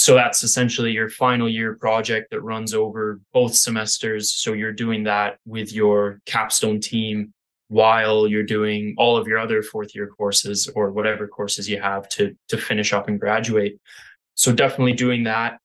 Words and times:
so 0.00 0.14
that's 0.14 0.42
essentially 0.42 0.92
your 0.92 1.10
final 1.10 1.46
year 1.46 1.74
project 1.74 2.30
that 2.30 2.40
runs 2.40 2.72
over 2.72 3.20
both 3.34 3.54
semesters. 3.54 4.32
So 4.32 4.54
you're 4.54 4.72
doing 4.72 5.04
that 5.04 5.36
with 5.44 5.74
your 5.74 6.22
capstone 6.24 6.80
team 6.80 7.34
while 7.68 8.26
you're 8.26 8.42
doing 8.42 8.94
all 8.96 9.18
of 9.18 9.28
your 9.28 9.38
other 9.38 9.62
fourth 9.62 9.94
year 9.94 10.06
courses 10.06 10.72
or 10.74 10.90
whatever 10.90 11.28
courses 11.28 11.68
you 11.68 11.82
have 11.82 12.08
to 12.08 12.34
to 12.48 12.56
finish 12.56 12.94
up 12.94 13.08
and 13.08 13.20
graduate. 13.20 13.78
So 14.36 14.54
definitely 14.54 14.94
doing 14.94 15.24
that 15.24 15.58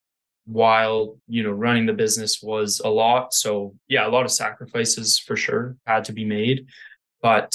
while 0.47 1.15
you 1.29 1.41
know 1.41 1.51
running 1.51 1.85
the 1.85 1.93
business 1.93 2.43
was 2.43 2.81
a 2.85 2.89
lot 2.89 3.33
so 3.33 3.73
yeah 3.87 4.05
a 4.05 4.09
lot 4.09 4.25
of 4.25 4.31
sacrifices 4.31 5.17
for 5.17 5.35
sure 5.35 5.75
had 5.87 6.05
to 6.05 6.13
be 6.13 6.23
made 6.23 6.67
but 7.19 7.51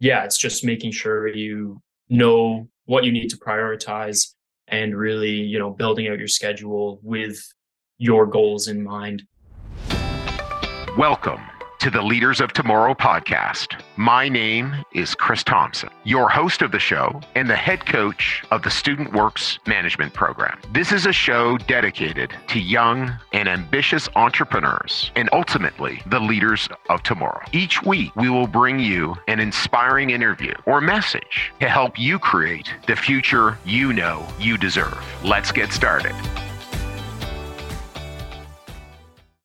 yeah 0.00 0.22
it's 0.22 0.36
just 0.36 0.62
making 0.62 0.90
sure 0.92 1.28
you 1.28 1.80
know 2.10 2.68
what 2.84 3.04
you 3.04 3.12
need 3.12 3.30
to 3.30 3.38
prioritize 3.38 4.34
and 4.68 4.96
really 4.96 5.30
you 5.32 5.58
know 5.58 5.70
building 5.70 6.08
out 6.08 6.18
your 6.18 6.28
schedule 6.28 7.00
with 7.02 7.38
your 7.98 8.26
goals 8.26 8.68
in 8.68 8.82
mind. 8.82 9.22
Welcome 10.96 11.40
to 11.78 11.90
the 11.90 12.02
Leaders 12.02 12.40
of 12.40 12.52
Tomorrow 12.52 12.94
podcast. 12.94 13.80
My 13.96 14.28
name 14.28 14.74
is 14.92 15.14
Chris 15.14 15.44
Thompson, 15.44 15.90
your 16.04 16.28
host 16.28 16.62
of 16.62 16.72
the 16.72 16.78
show 16.78 17.20
and 17.34 17.48
the 17.48 17.56
head 17.56 17.84
coach 17.86 18.42
of 18.50 18.62
the 18.62 18.70
Student 18.70 19.12
Works 19.12 19.58
Management 19.66 20.14
Program. 20.14 20.58
This 20.72 20.92
is 20.92 21.06
a 21.06 21.12
show 21.12 21.58
dedicated 21.58 22.32
to 22.48 22.58
young 22.58 23.12
and 23.32 23.48
ambitious 23.48 24.08
entrepreneurs 24.16 25.10
and 25.16 25.28
ultimately 25.32 26.00
the 26.06 26.20
leaders 26.20 26.68
of 26.88 27.02
tomorrow. 27.02 27.42
Each 27.52 27.82
week, 27.82 28.14
we 28.16 28.30
will 28.30 28.46
bring 28.46 28.78
you 28.78 29.14
an 29.28 29.38
inspiring 29.38 30.10
interview 30.10 30.54
or 30.64 30.80
message 30.80 31.52
to 31.60 31.68
help 31.68 31.98
you 31.98 32.18
create 32.18 32.72
the 32.86 32.96
future 32.96 33.58
you 33.64 33.92
know 33.92 34.26
you 34.38 34.56
deserve. 34.56 34.98
Let's 35.22 35.52
get 35.52 35.72
started. 35.72 36.14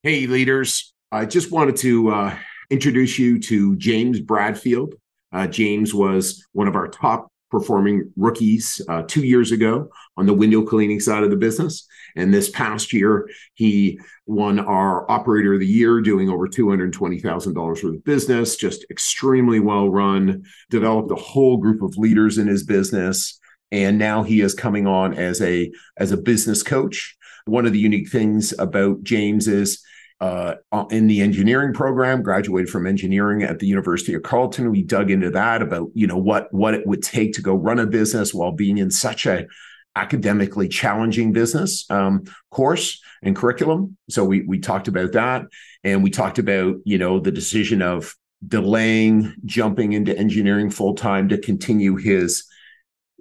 Hey, 0.04 0.26
leaders. 0.26 0.91
I 1.14 1.26
just 1.26 1.52
wanted 1.52 1.76
to 1.78 2.10
uh, 2.10 2.36
introduce 2.70 3.20
you 3.20 3.38
to 3.40 3.76
James 3.76 4.22
Bradfield. 4.22 4.96
Uh, 5.34 5.46
James 5.46 5.94
was 5.94 6.48
one 6.54 6.70
of 6.70 6.76
our 6.76 6.88
top 6.88 7.28
performing 7.50 8.14
rookies 8.16 8.80
uh, 8.88 9.02
two 9.02 9.26
years 9.26 9.52
ago 9.52 9.90
on 10.16 10.26
the 10.26 10.34
window 10.34 10.62
cleaning 10.62 11.02
side 11.02 11.24
of 11.24 11.30
the 11.30 11.36
business. 11.36 11.86
And 12.16 12.34
this 12.34 12.50
past 12.50 12.94
year, 12.94 13.30
he 13.56 14.00
won 14.26 14.58
our 14.58 15.10
operator 15.12 15.56
of 15.56 15.60
the 15.60 15.68
year, 15.68 16.00
doing 16.00 16.30
over 16.30 16.48
$220,000 16.48 17.56
worth 17.56 17.84
of 17.84 18.04
business, 18.06 18.56
just 18.56 18.86
extremely 18.90 19.60
well 19.60 19.90
run, 19.90 20.46
developed 20.70 21.12
a 21.12 21.16
whole 21.16 21.58
group 21.58 21.82
of 21.82 21.98
leaders 21.98 22.38
in 22.38 22.48
his 22.48 22.64
business. 22.64 23.38
And 23.70 23.98
now 23.98 24.24
he 24.24 24.40
is 24.40 24.54
coming 24.54 24.88
on 24.88 25.14
as 25.14 25.42
a 25.42 25.72
as 25.98 26.14
a 26.14 26.18
business 26.18 26.64
coach. 26.64 27.18
One 27.46 27.66
of 27.66 27.74
the 27.74 27.80
unique 27.80 28.10
things 28.10 28.54
about 28.58 29.04
James 29.04 29.50
is 29.50 29.84
uh, 30.22 30.56
in 30.92 31.08
the 31.08 31.20
engineering 31.20 31.74
program, 31.74 32.22
graduated 32.22 32.70
from 32.70 32.86
engineering 32.86 33.42
at 33.42 33.58
the 33.58 33.66
University 33.66 34.14
of 34.14 34.22
Carleton. 34.22 34.70
We 34.70 34.84
dug 34.84 35.10
into 35.10 35.32
that 35.32 35.64
about 35.64 35.90
you 35.96 36.06
know 36.06 36.18
what 36.18 36.54
what 36.54 36.76
it 36.76 36.86
would 36.86 37.02
take 37.02 37.34
to 37.34 37.42
go 37.42 37.56
run 37.56 37.80
a 37.80 37.88
business 37.88 38.34
while 38.34 38.52
being 38.52 38.78
in 38.78 38.92
such 38.92 39.26
a 39.26 39.48
academically 39.96 40.70
challenging 40.70 41.34
business 41.34 41.90
um, 41.90 42.24
course 42.52 43.02
and 43.24 43.36
curriculum. 43.36 43.98
So 44.10 44.24
we 44.24 44.44
we 44.44 44.60
talked 44.60 44.88
about 44.88 45.14
that, 45.14 45.48
and 45.84 46.04
we 46.04 46.12
talked 46.12 46.38
about 46.38 46.76
you 46.86 47.00
know 47.00 47.20
the 47.20 47.32
decision 47.32 47.82
of 47.82 48.16
delaying 48.48 49.34
jumping 49.46 49.94
into 49.94 50.16
engineering 50.16 50.70
full 50.70 50.94
time 50.94 51.30
to 51.30 51.38
continue 51.40 51.96
his 51.96 52.46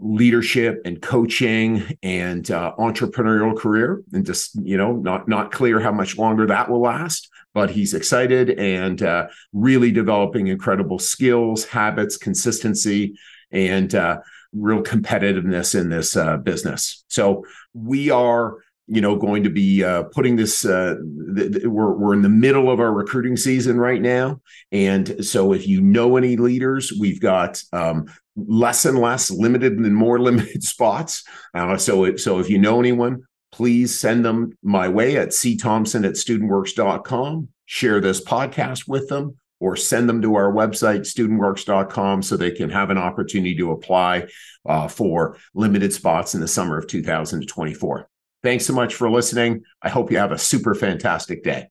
leadership 0.00 0.80
and 0.84 1.00
coaching 1.00 1.84
and 2.02 2.50
uh, 2.50 2.72
entrepreneurial 2.78 3.56
career. 3.56 4.02
And 4.12 4.26
just 4.26 4.58
you 4.62 4.76
know 4.76 4.96
not 4.96 5.28
not 5.28 5.52
clear 5.52 5.78
how 5.80 5.92
much 5.92 6.18
longer 6.18 6.46
that 6.46 6.70
will 6.70 6.80
last 6.80 7.28
but 7.52 7.70
he's 7.70 7.94
excited 7.94 8.50
and 8.50 9.02
uh, 9.02 9.26
really 9.52 9.90
developing 9.90 10.46
incredible 10.46 10.98
skills 10.98 11.64
habits 11.64 12.16
consistency 12.16 13.14
and 13.50 13.94
uh, 13.94 14.20
real 14.52 14.82
competitiveness 14.82 15.78
in 15.78 15.88
this 15.88 16.16
uh, 16.16 16.36
business. 16.36 17.04
So 17.08 17.44
we 17.74 18.10
are 18.10 18.58
you 18.90 19.00
know 19.00 19.16
going 19.16 19.44
to 19.44 19.50
be 19.50 19.82
uh, 19.84 20.02
putting 20.04 20.36
this 20.36 20.64
uh, 20.64 20.96
th- 21.36 21.52
th- 21.52 21.64
we're, 21.64 21.92
we're 21.92 22.14
in 22.14 22.22
the 22.22 22.28
middle 22.28 22.70
of 22.70 22.80
our 22.80 22.92
recruiting 22.92 23.36
season 23.36 23.78
right 23.78 24.02
now 24.02 24.40
and 24.72 25.24
so 25.24 25.52
if 25.52 25.66
you 25.66 25.80
know 25.80 26.16
any 26.16 26.36
leaders 26.36 26.92
we've 26.98 27.20
got 27.20 27.62
um, 27.72 28.06
less 28.36 28.84
and 28.84 28.98
less 28.98 29.30
limited 29.30 29.74
and 29.74 29.94
more 29.94 30.18
limited 30.20 30.62
spots. 30.62 31.24
Uh, 31.54 31.76
so, 31.76 32.04
it, 32.04 32.20
so 32.20 32.38
if 32.38 32.48
you 32.48 32.58
know 32.58 32.80
anyone, 32.80 33.22
please 33.52 33.98
send 33.98 34.24
them 34.24 34.56
my 34.62 34.88
way 34.88 35.16
at 35.16 35.28
cthompson 35.28 36.06
at 36.06 36.14
studentworks.com. 36.14 37.48
Share 37.66 38.00
this 38.00 38.22
podcast 38.22 38.88
with 38.88 39.08
them 39.08 39.36
or 39.60 39.76
send 39.76 40.08
them 40.08 40.22
to 40.22 40.34
our 40.36 40.52
website, 40.52 41.00
studentworks.com, 41.00 42.22
so 42.22 42.36
they 42.36 42.50
can 42.50 42.70
have 42.70 42.90
an 42.90 42.98
opportunity 42.98 43.54
to 43.56 43.72
apply 43.72 44.26
uh, 44.66 44.88
for 44.88 45.36
limited 45.54 45.92
spots 45.92 46.34
in 46.34 46.40
the 46.40 46.48
summer 46.48 46.78
of 46.78 46.86
2024. 46.86 48.09
Thanks 48.42 48.64
so 48.64 48.72
much 48.72 48.94
for 48.94 49.10
listening. 49.10 49.64
I 49.82 49.90
hope 49.90 50.10
you 50.10 50.16
have 50.16 50.32
a 50.32 50.38
super 50.38 50.74
fantastic 50.74 51.42
day. 51.42 51.68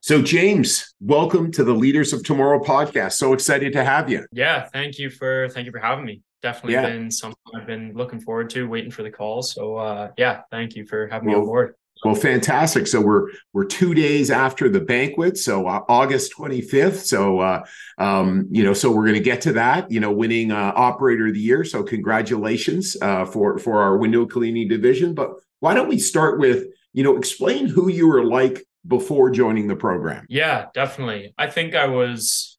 So, 0.00 0.22
James, 0.22 0.94
welcome 1.00 1.50
to 1.52 1.64
the 1.64 1.72
Leaders 1.72 2.12
of 2.12 2.22
Tomorrow 2.22 2.62
podcast. 2.62 3.12
So 3.12 3.32
excited 3.32 3.72
to 3.72 3.84
have 3.84 4.10
you. 4.10 4.26
Yeah, 4.32 4.68
thank 4.72 4.98
you 4.98 5.10
for 5.10 5.48
thank 5.48 5.66
you 5.66 5.72
for 5.72 5.78
having 5.78 6.04
me. 6.04 6.22
Definitely 6.42 6.74
yeah. 6.74 6.82
been 6.82 7.10
something 7.10 7.38
I've 7.56 7.66
been 7.66 7.94
looking 7.94 8.20
forward 8.20 8.50
to, 8.50 8.68
waiting 8.68 8.90
for 8.90 9.02
the 9.02 9.10
call. 9.10 9.42
So, 9.42 9.76
uh, 9.76 10.10
yeah, 10.18 10.42
thank 10.50 10.76
you 10.76 10.86
for 10.86 11.08
having 11.08 11.28
well, 11.28 11.38
me 11.38 11.40
on 11.40 11.46
board. 11.46 11.74
Well, 12.04 12.14
fantastic. 12.14 12.86
So 12.86 13.00
we're 13.00 13.30
we're 13.54 13.64
two 13.64 13.94
days 13.94 14.30
after 14.30 14.68
the 14.68 14.80
banquet, 14.80 15.38
so 15.38 15.66
uh, 15.66 15.80
August 15.88 16.32
twenty 16.32 16.60
fifth. 16.60 17.06
So 17.06 17.40
uh, 17.40 17.64
um, 17.96 18.46
you 18.50 18.62
know, 18.62 18.74
so 18.74 18.90
we're 18.90 19.04
going 19.04 19.14
to 19.14 19.20
get 19.20 19.40
to 19.42 19.54
that. 19.54 19.90
You 19.90 20.00
know, 20.00 20.12
winning 20.12 20.52
uh, 20.52 20.72
operator 20.76 21.28
of 21.28 21.34
the 21.34 21.40
year. 21.40 21.64
So 21.64 21.82
congratulations 21.82 22.96
uh, 23.00 23.24
for 23.24 23.58
for 23.58 23.80
our 23.80 23.96
window 23.96 24.26
cleaning 24.26 24.68
division. 24.68 25.14
But 25.14 25.30
why 25.60 25.72
don't 25.72 25.88
we 25.88 25.98
start 25.98 26.38
with 26.38 26.66
you 26.92 27.02
know 27.02 27.16
explain 27.16 27.68
who 27.68 27.90
you 27.90 28.06
were 28.06 28.24
like 28.24 28.66
before 28.86 29.30
joining 29.30 29.66
the 29.66 29.76
program? 29.76 30.26
Yeah, 30.28 30.66
definitely. 30.74 31.32
I 31.38 31.48
think 31.48 31.74
I 31.74 31.86
was, 31.86 32.58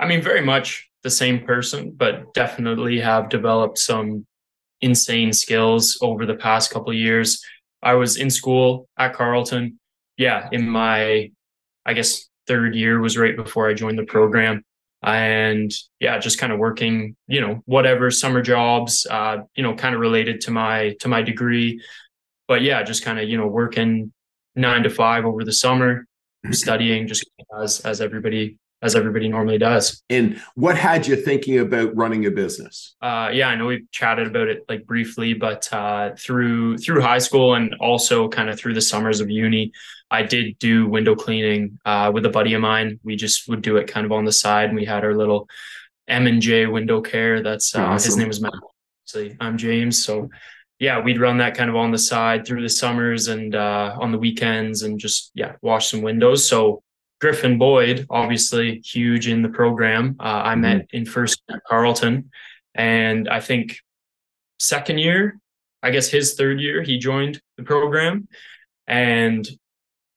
I 0.00 0.06
mean, 0.06 0.22
very 0.22 0.40
much 0.40 0.88
the 1.02 1.10
same 1.10 1.44
person, 1.44 1.92
but 1.94 2.32
definitely 2.32 3.00
have 3.00 3.28
developed 3.28 3.78
some 3.78 4.26
insane 4.80 5.32
skills 5.34 5.98
over 6.00 6.24
the 6.24 6.34
past 6.34 6.70
couple 6.70 6.90
of 6.90 6.96
years. 6.96 7.44
I 7.82 7.94
was 7.94 8.16
in 8.16 8.30
school 8.30 8.88
at 8.98 9.14
Carleton. 9.14 9.78
Yeah, 10.16 10.48
in 10.52 10.68
my, 10.68 11.30
I 11.86 11.92
guess, 11.94 12.28
third 12.46 12.74
year 12.74 13.00
was 13.00 13.16
right 13.16 13.36
before 13.36 13.68
I 13.68 13.74
joined 13.74 13.98
the 13.98 14.04
program. 14.04 14.62
And 15.02 15.72
yeah, 15.98 16.18
just 16.18 16.38
kind 16.38 16.52
of 16.52 16.58
working, 16.58 17.16
you 17.26 17.40
know, 17.40 17.62
whatever 17.64 18.10
summer 18.10 18.42
jobs, 18.42 19.06
uh, 19.10 19.38
you 19.54 19.62
know, 19.62 19.74
kind 19.74 19.94
of 19.94 20.00
related 20.00 20.42
to 20.42 20.50
my 20.50 20.94
to 21.00 21.08
my 21.08 21.22
degree. 21.22 21.80
But 22.48 22.60
yeah, 22.60 22.82
just 22.82 23.02
kind 23.02 23.18
of, 23.18 23.28
you 23.28 23.38
know, 23.38 23.46
working 23.46 24.12
nine 24.56 24.82
to 24.82 24.90
five 24.90 25.24
over 25.24 25.42
the 25.42 25.52
summer, 25.52 26.06
studying 26.50 27.06
just 27.06 27.24
as 27.62 27.80
as 27.80 28.02
everybody 28.02 28.58
as 28.82 28.96
everybody 28.96 29.28
normally 29.28 29.58
does. 29.58 30.02
And 30.08 30.40
what 30.54 30.76
had 30.76 31.06
you 31.06 31.16
thinking 31.16 31.58
about 31.58 31.94
running 31.94 32.26
a 32.26 32.30
business? 32.30 32.96
Uh, 33.02 33.30
yeah, 33.32 33.48
I 33.48 33.54
know 33.54 33.66
we've 33.66 33.90
chatted 33.90 34.26
about 34.26 34.48
it 34.48 34.64
like 34.68 34.86
briefly, 34.86 35.34
but 35.34 35.70
uh, 35.72 36.12
through 36.18 36.78
through 36.78 37.00
high 37.00 37.18
school 37.18 37.54
and 37.54 37.74
also 37.80 38.28
kind 38.28 38.48
of 38.48 38.58
through 38.58 38.74
the 38.74 38.80
summers 38.80 39.20
of 39.20 39.30
uni, 39.30 39.72
I 40.10 40.22
did 40.22 40.58
do 40.58 40.86
window 40.86 41.14
cleaning 41.14 41.78
uh, 41.84 42.10
with 42.12 42.24
a 42.24 42.30
buddy 42.30 42.54
of 42.54 42.62
mine. 42.62 43.00
We 43.04 43.16
just 43.16 43.48
would 43.48 43.62
do 43.62 43.76
it 43.76 43.86
kind 43.86 44.06
of 44.06 44.12
on 44.12 44.24
the 44.24 44.32
side, 44.32 44.70
and 44.70 44.76
we 44.76 44.84
had 44.84 45.04
our 45.04 45.14
little 45.14 45.48
M 46.08 46.26
and 46.26 46.40
J 46.40 46.66
window 46.66 47.00
care. 47.00 47.42
That's 47.42 47.74
uh, 47.74 47.82
awesome. 47.82 48.08
his 48.08 48.16
name 48.16 48.30
is 48.30 48.40
Matt. 48.40 48.52
So 49.04 49.28
I'm 49.40 49.58
James, 49.58 50.02
so 50.02 50.30
yeah, 50.78 50.98
we'd 50.98 51.20
run 51.20 51.36
that 51.38 51.54
kind 51.54 51.68
of 51.68 51.76
on 51.76 51.90
the 51.90 51.98
side 51.98 52.46
through 52.46 52.62
the 52.62 52.68
summers 52.70 53.28
and 53.28 53.54
uh, 53.54 53.94
on 54.00 54.12
the 54.12 54.18
weekends 54.18 54.82
and 54.82 54.98
just, 54.98 55.30
yeah, 55.34 55.52
wash 55.60 55.90
some 55.90 56.00
windows. 56.00 56.48
So 56.48 56.82
Griffin 57.20 57.58
Boyd, 57.58 58.06
obviously 58.08 58.80
huge 58.80 59.28
in 59.28 59.42
the 59.42 59.48
program. 59.48 60.16
Uh, 60.18 60.42
I 60.44 60.52
mm-hmm. 60.52 60.60
met 60.62 60.86
in 60.92 61.04
first 61.04 61.42
at 61.50 61.62
Carleton. 61.68 62.30
And 62.74 63.28
I 63.28 63.40
think 63.40 63.78
second 64.58 64.98
year, 64.98 65.38
I 65.82 65.90
guess 65.90 66.08
his 66.08 66.34
third 66.34 66.60
year, 66.60 66.82
he 66.82 66.98
joined 66.98 67.40
the 67.56 67.62
program. 67.62 68.28
And 68.86 69.46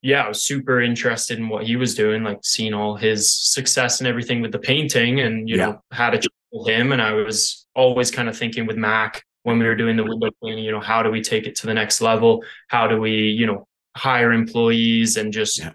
yeah, 0.02 0.22
I 0.22 0.28
was 0.28 0.44
super 0.44 0.80
interested 0.80 1.38
in 1.38 1.48
what 1.48 1.64
he 1.64 1.76
was 1.76 1.94
doing, 1.94 2.22
like 2.22 2.40
seeing 2.42 2.74
all 2.74 2.96
his 2.96 3.32
success 3.34 4.00
and 4.00 4.06
everything 4.06 4.42
with 4.42 4.52
the 4.52 4.58
painting 4.58 5.20
and, 5.20 5.48
you 5.48 5.56
yeah. 5.56 5.66
know, 5.66 5.82
had 5.90 6.14
a 6.14 6.18
chat 6.18 6.32
with 6.52 6.68
him. 6.68 6.92
And 6.92 7.00
I 7.00 7.12
was 7.12 7.66
always 7.74 8.10
kind 8.10 8.28
of 8.28 8.36
thinking 8.36 8.66
with 8.66 8.76
Mac, 8.76 9.22
when 9.44 9.58
we 9.58 9.66
were 9.66 9.76
doing 9.76 9.96
the 9.96 10.04
window 10.04 10.30
cleaning, 10.40 10.64
you 10.64 10.72
know, 10.72 10.80
how 10.80 11.02
do 11.02 11.10
we 11.10 11.22
take 11.22 11.46
it 11.46 11.54
to 11.56 11.66
the 11.66 11.74
next 11.74 12.00
level? 12.00 12.42
How 12.68 12.86
do 12.86 12.98
we, 12.98 13.12
you 13.12 13.46
know, 13.46 13.66
hire 13.96 14.32
employees 14.32 15.16
and 15.16 15.32
just 15.32 15.58
yeah. 15.58 15.72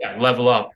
Yeah 0.00 0.18
level 0.18 0.48
up? 0.48 0.70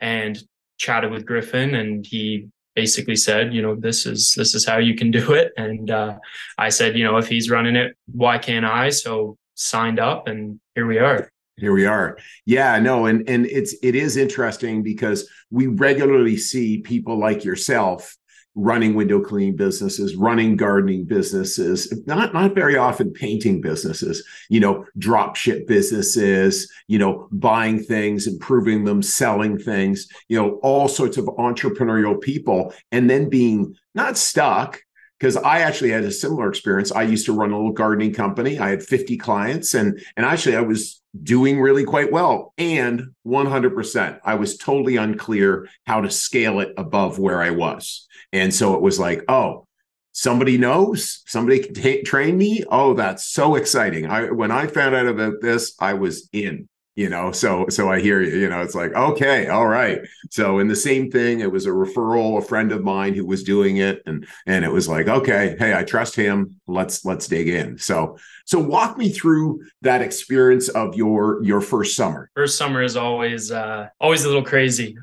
And 0.00 0.38
chatted 0.78 1.10
with 1.10 1.26
Griffin 1.26 1.74
and 1.74 2.06
he 2.06 2.48
basically 2.74 3.16
said, 3.16 3.52
you 3.52 3.60
know, 3.60 3.74
this 3.74 4.06
is 4.06 4.34
this 4.36 4.54
is 4.54 4.64
how 4.64 4.78
you 4.78 4.94
can 4.94 5.10
do 5.10 5.32
it. 5.32 5.52
And 5.56 5.90
uh, 5.90 6.18
I 6.56 6.68
said, 6.68 6.96
you 6.96 7.04
know, 7.04 7.16
if 7.16 7.28
he's 7.28 7.50
running 7.50 7.76
it, 7.76 7.96
why 8.06 8.38
can't 8.38 8.64
I? 8.64 8.90
So 8.90 9.36
signed 9.54 9.98
up, 9.98 10.28
and 10.28 10.60
here 10.74 10.86
we 10.86 10.98
are. 10.98 11.30
Here 11.56 11.72
we 11.72 11.86
are. 11.86 12.16
Yeah, 12.46 12.78
no, 12.78 13.06
and 13.06 13.28
and 13.28 13.46
it's 13.46 13.74
it 13.82 13.94
is 13.96 14.16
interesting 14.16 14.82
because 14.82 15.28
we 15.50 15.66
regularly 15.66 16.36
see 16.36 16.78
people 16.78 17.18
like 17.18 17.44
yourself 17.44 18.16
running 18.58 18.94
window 18.94 19.20
cleaning 19.20 19.54
businesses, 19.54 20.16
running 20.16 20.56
gardening 20.56 21.04
businesses, 21.04 21.92
not 22.06 22.34
not 22.34 22.54
very 22.54 22.76
often 22.76 23.12
painting 23.12 23.60
businesses, 23.60 24.24
you 24.48 24.58
know, 24.58 24.84
drop 24.98 25.36
ship 25.36 25.66
businesses, 25.68 26.70
you 26.88 26.98
know, 26.98 27.28
buying 27.30 27.80
things, 27.80 28.26
improving 28.26 28.84
them, 28.84 29.00
selling 29.00 29.58
things, 29.58 30.08
you 30.28 30.36
know, 30.36 30.58
all 30.62 30.88
sorts 30.88 31.16
of 31.16 31.26
entrepreneurial 31.26 32.20
people 32.20 32.74
and 32.90 33.08
then 33.08 33.28
being 33.28 33.76
not 33.94 34.18
stuck 34.18 34.82
because 35.18 35.36
I 35.36 35.60
actually 35.60 35.90
had 35.90 36.04
a 36.04 36.10
similar 36.10 36.48
experience. 36.48 36.90
I 36.90 37.02
used 37.02 37.26
to 37.26 37.32
run 37.32 37.52
a 37.52 37.56
little 37.56 37.72
gardening 37.72 38.12
company. 38.12 38.58
I 38.58 38.70
had 38.70 38.82
50 38.82 39.16
clients 39.18 39.74
and 39.74 40.00
and 40.16 40.26
actually 40.26 40.56
I 40.56 40.62
was 40.62 40.97
doing 41.22 41.60
really 41.60 41.84
quite 41.84 42.12
well 42.12 42.52
and 42.58 43.14
100% 43.26 44.20
I 44.24 44.34
was 44.34 44.56
totally 44.56 44.96
unclear 44.96 45.68
how 45.86 46.00
to 46.00 46.10
scale 46.10 46.60
it 46.60 46.72
above 46.76 47.18
where 47.18 47.42
I 47.42 47.50
was. 47.50 48.06
And 48.32 48.54
so 48.54 48.74
it 48.74 48.82
was 48.82 48.98
like, 48.98 49.24
oh, 49.28 49.66
somebody 50.12 50.58
knows, 50.58 51.22
somebody 51.26 51.60
can 51.60 51.74
t- 51.74 52.02
train 52.02 52.36
me. 52.36 52.64
Oh, 52.70 52.94
that's 52.94 53.26
so 53.26 53.54
exciting. 53.54 54.06
I 54.06 54.30
when 54.30 54.50
I 54.50 54.66
found 54.66 54.94
out 54.94 55.06
about 55.06 55.34
this, 55.40 55.74
I 55.80 55.94
was 55.94 56.28
in 56.32 56.68
you 56.98 57.08
know 57.08 57.30
so 57.30 57.64
so 57.68 57.88
i 57.88 58.00
hear 58.00 58.20
you 58.20 58.40
you 58.40 58.48
know 58.48 58.60
it's 58.60 58.74
like 58.74 58.92
okay 58.92 59.46
all 59.46 59.68
right. 59.68 60.00
So 60.30 60.58
in 60.58 60.66
the 60.66 60.74
same 60.74 61.12
thing 61.12 61.38
it 61.38 61.52
was 61.52 61.64
a 61.64 61.70
referral 61.70 62.38
a 62.38 62.42
friend 62.42 62.72
of 62.72 62.82
mine 62.82 63.14
who 63.14 63.24
was 63.24 63.44
doing 63.44 63.76
it 63.76 64.02
and 64.04 64.26
and 64.46 64.64
it 64.64 64.72
was 64.72 64.88
like 64.88 65.06
okay 65.06 65.54
hey 65.60 65.72
i 65.74 65.84
trust 65.84 66.16
him. 66.16 66.60
Let's 66.66 67.04
let's 67.04 67.28
dig 67.28 67.48
in. 67.48 67.78
So 67.78 68.18
so 68.46 68.58
walk 68.58 68.98
me 68.98 69.10
through 69.10 69.60
that 69.82 70.02
experience 70.02 70.68
of 70.70 70.96
your 70.96 71.40
your 71.44 71.60
first 71.60 71.94
summer. 71.94 72.32
First 72.34 72.58
summer 72.58 72.82
is 72.82 72.96
always 72.96 73.52
uh 73.52 73.86
always 74.00 74.24
a 74.24 74.26
little 74.26 74.44
crazy. 74.44 74.96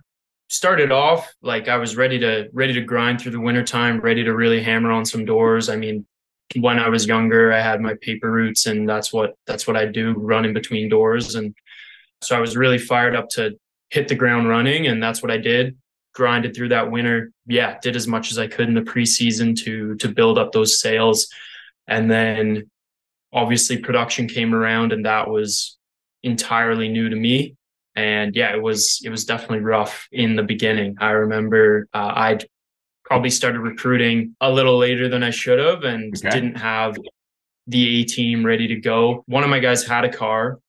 Started 0.49 0.91
off 0.91 1.33
like 1.41 1.69
i 1.69 1.77
was 1.77 1.95
ready 1.95 2.19
to 2.19 2.49
ready 2.51 2.73
to 2.73 2.81
grind 2.81 3.21
through 3.21 3.31
the 3.31 3.39
wintertime 3.39 4.01
ready 4.01 4.23
to 4.25 4.35
really 4.35 4.61
hammer 4.61 4.91
on 4.91 5.05
some 5.05 5.23
doors. 5.23 5.69
I 5.69 5.77
mean 5.77 6.05
when 6.57 6.77
i 6.77 6.87
was 6.87 7.07
younger 7.07 7.51
i 7.51 7.59
had 7.59 7.81
my 7.81 7.95
paper 8.01 8.29
routes 8.29 8.67
and 8.67 8.87
that's 8.87 9.11
what 9.11 9.33
that's 9.47 9.65
what 9.65 9.75
i 9.75 9.83
do 9.83 10.13
running 10.13 10.53
between 10.53 10.87
doors 10.87 11.33
and 11.33 11.55
so 12.25 12.35
I 12.35 12.39
was 12.39 12.57
really 12.57 12.77
fired 12.77 13.15
up 13.15 13.29
to 13.29 13.57
hit 13.89 14.07
the 14.07 14.15
ground 14.15 14.49
running, 14.49 14.87
and 14.87 15.01
that's 15.01 15.21
what 15.21 15.31
I 15.31 15.37
did. 15.37 15.77
Grinded 16.13 16.55
through 16.55 16.69
that 16.69 16.91
winter. 16.91 17.31
Yeah, 17.45 17.77
did 17.81 17.95
as 17.95 18.07
much 18.07 18.31
as 18.31 18.39
I 18.39 18.47
could 18.47 18.67
in 18.67 18.73
the 18.73 18.81
preseason 18.81 19.55
to 19.63 19.95
to 19.95 20.07
build 20.09 20.37
up 20.37 20.51
those 20.51 20.79
sales, 20.79 21.27
and 21.87 22.09
then 22.09 22.69
obviously 23.33 23.77
production 23.77 24.27
came 24.27 24.55
around, 24.55 24.93
and 24.93 25.05
that 25.05 25.29
was 25.29 25.77
entirely 26.23 26.89
new 26.89 27.09
to 27.09 27.15
me. 27.15 27.55
And 27.95 28.35
yeah, 28.35 28.53
it 28.53 28.61
was 28.61 29.01
it 29.03 29.09
was 29.09 29.25
definitely 29.25 29.59
rough 29.59 30.07
in 30.11 30.35
the 30.35 30.43
beginning. 30.43 30.95
I 30.99 31.11
remember 31.11 31.87
uh, 31.93 32.11
I'd 32.15 32.45
probably 33.03 33.29
started 33.29 33.59
recruiting 33.59 34.35
a 34.41 34.51
little 34.51 34.77
later 34.77 35.07
than 35.07 35.23
I 35.23 35.29
should 35.29 35.59
have, 35.59 35.83
and 35.83 36.15
okay. 36.15 36.29
didn't 36.29 36.55
have 36.55 36.97
the 37.67 38.01
A 38.01 38.03
team 38.03 38.45
ready 38.45 38.67
to 38.67 38.75
go. 38.75 39.23
One 39.27 39.43
of 39.43 39.49
my 39.49 39.59
guys 39.59 39.85
had 39.85 40.05
a 40.05 40.11
car, 40.11 40.59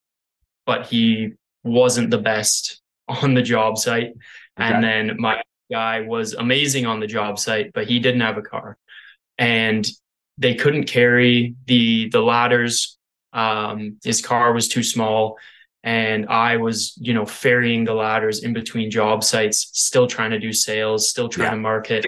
but 0.67 0.87
he 0.87 1.32
wasn't 1.67 2.11
the 2.11 2.19
best 2.19 2.81
on 3.09 3.35
the 3.35 3.43
job 3.43 3.79
site. 3.79 4.09
Okay. 4.09 4.15
And 4.59 4.83
then 4.83 5.17
my 5.19 5.43
guy 5.71 6.01
was 6.01 6.35
amazing 6.35 6.87
on 6.87 7.01
the 7.01 7.07
job 7.07 7.39
site, 7.39 7.73
but 7.73 7.87
he 7.87 7.99
didn't 7.99 8.21
have 8.21 8.39
a 8.39 8.43
car. 8.43 8.79
And 9.39 9.87
they 10.39 10.55
couldn't 10.55 10.85
carry 10.85 11.55
the 11.67 12.09
the 12.11 12.21
ladders. 12.21 12.99
Um, 13.33 13.99
his 14.05 14.21
car 14.21 14.53
was 14.53 14.69
too 14.69 14.83
small. 14.83 15.39
And 15.83 16.27
I 16.29 16.57
was, 16.57 16.95
you 16.97 17.15
know, 17.15 17.25
ferrying 17.25 17.85
the 17.85 17.95
ladders 17.95 18.43
in 18.43 18.53
between 18.53 18.91
job 18.91 19.23
sites, 19.23 19.71
still 19.73 20.07
trying 20.07 20.33
to 20.33 20.41
do 20.41 20.53
sales, 20.53 21.09
still 21.09 21.29
trying 21.29 21.47
yeah. 21.47 21.51
to 21.53 21.57
market. 21.59 22.07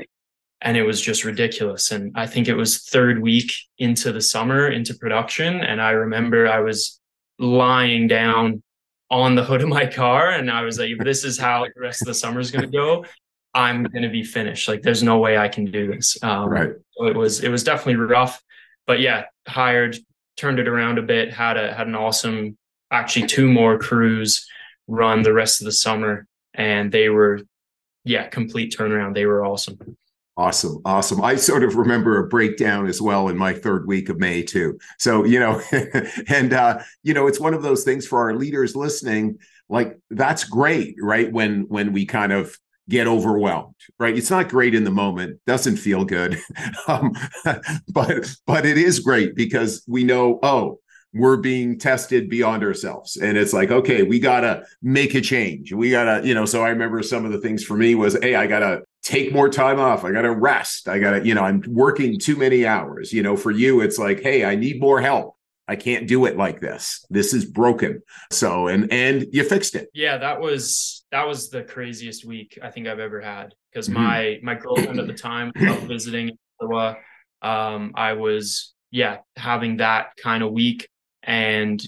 And 0.60 0.76
it 0.76 0.82
was 0.82 1.00
just 1.00 1.24
ridiculous. 1.24 1.92
And 1.92 2.12
I 2.16 2.26
think 2.26 2.48
it 2.48 2.56
was 2.56 2.82
third 2.82 3.22
week 3.22 3.52
into 3.78 4.10
the 4.10 4.20
summer, 4.20 4.68
into 4.68 4.94
production. 4.94 5.60
And 5.60 5.80
I 5.80 5.90
remember 5.90 6.48
I 6.48 6.58
was 6.58 7.00
lying 7.38 8.08
down 8.08 8.64
on 9.10 9.34
the 9.34 9.44
hood 9.44 9.62
of 9.62 9.68
my 9.68 9.86
car 9.86 10.30
and 10.30 10.50
I 10.50 10.62
was 10.62 10.78
like, 10.78 10.90
if 10.90 10.98
this 10.98 11.24
is 11.24 11.38
how 11.38 11.64
the 11.64 11.80
rest 11.80 12.02
of 12.02 12.06
the 12.06 12.14
summer 12.14 12.40
is 12.40 12.50
going 12.50 12.64
to 12.64 12.70
go, 12.70 13.04
I'm 13.54 13.84
going 13.84 14.02
to 14.02 14.10
be 14.10 14.22
finished. 14.22 14.68
Like, 14.68 14.82
there's 14.82 15.02
no 15.02 15.18
way 15.18 15.38
I 15.38 15.48
can 15.48 15.64
do 15.64 15.90
this. 15.90 16.18
Um, 16.22 16.48
right. 16.48 16.72
So 16.96 17.06
it 17.06 17.16
was 17.16 17.42
it 17.42 17.48
was 17.48 17.64
definitely 17.64 17.96
rough, 17.96 18.42
but 18.86 19.00
yeah, 19.00 19.24
hired, 19.46 19.96
turned 20.36 20.58
it 20.58 20.68
around 20.68 20.98
a 20.98 21.02
bit. 21.02 21.32
Had 21.32 21.56
a 21.56 21.72
had 21.72 21.86
an 21.86 21.94
awesome, 21.94 22.58
actually 22.90 23.26
two 23.26 23.50
more 23.50 23.78
crews 23.78 24.46
run 24.86 25.22
the 25.22 25.32
rest 25.32 25.60
of 25.60 25.64
the 25.64 25.72
summer, 25.72 26.26
and 26.54 26.92
they 26.92 27.08
were, 27.08 27.40
yeah, 28.04 28.26
complete 28.28 28.76
turnaround. 28.76 29.14
They 29.14 29.26
were 29.26 29.44
awesome. 29.44 29.96
Awesome. 30.38 30.80
Awesome. 30.84 31.20
I 31.20 31.34
sort 31.34 31.64
of 31.64 31.74
remember 31.74 32.18
a 32.20 32.28
breakdown 32.28 32.86
as 32.86 33.02
well 33.02 33.28
in 33.28 33.36
my 33.36 33.52
third 33.52 33.88
week 33.88 34.08
of 34.08 34.20
May, 34.20 34.44
too. 34.44 34.78
So, 34.96 35.24
you 35.24 35.40
know, 35.40 35.60
and, 36.28 36.52
uh, 36.52 36.78
you 37.02 37.12
know, 37.12 37.26
it's 37.26 37.40
one 37.40 37.54
of 37.54 37.62
those 37.62 37.82
things 37.82 38.06
for 38.06 38.20
our 38.20 38.34
leaders 38.36 38.76
listening, 38.76 39.38
like 39.68 39.98
that's 40.10 40.44
great, 40.44 40.94
right? 41.02 41.32
When, 41.32 41.62
when 41.62 41.92
we 41.92 42.06
kind 42.06 42.32
of 42.32 42.56
get 42.88 43.08
overwhelmed, 43.08 43.74
right? 43.98 44.16
It's 44.16 44.30
not 44.30 44.48
great 44.48 44.76
in 44.76 44.84
the 44.84 44.92
moment, 44.92 45.40
doesn't 45.44 45.76
feel 45.76 46.04
good. 46.04 46.38
um, 46.86 47.14
but, 47.92 48.32
but 48.46 48.64
it 48.64 48.78
is 48.78 49.00
great 49.00 49.34
because 49.34 49.82
we 49.88 50.04
know, 50.04 50.38
oh, 50.44 50.78
we're 51.14 51.36
being 51.36 51.78
tested 51.78 52.28
beyond 52.28 52.62
ourselves. 52.62 53.16
And 53.16 53.36
it's 53.38 53.52
like 53.52 53.70
okay 53.70 54.02
we 54.02 54.18
gotta 54.18 54.64
make 54.82 55.14
a 55.14 55.20
change. 55.20 55.72
We 55.72 55.90
gotta 55.90 56.26
you 56.26 56.34
know 56.34 56.44
so 56.44 56.62
i 56.62 56.68
remember 56.68 57.02
some 57.02 57.24
of 57.24 57.32
the 57.32 57.38
things 57.40 57.64
for 57.64 57.76
me 57.76 57.94
was 57.94 58.16
hey 58.20 58.34
i 58.34 58.46
gotta 58.46 58.82
take 59.02 59.32
more 59.32 59.48
time 59.48 59.80
off. 59.80 60.04
I 60.04 60.12
gotta 60.12 60.30
rest. 60.30 60.88
I 60.88 60.98
gotta 60.98 61.26
you 61.26 61.34
know 61.34 61.42
i'm 61.42 61.62
working 61.66 62.18
too 62.18 62.36
many 62.36 62.66
hours. 62.66 63.12
You 63.12 63.22
know 63.22 63.36
for 63.36 63.50
you 63.50 63.80
it's 63.80 63.98
like 63.98 64.20
hey 64.20 64.44
i 64.44 64.54
need 64.54 64.80
more 64.80 65.00
help. 65.00 65.36
I 65.66 65.76
can't 65.76 66.08
do 66.08 66.24
it 66.24 66.36
like 66.36 66.60
this. 66.60 67.04
This 67.10 67.34
is 67.34 67.44
broken. 67.44 68.02
So 68.30 68.68
and 68.68 68.92
and 68.92 69.26
you 69.32 69.44
fixed 69.44 69.74
it. 69.74 69.88
Yeah 69.94 70.18
that 70.18 70.40
was 70.40 71.04
that 71.10 71.26
was 71.26 71.48
the 71.48 71.62
craziest 71.62 72.26
week 72.26 72.58
i 72.62 72.70
think 72.70 72.86
i've 72.86 72.98
ever 72.98 73.20
had. 73.20 73.54
Because 73.72 73.88
mm-hmm. 73.88 74.02
my 74.02 74.38
my 74.42 74.54
girlfriend 74.54 75.00
at 75.00 75.06
the 75.06 75.14
time 75.14 75.52
was 75.56 75.84
visiting 75.84 76.36
Ottawa. 76.60 76.94
um 77.40 77.92
i 77.94 78.12
was 78.12 78.74
yeah 78.90 79.18
having 79.36 79.78
that 79.78 80.08
kind 80.22 80.42
of 80.42 80.52
week 80.52 80.88
and 81.28 81.80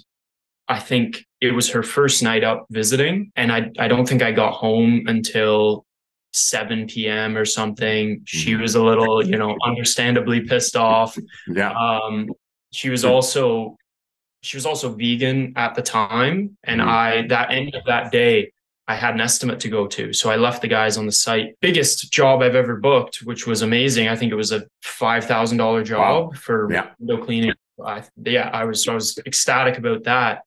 I 0.68 0.78
think 0.78 1.26
it 1.40 1.52
was 1.52 1.70
her 1.70 1.82
first 1.82 2.22
night 2.22 2.44
up 2.44 2.66
visiting. 2.70 3.32
And 3.34 3.50
I, 3.50 3.70
I 3.78 3.88
don't 3.88 4.06
think 4.06 4.22
I 4.22 4.30
got 4.30 4.52
home 4.52 5.04
until 5.06 5.84
7 6.32 6.86
p.m. 6.86 7.36
or 7.36 7.46
something. 7.46 8.22
She 8.26 8.52
mm-hmm. 8.52 8.62
was 8.62 8.76
a 8.76 8.84
little, 8.84 9.26
you 9.26 9.36
know, 9.36 9.56
understandably 9.64 10.42
pissed 10.42 10.76
off. 10.76 11.18
Yeah. 11.48 11.72
Um, 11.72 12.28
she 12.72 12.90
was 12.90 13.04
also 13.04 13.76
she 14.42 14.56
was 14.56 14.64
also 14.64 14.90
vegan 14.90 15.54
at 15.56 15.74
the 15.74 15.82
time. 15.82 16.56
And 16.62 16.80
mm-hmm. 16.80 16.88
I 16.88 17.26
that 17.30 17.50
end 17.50 17.74
of 17.74 17.82
that 17.86 18.12
day, 18.12 18.52
I 18.86 18.94
had 18.94 19.14
an 19.14 19.20
estimate 19.20 19.58
to 19.60 19.68
go 19.68 19.86
to. 19.86 20.12
So 20.12 20.30
I 20.30 20.36
left 20.36 20.60
the 20.62 20.68
guys 20.68 20.98
on 20.98 21.06
the 21.06 21.12
site. 21.12 21.58
Biggest 21.60 22.12
job 22.12 22.42
I've 22.42 22.54
ever 22.54 22.76
booked, 22.76 23.22
which 23.24 23.46
was 23.46 23.62
amazing. 23.62 24.08
I 24.08 24.16
think 24.16 24.32
it 24.32 24.36
was 24.36 24.52
a 24.52 24.64
five 24.82 25.24
thousand 25.24 25.56
dollar 25.56 25.82
job 25.82 26.26
wow. 26.26 26.32
for 26.36 26.70
yeah. 26.70 26.90
window 26.98 27.24
cleaning 27.24 27.54
I, 27.84 28.04
yeah, 28.24 28.50
I 28.52 28.64
was 28.64 28.86
I 28.88 28.94
was 28.94 29.18
ecstatic 29.26 29.78
about 29.78 30.04
that. 30.04 30.42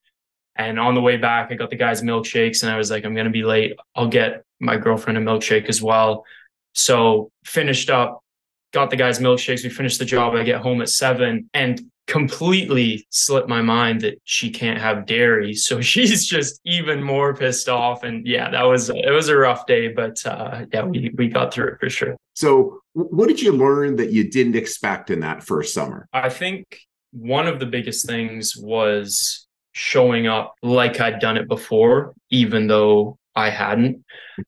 And 0.55 0.79
on 0.79 0.93
the 0.93 1.01
way 1.01 1.17
back, 1.17 1.51
I 1.51 1.55
got 1.55 1.71
the 1.71 1.75
guys 1.75 2.01
milkshakes, 2.01 2.61
and 2.61 2.71
I 2.71 2.77
was 2.77 2.91
like, 2.91 3.05
I'm 3.05 3.15
gonna 3.15 3.29
be 3.29 3.43
late. 3.43 3.75
I'll 3.95 4.07
get 4.07 4.43
my 4.59 4.77
girlfriend 4.77 5.17
a 5.17 5.21
milkshake 5.21 5.67
as 5.67 5.81
well. 5.81 6.25
So 6.73 7.31
finished 7.45 7.89
up, 7.89 8.23
got 8.71 8.89
the 8.89 8.95
guys 8.95 9.19
milkshakes. 9.19 9.63
We 9.63 9.69
finished 9.69 9.99
the 9.99 10.05
job. 10.05 10.35
I 10.35 10.43
get 10.43 10.61
home 10.61 10.81
at 10.81 10.89
seven, 10.89 11.49
and 11.53 11.81
completely 12.07 13.07
slipped 13.09 13.47
my 13.47 13.61
mind 13.61 14.01
that 14.01 14.19
she 14.25 14.49
can't 14.49 14.79
have 14.79 15.05
dairy. 15.05 15.53
So 15.63 15.79
she's 15.81 16.27
just 16.27 16.59
even 16.65 17.01
more 17.01 17.33
pissed 17.33 17.69
off. 17.69 18.03
And 18.03 18.27
yeah, 18.27 18.49
that 18.49 18.63
was 18.63 18.89
it 18.89 19.11
was 19.11 19.29
a 19.29 19.37
rough 19.37 19.65
day, 19.65 19.87
but 19.87 20.23
uh, 20.25 20.65
yeah, 20.73 20.83
we 20.83 21.09
we 21.17 21.29
got 21.29 21.53
through 21.53 21.69
it 21.69 21.79
for 21.79 21.89
sure. 21.89 22.17
So 22.35 22.81
what 22.93 23.27
did 23.27 23.41
you 23.41 23.53
learn 23.53 23.95
that 23.95 24.11
you 24.11 24.29
didn't 24.29 24.55
expect 24.55 25.09
in 25.09 25.21
that 25.21 25.43
first 25.43 25.73
summer? 25.73 26.07
I 26.11 26.29
think 26.29 26.79
one 27.13 27.47
of 27.47 27.59
the 27.59 27.65
biggest 27.65 28.05
things 28.05 28.57
was 28.57 29.47
showing 29.71 30.27
up 30.27 30.55
like 30.61 30.99
I'd 30.99 31.19
done 31.19 31.37
it 31.37 31.47
before, 31.47 32.13
even 32.29 32.67
though 32.67 33.17
I 33.35 33.49
hadn't 33.49 34.03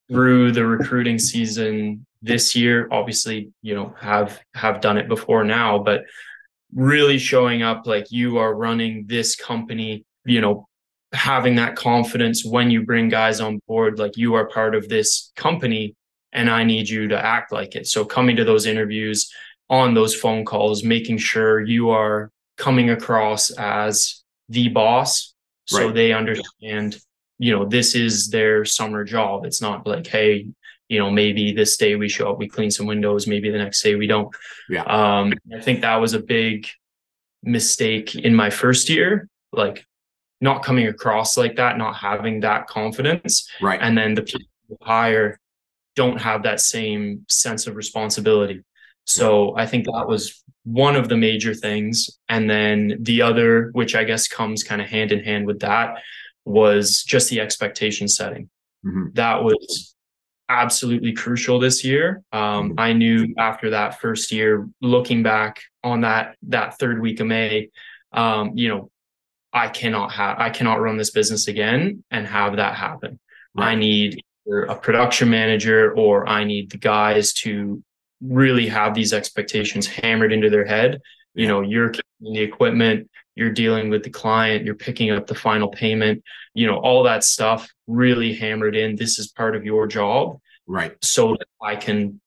through 0.09 0.51
the 0.51 0.65
recruiting 0.65 1.19
season 1.19 2.05
this 2.21 2.55
year. 2.55 2.87
Obviously, 2.91 3.51
you 3.61 3.75
know, 3.75 3.95
have 3.99 4.39
have 4.53 4.81
done 4.81 4.97
it 4.97 5.07
before 5.07 5.43
now, 5.43 5.79
but 5.79 6.03
really 6.73 7.17
showing 7.17 7.61
up 7.61 7.87
like 7.87 8.11
you 8.11 8.37
are 8.37 8.53
running 8.53 9.05
this 9.07 9.35
company, 9.35 10.03
you 10.25 10.41
know, 10.41 10.67
having 11.13 11.55
that 11.55 11.75
confidence 11.75 12.43
when 12.43 12.69
you 12.69 12.83
bring 12.83 13.09
guys 13.09 13.39
on 13.39 13.59
board, 13.67 13.97
like 13.99 14.17
you 14.17 14.33
are 14.33 14.47
part 14.47 14.75
of 14.75 14.89
this 14.89 15.31
company 15.35 15.95
and 16.33 16.49
I 16.49 16.63
need 16.63 16.89
you 16.89 17.07
to 17.07 17.17
act 17.17 17.51
like 17.51 17.75
it. 17.75 17.87
So 17.87 18.03
coming 18.03 18.35
to 18.35 18.43
those 18.43 18.65
interviews 18.65 19.31
on 19.69 19.93
those 19.93 20.13
phone 20.13 20.45
calls, 20.45 20.83
making 20.83 21.17
sure 21.17 21.61
you 21.61 21.89
are 21.91 22.31
coming 22.57 22.89
across 22.89 23.51
as 23.51 24.23
the 24.49 24.69
boss 24.69 25.33
so 25.65 25.85
right. 25.85 25.93
they 25.93 26.13
understand, 26.13 26.97
you 27.39 27.51
know, 27.51 27.65
this 27.65 27.95
is 27.95 28.29
their 28.29 28.65
summer 28.65 29.03
job. 29.03 29.45
It's 29.45 29.61
not 29.61 29.85
like, 29.87 30.05
hey, 30.07 30.47
you 30.87 30.99
know, 30.99 31.09
maybe 31.09 31.53
this 31.53 31.77
day 31.77 31.95
we 31.95 32.07
show 32.07 32.31
up, 32.31 32.37
we 32.37 32.47
clean 32.47 32.69
some 32.69 32.85
windows, 32.85 33.25
maybe 33.25 33.49
the 33.49 33.57
next 33.57 33.81
day 33.81 33.95
we 33.95 34.07
don't. 34.07 34.33
Yeah. 34.69 34.83
Um, 34.83 35.33
I 35.55 35.61
think 35.61 35.81
that 35.81 35.95
was 35.95 36.13
a 36.13 36.19
big 36.19 36.67
mistake 37.43 38.15
in 38.15 38.35
my 38.35 38.49
first 38.51 38.89
year, 38.89 39.27
like 39.51 39.85
not 40.41 40.63
coming 40.63 40.87
across 40.87 41.37
like 41.37 41.55
that, 41.55 41.77
not 41.77 41.95
having 41.95 42.41
that 42.41 42.67
confidence. 42.67 43.49
Right. 43.61 43.79
And 43.81 43.97
then 43.97 44.13
the 44.13 44.21
people 44.21 44.47
who 44.69 44.77
hire 44.81 45.39
don't 45.95 46.21
have 46.21 46.43
that 46.43 46.59
same 46.59 47.25
sense 47.27 47.65
of 47.65 47.75
responsibility. 47.75 48.63
So 49.05 49.55
I 49.57 49.65
think 49.65 49.85
that 49.85 50.05
was 50.07 50.43
one 50.65 50.95
of 50.95 51.09
the 51.09 51.15
major 51.17 51.53
things. 51.53 52.09
And 52.27 52.49
then 52.49 52.97
the 52.99 53.21
other, 53.21 53.69
which 53.71 53.95
I 53.95 54.03
guess 54.03 54.27
comes 54.27 54.63
kind 54.63 54.81
of 54.81 54.87
hand 54.87 55.11
in 55.11 55.23
hand 55.23 55.45
with 55.45 55.59
that, 55.61 55.99
was 56.43 57.03
just 57.03 57.29
the 57.29 57.39
expectation 57.39 58.07
setting. 58.07 58.49
Mm-hmm. 58.85 59.09
That 59.13 59.43
was 59.43 59.95
absolutely 60.49 61.13
crucial 61.13 61.59
this 61.59 61.83
year. 61.83 62.23
Um, 62.31 62.71
mm-hmm. 62.71 62.79
I 62.79 62.93
knew 62.93 63.33
after 63.37 63.71
that 63.71 64.01
first 64.01 64.31
year, 64.31 64.67
looking 64.81 65.23
back 65.23 65.61
on 65.83 66.01
that 66.01 66.35
that 66.43 66.77
third 66.77 66.99
week 66.99 67.19
of 67.19 67.27
May, 67.27 67.69
um, 68.11 68.51
you 68.55 68.69
know, 68.69 68.89
I 69.53 69.69
cannot 69.69 70.11
have 70.13 70.39
I 70.39 70.49
cannot 70.49 70.81
run 70.81 70.97
this 70.97 71.11
business 71.11 71.47
again 71.47 72.03
and 72.11 72.27
have 72.27 72.57
that 72.57 72.75
happen. 72.75 73.19
Right. 73.55 73.69
I 73.69 73.75
need 73.75 74.21
a 74.47 74.75
production 74.75 75.29
manager 75.29 75.93
or 75.93 76.27
I 76.27 76.43
need 76.43 76.71
the 76.71 76.77
guys 76.77 77.33
to 77.33 77.81
really 78.21 78.67
have 78.67 78.93
these 78.93 79.13
expectations 79.13 79.87
hammered 79.87 80.31
into 80.31 80.49
their 80.49 80.65
head. 80.65 81.01
You 81.33 81.47
know, 81.47 81.61
you're 81.61 81.89
keeping 81.89 82.33
the 82.33 82.41
equipment, 82.41 83.09
you're 83.35 83.51
dealing 83.51 83.89
with 83.89 84.03
the 84.03 84.09
client, 84.09 84.65
you're 84.65 84.75
picking 84.75 85.11
up 85.11 85.27
the 85.27 85.35
final 85.35 85.67
payment, 85.67 86.23
you 86.53 86.65
know, 86.65 86.77
all 86.77 87.03
that 87.03 87.23
stuff 87.23 87.69
really 87.87 88.33
hammered 88.33 88.75
in. 88.75 88.95
This 88.95 89.19
is 89.19 89.27
part 89.27 89.55
of 89.55 89.65
your 89.65 89.87
job. 89.87 90.39
Right. 90.67 90.95
So 91.03 91.33
that 91.33 91.47
I 91.61 91.75
can, 91.75 92.21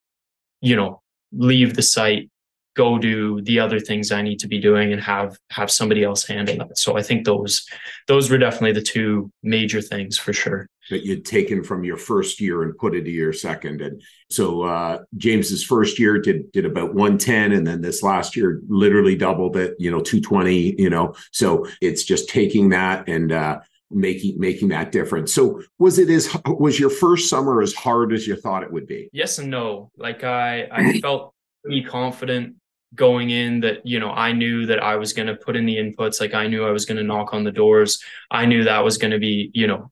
you 0.61 0.77
know, 0.77 1.01
leave 1.33 1.75
the 1.75 1.83
site, 1.83 2.31
go 2.77 2.99
do 2.99 3.41
the 3.43 3.59
other 3.59 3.81
things 3.81 4.13
I 4.13 4.23
need 4.23 4.39
to 4.41 4.49
be 4.49 4.61
doing 4.61 4.93
and 4.93 5.03
have 5.03 5.37
have 5.51 5.71
somebody 5.71 6.05
else 6.05 6.25
handle 6.27 6.59
that. 6.59 6.79
So 6.79 6.97
I 6.97 7.03
think 7.03 7.25
those 7.25 7.67
those 8.07 8.31
were 8.31 8.39
definitely 8.39 8.73
the 8.73 8.83
two 8.83 9.33
major 9.43 9.81
things 9.81 10.19
for 10.19 10.33
sure 10.33 10.69
that 10.91 11.05
you'd 11.05 11.25
taken 11.25 11.63
from 11.63 11.85
your 11.85 11.97
first 11.97 12.41
year 12.41 12.63
and 12.63 12.77
put 12.77 12.95
into 12.95 13.11
your 13.11 13.33
second. 13.33 13.81
And 13.81 14.03
so 14.31 14.63
uh, 14.63 15.01
James's 15.17 15.65
first 15.65 15.99
year 15.99 16.21
did 16.21 16.51
did 16.53 16.65
about 16.65 16.95
110, 16.95 17.53
and 17.53 17.67
then 17.67 17.81
this 17.81 18.03
last 18.03 18.37
year 18.37 18.61
literally 18.69 19.17
doubled 19.17 19.57
it, 19.57 19.75
you 19.79 19.91
know, 19.91 20.01
220, 20.01 20.81
you 20.81 20.91
know. 20.91 21.15
So 21.33 21.67
it's 21.81 22.05
just 22.05 22.29
taking 22.29 22.71
that 22.71 23.09
and 23.09 23.33
uh, 23.33 23.61
making 23.91 24.39
making 24.39 24.69
that 24.69 24.93
difference. 24.93 25.33
So 25.33 25.63
was 25.79 25.99
it 25.99 26.11
as 26.11 26.35
was 26.47 26.79
your 26.79 26.91
first 26.91 27.29
summer 27.29 27.63
as 27.63 27.75
hard 27.75 28.13
as 28.13 28.27
you 28.27 28.37
thought 28.37 28.63
it 28.63 28.73
would 28.73 28.87
be? 28.87 29.09
Yes 29.13 29.39
and 29.39 29.51
no. 29.51 29.91
Like 29.97 30.25
I 30.25 30.69
I 30.71 30.99
felt 31.01 31.35
pretty 31.63 31.83
confident 31.83 32.57
going 32.95 33.31
in 33.31 33.61
that 33.61 33.87
you 33.87 34.01
know 34.01 34.11
I 34.11 34.33
knew 34.33 34.67
that 34.67 34.83
I 34.83 34.97
was 34.97 35.13
going 35.13 35.29
to 35.29 35.37
put 35.37 35.57
in 35.57 35.67
the 35.67 35.77
inputs 35.77 36.21
like 36.21 36.35
I 36.35 36.47
knew 36.47 36.65
I 36.65 36.71
was 36.71 36.87
going 36.87 36.97
to 36.97 37.03
knock 37.03 37.35
on 37.35 37.45
the 37.45 37.53
doors 37.53 38.03
I 38.31 38.47
knew 38.47 38.65
that 38.65 38.83
was 38.83 38.97
going 38.97 39.11
to 39.11 39.19
be 39.19 39.51
you 39.53 39.67
know 39.67 39.91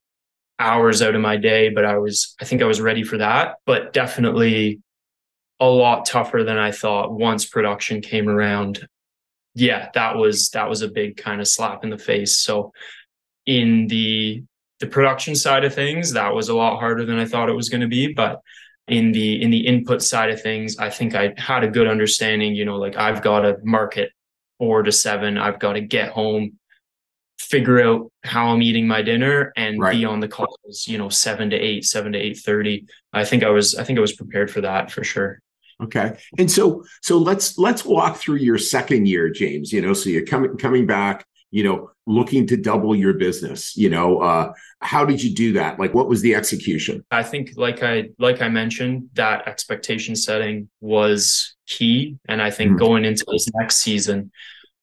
hours 0.58 1.02
out 1.02 1.14
of 1.14 1.20
my 1.20 1.36
day, 1.36 1.68
but 1.68 1.84
I 1.84 1.98
was, 1.98 2.34
I 2.40 2.44
think 2.44 2.62
I 2.62 2.66
was 2.66 2.80
ready 2.80 3.02
for 3.02 3.18
that, 3.18 3.56
but 3.66 3.92
definitely 3.92 4.80
a 5.60 5.66
lot 5.66 6.06
tougher 6.06 6.44
than 6.44 6.58
I 6.58 6.72
thought 6.72 7.12
once 7.12 7.44
production 7.44 8.00
came 8.00 8.28
around. 8.28 8.86
Yeah, 9.54 9.88
that 9.94 10.16
was, 10.16 10.50
that 10.50 10.68
was 10.68 10.82
a 10.82 10.88
big 10.88 11.16
kind 11.16 11.40
of 11.40 11.48
slap 11.48 11.84
in 11.84 11.90
the 11.90 11.98
face. 11.98 12.38
So 12.38 12.72
in 13.46 13.86
the, 13.86 14.44
the 14.80 14.86
production 14.86 15.34
side 15.34 15.64
of 15.64 15.74
things, 15.74 16.12
that 16.12 16.34
was 16.34 16.48
a 16.48 16.54
lot 16.54 16.78
harder 16.78 17.04
than 17.04 17.18
I 17.18 17.24
thought 17.24 17.48
it 17.48 17.56
was 17.56 17.68
going 17.68 17.80
to 17.80 17.88
be, 17.88 18.12
but 18.12 18.42
in 18.88 19.10
the 19.12 19.42
in 19.42 19.50
the 19.50 19.66
input 19.66 20.00
side 20.00 20.30
of 20.30 20.40
things 20.40 20.78
i 20.78 20.88
think 20.88 21.14
i 21.14 21.34
had 21.36 21.64
a 21.64 21.68
good 21.68 21.88
understanding 21.88 22.54
you 22.54 22.64
know 22.64 22.76
like 22.76 22.96
i've 22.96 23.22
got 23.22 23.40
to 23.40 23.56
market 23.64 24.10
four 24.58 24.82
to 24.82 24.92
seven 24.92 25.36
i've 25.36 25.58
got 25.58 25.72
to 25.72 25.80
get 25.80 26.10
home 26.10 26.56
figure 27.38 27.80
out 27.80 28.10
how 28.24 28.48
I'm 28.48 28.62
eating 28.62 28.86
my 28.86 29.02
dinner 29.02 29.52
and 29.56 29.80
right. 29.80 29.92
be 29.92 30.04
on 30.04 30.20
the 30.20 30.28
calls, 30.28 30.86
you 30.86 30.98
know, 30.98 31.08
seven 31.08 31.50
to 31.50 31.56
eight, 31.56 31.84
seven 31.84 32.12
to 32.12 32.18
eight 32.18 32.38
thirty. 32.38 32.86
I 33.12 33.24
think 33.24 33.42
I 33.42 33.50
was 33.50 33.74
I 33.74 33.84
think 33.84 33.98
I 33.98 34.02
was 34.02 34.14
prepared 34.14 34.50
for 34.50 34.62
that 34.62 34.90
for 34.90 35.04
sure. 35.04 35.40
Okay. 35.82 36.16
And 36.38 36.50
so 36.50 36.84
so 37.02 37.18
let's 37.18 37.58
let's 37.58 37.84
walk 37.84 38.16
through 38.16 38.36
your 38.36 38.58
second 38.58 39.06
year, 39.06 39.28
James. 39.28 39.72
You 39.72 39.82
know, 39.82 39.92
so 39.92 40.08
you're 40.08 40.24
coming 40.24 40.56
coming 40.56 40.86
back, 40.86 41.26
you 41.50 41.64
know, 41.64 41.90
looking 42.06 42.46
to 42.46 42.56
double 42.56 42.96
your 42.96 43.14
business. 43.14 43.76
You 43.76 43.90
know, 43.90 44.20
uh, 44.20 44.52
how 44.80 45.04
did 45.04 45.22
you 45.22 45.34
do 45.34 45.52
that? 45.54 45.78
Like 45.78 45.92
what 45.92 46.08
was 46.08 46.22
the 46.22 46.34
execution? 46.34 47.04
I 47.10 47.22
think 47.22 47.50
like 47.56 47.82
I 47.82 48.08
like 48.18 48.40
I 48.40 48.48
mentioned, 48.48 49.10
that 49.14 49.46
expectation 49.46 50.16
setting 50.16 50.68
was 50.80 51.54
key. 51.66 52.16
And 52.28 52.40
I 52.40 52.50
think 52.50 52.70
mm-hmm. 52.70 52.78
going 52.78 53.04
into 53.04 53.24
this 53.28 53.48
next 53.54 53.76
season, 53.76 54.30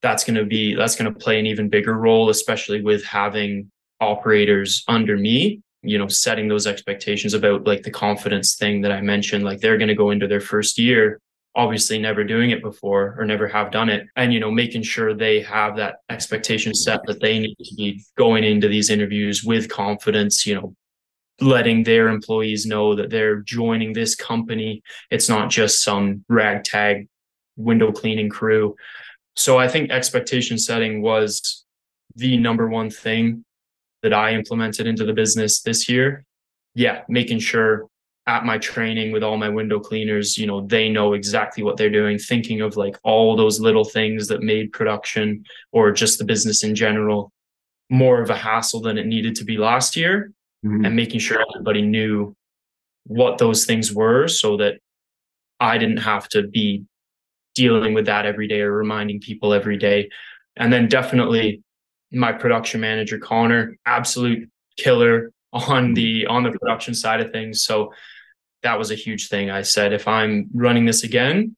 that's 0.04 0.22
going 0.22 0.36
to 0.36 0.44
be 0.44 0.74
that's 0.74 0.96
going 0.96 1.10
to 1.10 1.18
play 1.18 1.40
an 1.40 1.46
even 1.46 1.70
bigger 1.70 1.94
role 1.94 2.28
especially 2.28 2.82
with 2.82 3.02
having 3.02 3.70
operators 4.02 4.84
under 4.86 5.16
me 5.16 5.62
you 5.82 5.96
know 5.96 6.08
setting 6.08 6.46
those 6.46 6.66
expectations 6.66 7.32
about 7.32 7.66
like 7.66 7.82
the 7.82 7.90
confidence 7.90 8.54
thing 8.54 8.82
that 8.82 8.92
i 8.92 9.00
mentioned 9.00 9.44
like 9.44 9.60
they're 9.60 9.78
going 9.78 9.88
to 9.88 9.94
go 9.94 10.10
into 10.10 10.28
their 10.28 10.42
first 10.42 10.78
year 10.78 11.18
obviously 11.56 11.98
never 11.98 12.22
doing 12.22 12.50
it 12.50 12.60
before 12.60 13.14
or 13.18 13.24
never 13.24 13.48
have 13.48 13.70
done 13.70 13.88
it 13.88 14.06
and 14.16 14.34
you 14.34 14.38
know 14.38 14.50
making 14.50 14.82
sure 14.82 15.14
they 15.14 15.40
have 15.40 15.74
that 15.74 15.96
expectation 16.10 16.74
set 16.74 17.00
that 17.06 17.22
they 17.22 17.38
need 17.38 17.56
to 17.58 17.74
be 17.74 18.04
going 18.18 18.44
into 18.44 18.68
these 18.68 18.90
interviews 18.90 19.42
with 19.42 19.70
confidence 19.70 20.44
you 20.44 20.54
know 20.54 20.74
letting 21.40 21.82
their 21.82 22.08
employees 22.08 22.66
know 22.66 22.94
that 22.94 23.10
they're 23.10 23.40
joining 23.40 23.92
this 23.92 24.14
company. 24.14 24.80
It's 25.10 25.28
not 25.28 25.50
just 25.50 25.82
some 25.82 26.24
ragtag 26.28 27.08
window 27.56 27.90
cleaning 27.90 28.28
crew 28.28 28.76
so 29.36 29.58
I 29.58 29.68
think 29.68 29.90
expectation 29.90 30.58
setting 30.58 31.02
was 31.02 31.64
the 32.16 32.36
number 32.36 32.68
one 32.68 32.90
thing 32.90 33.44
that 34.02 34.12
I 34.12 34.32
implemented 34.32 34.86
into 34.86 35.04
the 35.04 35.12
business 35.12 35.62
this 35.62 35.88
year. 35.88 36.24
Yeah, 36.74 37.02
making 37.08 37.38
sure 37.38 37.86
at 38.26 38.44
my 38.44 38.58
training 38.58 39.12
with 39.12 39.22
all 39.22 39.36
my 39.36 39.48
window 39.48 39.78
cleaners, 39.78 40.38
you 40.38 40.46
know, 40.46 40.66
they 40.66 40.88
know 40.88 41.12
exactly 41.12 41.62
what 41.62 41.76
they're 41.76 41.90
doing, 41.90 42.18
thinking 42.18 42.62
of 42.62 42.76
like 42.76 42.96
all 43.02 43.36
those 43.36 43.60
little 43.60 43.84
things 43.84 44.28
that 44.28 44.42
made 44.42 44.72
production 44.72 45.44
or 45.72 45.92
just 45.92 46.18
the 46.18 46.24
business 46.24 46.64
in 46.64 46.74
general 46.74 47.32
more 47.90 48.22
of 48.22 48.30
a 48.30 48.36
hassle 48.36 48.80
than 48.80 48.96
it 48.96 49.06
needed 49.06 49.36
to 49.36 49.44
be 49.44 49.58
last 49.58 49.94
year 49.94 50.32
mm-hmm. 50.64 50.84
and 50.84 50.96
making 50.96 51.20
sure 51.20 51.44
everybody 51.50 51.82
knew 51.82 52.34
what 53.04 53.36
those 53.38 53.66
things 53.66 53.92
were 53.92 54.26
so 54.26 54.56
that 54.56 54.78
I 55.60 55.76
didn't 55.78 55.98
have 55.98 56.28
to 56.30 56.46
be 56.46 56.84
dealing 57.54 57.94
with 57.94 58.06
that 58.06 58.26
every 58.26 58.48
day 58.48 58.60
or 58.60 58.72
reminding 58.72 59.20
people 59.20 59.52
every 59.52 59.76
day. 59.76 60.10
And 60.56 60.72
then 60.72 60.88
definitely 60.88 61.62
my 62.12 62.32
production 62.32 62.80
manager 62.80 63.18
Connor, 63.18 63.76
absolute 63.86 64.48
killer 64.76 65.32
on 65.52 65.94
the 65.94 66.22
mm-hmm. 66.22 66.32
on 66.32 66.42
the 66.42 66.52
production 66.52 66.94
side 66.94 67.20
of 67.20 67.30
things. 67.30 67.62
So 67.62 67.92
that 68.62 68.78
was 68.78 68.90
a 68.90 68.96
huge 68.96 69.28
thing. 69.28 69.50
I 69.50 69.62
said 69.62 69.92
if 69.92 70.08
I'm 70.08 70.48
running 70.54 70.86
this 70.86 71.04
again, 71.04 71.56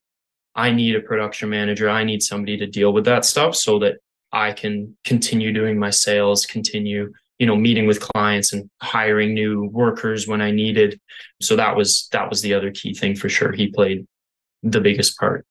I 0.55 0.71
need 0.71 0.95
a 0.95 1.01
production 1.01 1.49
manager. 1.49 1.89
I 1.89 2.03
need 2.03 2.21
somebody 2.21 2.57
to 2.57 2.67
deal 2.67 2.93
with 2.93 3.05
that 3.05 3.25
stuff 3.25 3.55
so 3.55 3.79
that 3.79 3.97
I 4.31 4.51
can 4.51 4.97
continue 5.05 5.53
doing 5.53 5.79
my 5.79 5.89
sales, 5.89 6.45
continue, 6.45 7.13
you 7.39 7.47
know, 7.47 7.55
meeting 7.55 7.87
with 7.87 8.01
clients 8.01 8.53
and 8.53 8.69
hiring 8.81 9.33
new 9.33 9.65
workers 9.65 10.27
when 10.27 10.41
I 10.41 10.51
needed. 10.51 10.99
So 11.41 11.55
that 11.55 11.75
was 11.75 12.07
that 12.11 12.29
was 12.29 12.41
the 12.41 12.53
other 12.53 12.71
key 12.71 12.93
thing 12.93 13.15
for 13.15 13.29
sure. 13.29 13.51
He 13.51 13.67
played 13.67 14.05
the 14.63 14.81
biggest 14.81 15.17
part. 15.17 15.46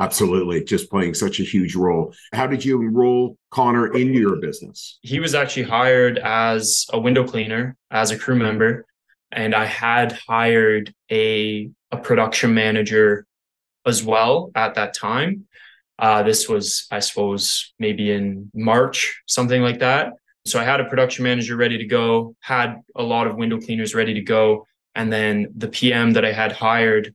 Absolutely. 0.00 0.62
Just 0.64 0.90
playing 0.90 1.14
such 1.14 1.40
a 1.40 1.42
huge 1.42 1.74
role. 1.74 2.14
How 2.32 2.46
did 2.46 2.64
you 2.64 2.80
enroll 2.80 3.36
Connor 3.50 3.92
into 3.94 4.18
your 4.18 4.36
business? 4.36 4.98
He 5.02 5.18
was 5.18 5.34
actually 5.34 5.64
hired 5.64 6.18
as 6.18 6.86
a 6.92 7.00
window 7.00 7.26
cleaner, 7.26 7.76
as 7.90 8.10
a 8.10 8.18
crew 8.18 8.36
member. 8.36 8.86
And 9.32 9.54
I 9.54 9.64
had 9.64 10.12
hired 10.12 10.94
a, 11.10 11.70
a 11.90 11.96
production 11.96 12.54
manager 12.54 13.26
as 13.86 14.04
well 14.04 14.50
at 14.54 14.74
that 14.74 14.94
time. 14.94 15.46
Uh, 15.98 16.22
this 16.22 16.48
was, 16.48 16.86
I 16.92 17.00
suppose, 17.00 17.74
maybe 17.78 18.12
in 18.12 18.50
March, 18.54 19.20
something 19.26 19.62
like 19.62 19.80
that. 19.80 20.12
So 20.46 20.60
I 20.60 20.64
had 20.64 20.80
a 20.80 20.84
production 20.84 21.24
manager 21.24 21.56
ready 21.56 21.76
to 21.76 21.84
go, 21.84 22.36
had 22.40 22.80
a 22.94 23.02
lot 23.02 23.26
of 23.26 23.36
window 23.36 23.60
cleaners 23.60 23.94
ready 23.94 24.14
to 24.14 24.20
go. 24.20 24.66
And 24.94 25.12
then 25.12 25.48
the 25.56 25.68
PM 25.68 26.12
that 26.12 26.24
I 26.24 26.32
had 26.32 26.52
hired 26.52 27.14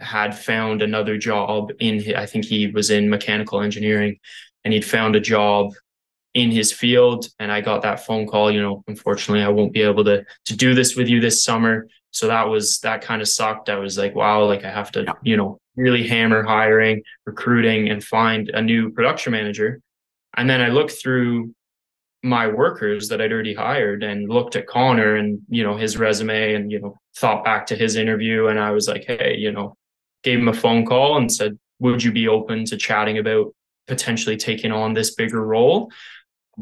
had 0.00 0.36
found 0.36 0.82
another 0.82 1.18
job 1.18 1.70
in 1.80 2.14
I 2.16 2.26
think 2.26 2.44
he 2.44 2.68
was 2.68 2.90
in 2.90 3.10
mechanical 3.10 3.60
engineering 3.60 4.18
and 4.64 4.72
he'd 4.72 4.84
found 4.84 5.16
a 5.16 5.20
job 5.20 5.72
in 6.34 6.50
his 6.50 6.72
field 6.72 7.28
and 7.38 7.50
I 7.50 7.60
got 7.60 7.82
that 7.82 8.04
phone 8.04 8.26
call 8.26 8.50
you 8.50 8.62
know 8.62 8.84
unfortunately 8.86 9.42
I 9.42 9.48
won't 9.48 9.72
be 9.72 9.82
able 9.82 10.04
to 10.04 10.24
to 10.46 10.56
do 10.56 10.74
this 10.74 10.94
with 10.94 11.08
you 11.08 11.20
this 11.20 11.42
summer 11.42 11.88
So 12.10 12.26
that 12.28 12.48
was 12.48 12.80
that 12.80 13.02
kind 13.02 13.22
of 13.22 13.28
sucked. 13.28 13.68
I 13.68 13.76
was 13.76 13.98
like, 13.98 14.14
wow, 14.14 14.44
like 14.44 14.64
I 14.64 14.70
have 14.70 14.90
to, 14.92 15.02
yeah. 15.02 15.12
you 15.22 15.36
know, 15.36 15.58
really 15.76 16.06
hammer 16.06 16.42
hiring, 16.42 17.02
recruiting, 17.26 17.90
and 17.90 18.02
find 18.02 18.48
a 18.50 18.62
new 18.62 18.90
production 18.90 19.32
manager. 19.32 19.80
And 20.36 20.48
then 20.48 20.60
I 20.60 20.68
looked 20.68 20.92
through 20.92 21.54
my 22.22 22.48
workers 22.48 23.08
that 23.08 23.20
I'd 23.20 23.32
already 23.32 23.54
hired 23.54 24.02
and 24.02 24.28
looked 24.28 24.56
at 24.56 24.66
Connor 24.66 25.14
and 25.16 25.40
you 25.48 25.62
know 25.62 25.76
his 25.76 25.96
resume 25.96 26.54
and 26.54 26.72
you 26.72 26.80
know 26.80 26.96
thought 27.16 27.44
back 27.44 27.66
to 27.66 27.76
his 27.76 27.96
interview 27.96 28.46
and 28.48 28.58
I 28.58 28.70
was 28.72 28.88
like, 28.88 29.04
hey, 29.06 29.36
you 29.36 29.52
know, 29.52 29.76
gave 30.22 30.38
him 30.38 30.48
a 30.48 30.52
phone 30.54 30.84
call 30.84 31.16
and 31.16 31.32
said, 31.32 31.58
would 31.78 32.02
you 32.02 32.12
be 32.12 32.28
open 32.28 32.64
to 32.66 32.76
chatting 32.76 33.18
about 33.18 33.54
potentially 33.86 34.36
taking 34.36 34.72
on 34.72 34.94
this 34.94 35.14
bigger 35.14 35.44
role? 35.44 35.90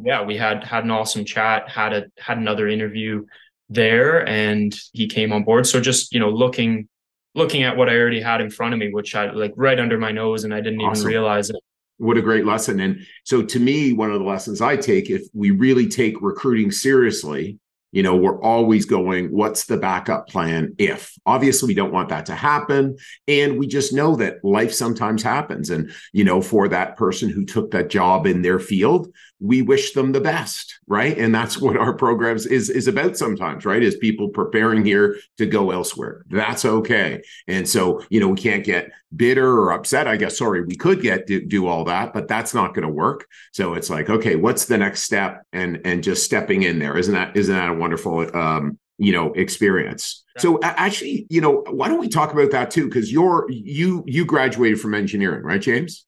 Yeah, 0.03 0.23
we 0.23 0.37
had 0.37 0.63
had 0.63 0.85
an 0.85 0.91
awesome 0.91 1.25
chat, 1.25 1.69
had 1.69 1.93
a 1.93 2.07
had 2.19 2.39
another 2.39 2.69
interview 2.69 3.25
there 3.69 4.27
and 4.29 4.75
he 4.93 5.09
came 5.09 5.33
on 5.33 5.45
board. 5.45 5.67
So 5.67 5.81
just, 5.81 6.13
you 6.13 6.21
know, 6.21 6.31
looking 6.31 6.89
looking 7.35 7.63
at 7.63 7.77
what 7.77 7.89
I 7.89 7.97
already 7.97 8.21
had 8.21 8.41
in 8.41 8.51
front 8.51 8.75
of 8.75 8.81
me, 8.81 8.93
which 8.93 9.15
I 9.15 9.31
like 9.31 9.53
right 9.57 9.79
under 9.79 9.99
my 9.99 10.13
nose 10.13 10.45
and 10.45 10.55
I 10.55 10.61
didn't 10.61 10.81
awesome. 10.81 11.03
even 11.03 11.09
realize 11.09 11.51
it. 11.51 11.57
What 11.99 12.19
a 12.19 12.23
great 12.23 12.45
lesson. 12.45 12.81
And 12.81 13.07
so 13.25 13.43
to 13.43 13.59
me, 13.59 13.93
one 13.95 14.11
of 14.11 14.19
the 14.19 14.25
lessons 14.25 14.61
I 14.61 14.77
take, 14.77 15.09
if 15.09 15.23
we 15.33 15.51
really 15.51 15.89
take 15.89 16.21
recruiting 16.21 16.71
seriously, 16.71 17.59
you 17.97 18.03
know 18.03 18.15
we're 18.15 18.39
always 18.43 18.85
going 18.85 19.33
what's 19.33 19.65
the 19.65 19.79
backup 19.79 20.29
plan 20.29 20.75
if? 20.77 21.15
Obviously 21.25 21.69
we 21.69 21.75
don't 21.75 21.95
want 21.95 22.11
that 22.11 22.27
to 22.27 22.35
happen. 22.35 22.99
And 23.27 23.59
we 23.59 23.67
just 23.67 23.95
know 23.95 24.17
that 24.17 24.45
life 24.45 24.75
sometimes 24.75 25.23
happens. 25.23 25.71
And 25.71 25.91
you 26.13 26.23
know 26.23 26.43
for 26.43 26.69
that 26.69 26.99
person 26.99 27.31
who 27.31 27.47
took 27.47 27.71
that 27.71 27.89
job 27.89 28.27
in 28.27 28.43
their 28.43 28.59
field 28.59 29.11
we 29.41 29.63
wish 29.63 29.93
them 29.93 30.13
the 30.13 30.21
best 30.21 30.79
right? 30.87 31.19
And 31.19 31.35
that's 31.35 31.59
what 31.59 31.77
our 31.77 31.93
programs 31.93 32.47
is 32.47 32.71
is 32.71 32.87
about 32.87 33.17
sometimes 33.17 33.65
right? 33.65 33.83
Is 33.83 33.97
people 33.97 34.29
preparing 34.29 34.85
here 34.85 35.17
to 35.39 35.47
go 35.47 35.71
elsewhere. 35.71 36.25
That's 36.29 36.65
okay. 36.65 37.23
And 37.49 37.69
so 37.69 38.03
you 38.11 38.21
know 38.21 38.29
we 38.29 38.37
can't 38.37 38.65
get 38.65 38.91
bitter 39.15 39.51
or 39.51 39.73
upset. 39.73 40.07
I 40.07 40.17
guess 40.17 40.39
sorry 40.39 40.63
we 40.63 40.77
could 40.77 41.01
get 41.01 41.27
do, 41.27 41.41
do 41.45 41.67
all 41.67 41.85
that 41.85 42.13
but 42.13 42.29
that's 42.29 42.55
not 42.55 42.75
going 42.75 42.87
to 42.87 42.93
work. 42.93 43.27
So 43.53 43.75
it's 43.75 43.91
like 43.91 44.11
okay 44.11 44.37
what's 44.37 44.67
the 44.67 44.79
next 44.79 45.03
step? 45.03 45.45
And 45.53 45.81
and 45.85 46.03
just 46.03 46.25
stepping 46.25 46.63
in 46.63 46.79
there. 46.79 46.97
Isn't 46.97 47.15
that 47.15 47.37
isn't 47.37 47.55
that 47.55 47.71
a 47.71 47.75
wonderful 47.87 48.37
um, 48.37 48.79
you 48.99 49.13
know 49.13 49.33
experience. 49.33 50.25
So 50.39 50.59
actually 50.63 51.27
you 51.31 51.41
know 51.41 51.65
why 51.69 51.89
don't 51.89 52.01
we 52.01 52.09
talk 52.09 52.33
about 52.33 52.51
that 52.51 52.71
too? 52.71 52.87
Because 52.87 53.13
you're 53.13 53.47
you 53.49 54.03
you 54.07 54.25
graduated 54.25 54.81
from 54.81 54.95
engineering 54.95 55.45
right 55.45 55.61
james? 55.61 56.05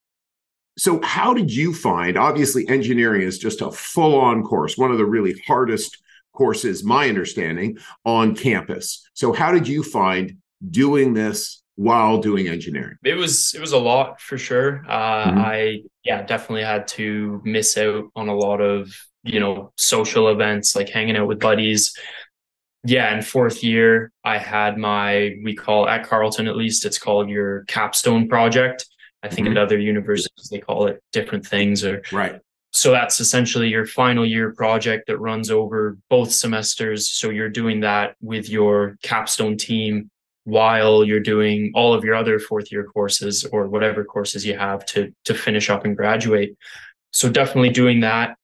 So 0.76 1.00
how 1.02 1.35
did 1.35 1.52
you 1.52 1.73
find 1.75 2.16
obviously 2.16 2.68
engineering 2.68 3.23
is 3.23 3.38
just 3.38 3.62
a 3.62 3.70
full 3.70 4.18
on 4.18 4.42
course 4.42 4.76
one 4.76 4.90
of 4.90 4.99
the 4.99 5.06
really 5.06 5.40
hardest 5.47 5.99
courses 6.32 6.85
my 6.85 7.08
understanding 7.08 7.78
on 8.04 8.35
campus. 8.35 9.08
So 9.14 9.32
how 9.32 9.50
did 9.50 9.66
you 9.66 9.82
find 9.82 10.37
doing 10.70 11.12
this 11.12 11.62
while 11.75 12.20
doing 12.20 12.49
engineering? 12.49 12.97
It 13.04 13.14
was 13.14 13.54
it 13.54 13.61
was 13.61 13.73
a 13.73 13.78
lot 13.78 14.20
for 14.20 14.38
sure. 14.38 14.85
Uh, 14.88 15.26
mm-hmm. 15.26 15.38
i 15.38 15.82
yeah 16.04 16.23
definitely 16.23 16.64
had 16.64 16.88
to 16.88 17.40
miss 17.44 17.76
out 17.76 18.04
on 18.14 18.28
a 18.28 18.35
lot 18.35 18.61
of 18.61 18.92
you 19.22 19.40
know, 19.40 19.72
social 19.76 20.28
events 20.28 20.75
like 20.76 20.88
hanging 20.88 21.16
out 21.16 21.28
with 21.28 21.40
buddies. 21.40 21.96
Yeah, 22.84 23.14
in 23.14 23.22
fourth 23.22 23.62
year, 23.62 24.12
I 24.25 24.38
had 24.38 24.78
my 24.78 25.37
we 25.42 25.54
call 25.54 25.88
at 25.88 26.06
Carleton 26.06 26.46
at 26.46 26.56
least 26.56 26.84
it's 26.84 26.98
called 26.98 27.28
your 27.28 27.64
capstone 27.64 28.28
project. 28.28 28.87
I 29.22 29.28
think 29.28 29.48
mm-hmm. 29.48 29.56
at 29.56 29.62
other 29.62 29.78
universities 29.78 30.48
they 30.50 30.60
call 30.60 30.87
it 30.87 31.02
different 31.12 31.46
things 31.46 31.84
or 31.84 32.02
right. 32.12 32.40
So 32.72 32.90
that's 32.92 33.18
essentially 33.18 33.68
your 33.68 33.87
final 33.87 34.25
year 34.25 34.52
project 34.52 35.06
that 35.08 35.18
runs 35.18 35.50
over 35.50 35.98
both 36.10 36.30
semesters. 36.30 37.10
So 37.10 37.30
you're 37.30 37.48
doing 37.48 37.80
that 37.80 38.14
with 38.20 38.48
your 38.48 38.98
capstone 39.02 39.56
team 39.56 40.10
while 40.44 41.04
you're 41.04 41.20
doing 41.20 41.72
all 41.75 41.92
of 41.92 42.04
your 42.04 42.14
other 42.14 42.38
fourth 42.38 42.70
year 42.70 42.84
courses 42.84 43.44
or 43.52 43.68
whatever 43.68 44.04
courses 44.04 44.46
you 44.46 44.56
have 44.56 44.87
to 44.87 45.12
to 45.25 45.34
finish 45.34 45.68
up 45.68 45.84
and 45.84 45.96
graduate. 45.96 46.56
So 47.12 47.28
definitely 47.28 47.70
doing 47.70 48.00
that 48.00 48.38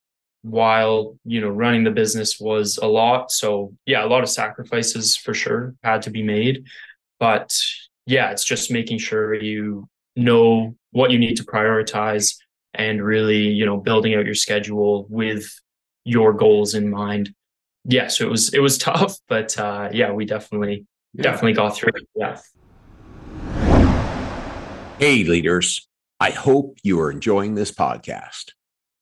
while 0.44 1.16
you 1.24 1.40
know 1.40 1.48
running 1.48 1.84
the 1.84 1.90
business 1.90 2.38
was 2.38 2.76
a 2.76 2.86
lot. 2.86 3.32
So 3.32 3.72
yeah 3.86 4.04
a 4.04 4.06
lot 4.06 4.22
of 4.22 4.28
sacrifices 4.28 5.16
for 5.16 5.32
sure 5.32 5.74
had 5.82 6.02
to 6.02 6.10
be 6.10 6.22
made. 6.22 6.66
But 7.18 7.56
yeah 8.06 8.30
it's 8.30 8.44
just 8.44 8.70
making 8.70 8.98
sure 8.98 9.34
you 9.34 9.88
know 10.16 10.76
what 10.92 11.10
you 11.10 11.18
need 11.18 11.36
to 11.36 11.44
prioritize 11.44 12.36
and 12.74 13.02
really 13.02 13.48
you 13.48 13.64
know 13.64 13.78
building 13.78 14.14
out 14.14 14.26
your 14.26 14.34
schedule 14.34 15.06
with 15.08 15.48
your 16.04 16.34
goals 16.34 16.74
in 16.74 16.90
mind. 16.90 17.34
Yeah 17.86 18.08
so 18.08 18.26
it 18.26 18.30
was 18.30 18.52
it 18.52 18.60
was 18.60 18.76
tough 18.90 19.16
but 19.28 19.58
uh 19.58 19.88
yeah 19.92 20.12
we 20.12 20.26
definitely 20.26 20.86
yeah. 21.14 21.22
definitely 21.22 21.54
got 21.54 21.74
through 21.74 21.92
it. 21.94 22.06
Yeah. 22.14 22.38
Hey 24.98 25.24
leaders. 25.24 25.88
I 26.20 26.30
hope 26.30 26.76
you 26.82 27.00
are 27.00 27.10
enjoying 27.10 27.54
this 27.54 27.72
podcast 27.72 28.52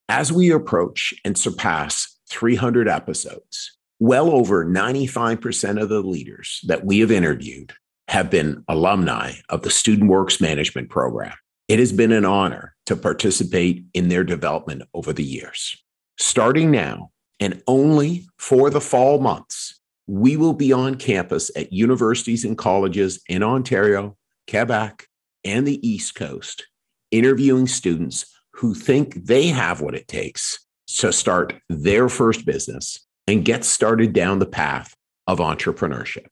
as 0.09 0.33
we 0.33 0.51
approach 0.51 1.15
and 1.25 1.37
surpass 1.37 2.19
300 2.31 2.88
episodes, 2.88 3.77
well 3.99 4.31
over 4.31 4.65
95% 4.65 5.81
of 5.81 5.88
the 5.88 6.01
leaders 6.01 6.61
that 6.67 6.85
we 6.85 6.99
have 7.01 7.11
interviewed 7.11 7.73
have 8.09 8.31
been 8.31 8.65
alumni 8.69 9.33
of 9.49 9.62
the 9.62 9.71
Student 9.71 10.11
Works 10.11 10.41
Management 10.41 10.91
Program. 10.91 11.35
It 11.69 11.79
has 11.79 11.93
been 11.93 12.12
an 12.12 12.25
honor 12.25 12.75
to 12.87 12.97
participate 12.97 13.85
in 13.95 14.09
their 14.09 14.25
development 14.25 14.83
over 14.93 15.12
the 15.12 15.25
years. 15.25 15.77
Starting 16.19 16.71
now 16.71 17.11
and 17.41 17.62
only 17.67 18.27
for 18.38 18.71
the 18.71 18.81
fall 18.81 19.21
months, 19.21 19.81
we 20.07 20.37
will 20.37 20.53
be 20.53 20.73
on 20.73 20.97
campus 20.97 21.51
at 21.57 21.73
universities 21.73 22.45
and 22.45 22.59
colleges 22.59 23.23
in 23.29 23.43
Ontario, 23.43 24.17
Quebec, 24.51 25.07
and 25.45 25.67
the 25.67 25.87
East 25.87 26.15
Coast, 26.15 26.67
interviewing 27.11 27.67
students 27.67 28.27
who 28.55 28.75
think 28.75 29.15
they 29.27 29.49
have 29.49 29.81
what 29.81 29.95
it 29.95 30.09
takes 30.09 30.65
to 30.87 31.12
start 31.12 31.55
their 31.69 32.09
first 32.09 32.45
business 32.45 33.07
and 33.27 33.45
get 33.45 33.65
started 33.65 34.12
down 34.12 34.38
the 34.38 34.47
path 34.47 34.95
of 35.27 35.38
entrepreneurship. 35.38 36.27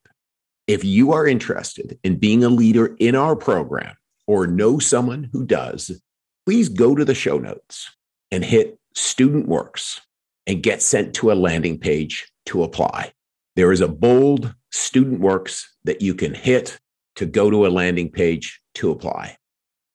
If 0.67 0.83
you 0.83 1.13
are 1.13 1.27
interested 1.27 1.97
in 2.03 2.17
being 2.17 2.43
a 2.43 2.49
leader 2.49 2.95
in 2.99 3.15
our 3.15 3.35
program 3.35 3.95
or 4.27 4.47
know 4.47 4.79
someone 4.79 5.29
who 5.31 5.45
does, 5.45 6.01
please 6.45 6.69
go 6.69 6.95
to 6.95 7.03
the 7.03 7.15
show 7.15 7.37
notes 7.37 7.89
and 8.31 8.45
hit 8.45 8.79
Student 8.93 9.47
Works 9.47 10.01
and 10.47 10.63
get 10.63 10.81
sent 10.81 11.13
to 11.15 11.31
a 11.31 11.33
landing 11.33 11.79
page 11.79 12.31
to 12.47 12.63
apply. 12.63 13.13
There 13.55 13.71
is 13.71 13.81
a 13.81 13.87
bold 13.87 14.53
Student 14.71 15.19
Works 15.19 15.75
that 15.83 16.01
you 16.01 16.13
can 16.13 16.33
hit 16.33 16.79
to 17.15 17.25
go 17.25 17.49
to 17.49 17.67
a 17.67 17.69
landing 17.69 18.09
page 18.09 18.61
to 18.75 18.91
apply. 18.91 19.37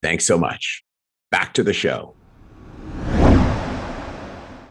Thanks 0.03 0.27
so 0.27 0.37
much. 0.37 0.85
Back 1.31 1.55
to 1.55 1.63
the 1.63 1.73
show. 1.73 2.16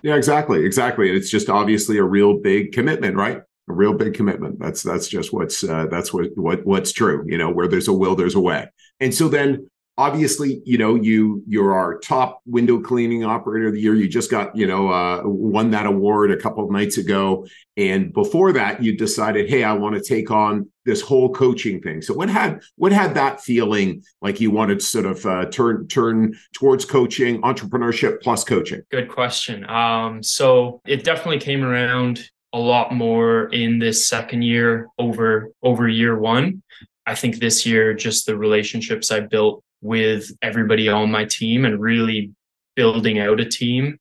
Yeah, 0.06 0.18
exactly, 0.18 0.64
exactly. 0.64 1.10
And 1.10 1.18
it's 1.18 1.32
just 1.32 1.50
obviously 1.50 1.98
a 1.98 2.04
real 2.04 2.38
big 2.38 2.74
commitment, 2.74 3.16
right? 3.16 3.38
A 3.38 3.74
real 3.74 3.96
big 3.96 4.14
commitment. 4.14 4.60
That's 4.60 4.84
that's 4.84 5.08
just 5.08 5.34
what's 5.34 5.64
uh, 5.64 5.88
that's 5.90 6.14
what 6.14 6.28
what 6.36 6.64
what's 6.64 6.92
true. 6.92 7.26
You 7.28 7.40
know, 7.40 7.50
where 7.50 7.68
there's 7.68 7.88
a 7.88 7.94
will, 7.94 8.16
there's 8.16 8.36
a 8.36 8.40
way. 8.40 8.68
And 9.00 9.12
so 9.12 9.28
then 9.28 9.68
obviously 9.98 10.62
you 10.66 10.78
know 10.78 10.96
you 10.96 11.44
you're 11.48 11.74
our 11.74 11.98
top 12.00 12.42
window 12.46 12.80
cleaning 12.80 13.24
operator 13.24 13.68
of 13.68 13.74
the 13.74 13.82
year. 13.82 13.96
You 13.96 14.08
just 14.08 14.30
got 14.30 14.56
you 14.56 14.68
know 14.68 14.90
uh, 14.90 15.22
won 15.24 15.72
that 15.72 15.86
award 15.86 16.32
a 16.32 16.38
couple 16.38 16.64
of 16.64 16.72
nights 16.72 16.98
ago. 16.98 17.46
And 17.78 18.14
before 18.14 18.54
that 18.54 18.82
you 18.82 18.96
decided 18.96 19.50
hey 19.50 19.64
i 19.64 19.74
want 19.74 19.96
to 19.96 20.02
take 20.02 20.32
on 20.32 20.70
this 20.86 21.02
whole 21.02 21.34
coaching 21.34 21.82
thing. 21.82 22.02
So 22.02 22.14
what 22.14 22.30
had 22.30 22.62
what 22.76 22.92
had 22.92 23.16
that 23.16 23.42
feeling 23.42 24.04
like 24.22 24.40
you 24.40 24.52
wanted 24.52 24.80
to 24.80 24.86
sort 24.86 25.06
of 25.06 25.26
uh, 25.26 25.46
turn 25.46 25.88
turn 25.88 26.36
towards 26.54 26.86
coaching 26.86 27.42
entrepreneurship 27.42 28.22
plus 28.22 28.44
coaching? 28.44 28.82
Good 28.92 29.10
question. 29.10 29.70
Um 29.70 30.22
so 30.24 30.82
it 30.86 31.04
definitely 31.04 31.40
came 31.40 31.64
around 31.64 32.30
a 32.54 32.60
lot 32.60 32.94
more 32.94 33.48
in 33.48 33.80
this 33.80 34.08
second 34.08 34.44
year 34.44 34.88
over 34.98 35.52
over 35.64 35.88
year 35.88 36.18
one. 36.18 36.62
I 37.08 37.14
think 37.14 37.38
this 37.38 37.66
year, 37.68 37.94
just 37.94 38.26
the 38.26 38.36
relationships 38.36 39.12
I 39.12 39.20
built 39.20 39.64
with 39.82 40.32
everybody 40.42 40.90
on 40.90 41.12
my 41.12 41.26
team 41.26 41.66
and 41.66 41.80
really 41.80 42.32
building 42.76 43.20
out 43.20 43.40
a 43.40 43.46
team 43.46 43.98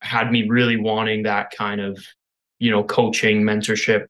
had 0.00 0.30
me 0.30 0.48
really 0.48 0.76
wanting 0.76 1.24
that 1.24 1.50
kind 1.50 1.80
of 1.80 1.98
you 2.58 2.70
know 2.70 2.84
coaching 2.84 3.42
mentorship 3.42 4.06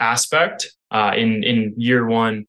aspect. 0.00 0.72
Uh, 0.90 1.12
in 1.16 1.44
in 1.44 1.74
year 1.76 2.06
one 2.06 2.46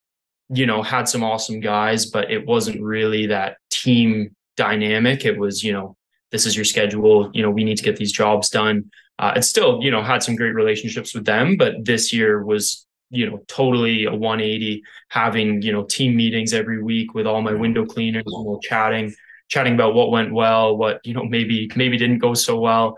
you 0.50 0.66
know 0.66 0.82
had 0.82 1.10
some 1.10 1.24
awesome 1.26 1.60
guys 1.60 2.06
but 2.06 2.32
it 2.32 2.46
wasn't 2.46 2.82
really 2.82 3.28
that 3.28 3.58
team 3.70 4.34
dynamic. 4.56 5.26
It 5.26 5.38
was 5.38 5.64
you 5.64 5.74
know 5.74 5.96
this 6.32 6.46
is 6.46 6.56
your 6.56 6.66
schedule. 6.66 7.30
You 7.34 7.44
know 7.44 7.52
we 7.52 7.64
need 7.64 7.78
to 7.78 7.84
get 7.84 7.98
these 7.98 8.12
jobs 8.12 8.50
done. 8.50 8.92
Uh, 9.18 9.34
it 9.36 9.44
still 9.44 9.80
you 9.82 9.92
know 9.92 10.02
had 10.02 10.24
some 10.24 10.36
great 10.36 10.56
relationships 10.56 11.14
with 11.14 11.26
them 11.26 11.58
but 11.58 11.74
this 11.84 12.14
year 12.14 12.42
was 12.44 12.86
you 13.10 13.30
know 13.30 13.40
totally 13.48 14.06
a 14.06 14.12
180 14.12 14.84
having 15.10 15.62
you 15.62 15.72
know 15.72 15.84
team 15.84 16.16
meetings 16.16 16.54
every 16.54 16.82
week 16.82 17.14
with 17.14 17.26
all 17.26 17.42
my 17.42 17.54
window 17.54 17.86
cleaners 17.86 18.24
and 18.26 18.46
we're 18.46 18.60
chatting 18.62 19.14
chatting 19.48 19.74
about 19.74 19.94
what 19.94 20.12
went 20.12 20.34
well 20.34 20.78
what 20.78 21.00
you 21.04 21.14
know 21.14 21.24
maybe 21.24 21.70
maybe 21.76 21.98
didn't 21.98 22.20
go 22.20 22.34
so 22.34 22.60
well 22.60 22.98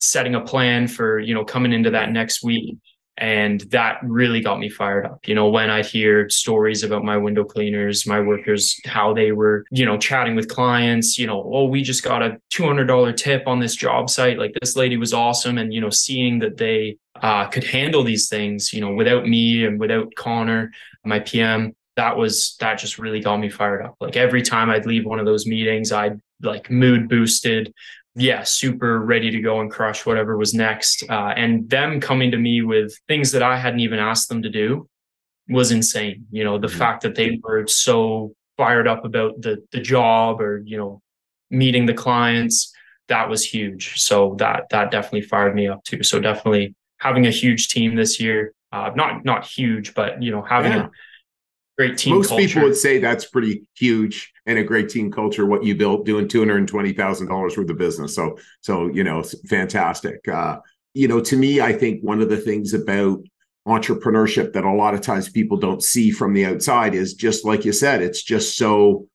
setting 0.00 0.34
a 0.34 0.40
plan 0.40 0.88
for 0.88 1.18
you 1.18 1.34
know 1.34 1.44
coming 1.44 1.72
into 1.72 1.90
that 1.90 2.10
next 2.10 2.42
week 2.42 2.76
And 3.18 3.60
that 3.70 3.98
really 4.02 4.40
got 4.40 4.58
me 4.58 4.70
fired 4.70 5.04
up. 5.04 5.28
You 5.28 5.34
know, 5.34 5.48
when 5.48 5.70
I'd 5.70 5.86
hear 5.86 6.30
stories 6.30 6.82
about 6.82 7.04
my 7.04 7.18
window 7.18 7.44
cleaners, 7.44 8.06
my 8.06 8.20
workers, 8.20 8.80
how 8.86 9.12
they 9.12 9.32
were, 9.32 9.64
you 9.70 9.84
know, 9.84 9.98
chatting 9.98 10.34
with 10.34 10.48
clients, 10.48 11.18
you 11.18 11.26
know, 11.26 11.42
oh, 11.52 11.66
we 11.66 11.82
just 11.82 12.02
got 12.02 12.22
a 12.22 12.38
$200 12.54 13.16
tip 13.16 13.46
on 13.46 13.60
this 13.60 13.76
job 13.76 14.08
site. 14.08 14.38
Like 14.38 14.54
this 14.60 14.76
lady 14.76 14.96
was 14.96 15.12
awesome. 15.12 15.58
And, 15.58 15.74
you 15.74 15.80
know, 15.80 15.90
seeing 15.90 16.38
that 16.38 16.56
they 16.56 16.96
uh, 17.20 17.46
could 17.48 17.64
handle 17.64 18.02
these 18.02 18.28
things, 18.28 18.72
you 18.72 18.80
know, 18.80 18.94
without 18.94 19.26
me 19.26 19.66
and 19.66 19.78
without 19.78 20.14
Connor, 20.16 20.72
my 21.04 21.20
PM, 21.20 21.76
that 21.96 22.16
was, 22.16 22.56
that 22.60 22.78
just 22.78 22.98
really 22.98 23.20
got 23.20 23.38
me 23.38 23.50
fired 23.50 23.84
up. 23.84 23.94
Like 24.00 24.16
every 24.16 24.40
time 24.40 24.70
I'd 24.70 24.86
leave 24.86 25.04
one 25.04 25.20
of 25.20 25.26
those 25.26 25.46
meetings, 25.46 25.92
I'd 25.92 26.18
like 26.40 26.70
mood 26.70 27.08
boosted, 27.08 27.72
yeah, 28.14 28.42
super 28.42 29.00
ready 29.00 29.30
to 29.30 29.40
go 29.40 29.60
and 29.60 29.70
crush 29.70 30.04
whatever 30.04 30.36
was 30.36 30.52
next. 30.52 31.02
Uh, 31.08 31.32
and 31.36 31.68
them 31.70 32.00
coming 32.00 32.30
to 32.30 32.36
me 32.36 32.62
with 32.62 32.94
things 33.08 33.32
that 33.32 33.42
I 33.42 33.56
hadn't 33.56 33.80
even 33.80 33.98
asked 33.98 34.28
them 34.28 34.42
to 34.42 34.50
do 34.50 34.88
was 35.48 35.70
insane. 35.70 36.26
You 36.30 36.44
know, 36.44 36.58
the 36.58 36.66
mm-hmm. 36.66 36.78
fact 36.78 37.02
that 37.02 37.14
they 37.14 37.40
were 37.42 37.66
so 37.66 38.34
fired 38.56 38.86
up 38.86 39.04
about 39.04 39.40
the 39.40 39.64
the 39.72 39.80
job 39.80 40.40
or 40.40 40.62
you 40.64 40.76
know 40.76 41.00
meeting 41.50 41.86
the 41.86 41.94
clients 41.94 42.72
that 43.08 43.28
was 43.28 43.44
huge. 43.44 43.98
So 43.98 44.34
that 44.38 44.68
that 44.70 44.90
definitely 44.90 45.22
fired 45.22 45.54
me 45.54 45.68
up 45.68 45.82
too. 45.84 46.02
So 46.02 46.20
definitely 46.20 46.74
having 46.98 47.26
a 47.26 47.30
huge 47.30 47.68
team 47.68 47.94
this 47.94 48.20
year, 48.20 48.52
uh, 48.72 48.90
not 48.94 49.24
not 49.24 49.46
huge, 49.46 49.94
but 49.94 50.22
you 50.22 50.30
know 50.30 50.42
having 50.42 50.72
yeah. 50.72 50.86
a 50.86 50.90
great 51.78 51.96
team. 51.96 52.16
Most 52.16 52.28
culture. 52.28 52.46
people 52.46 52.62
would 52.64 52.76
say 52.76 52.98
that's 52.98 53.24
pretty 53.24 53.62
huge 53.74 54.31
and 54.46 54.58
a 54.58 54.64
great 54.64 54.88
team 54.88 55.10
culture. 55.10 55.46
What 55.46 55.64
you 55.64 55.74
built 55.74 56.04
doing 56.04 56.28
two 56.28 56.40
hundred 56.40 56.58
and 56.58 56.68
twenty 56.68 56.92
thousand 56.92 57.28
dollars 57.28 57.56
worth 57.56 57.70
of 57.70 57.78
business. 57.78 58.14
So 58.14 58.38
so 58.60 58.88
you 58.88 59.04
know 59.04 59.22
fantastic. 59.48 60.26
Uh, 60.28 60.58
you 60.94 61.08
know 61.08 61.20
to 61.20 61.36
me, 61.36 61.60
I 61.60 61.72
think 61.72 62.02
one 62.02 62.20
of 62.20 62.28
the 62.28 62.36
things 62.36 62.74
about 62.74 63.20
entrepreneurship 63.66 64.52
that 64.52 64.64
a 64.64 64.72
lot 64.72 64.94
of 64.94 65.00
times 65.00 65.28
people 65.28 65.56
don't 65.56 65.82
see 65.82 66.10
from 66.10 66.34
the 66.34 66.44
outside 66.44 66.94
is 66.94 67.14
just 67.14 67.44
like 67.44 67.64
you 67.64 67.72
said, 67.72 68.02
it's 68.02 68.22
just 68.22 68.56
so 68.56 69.06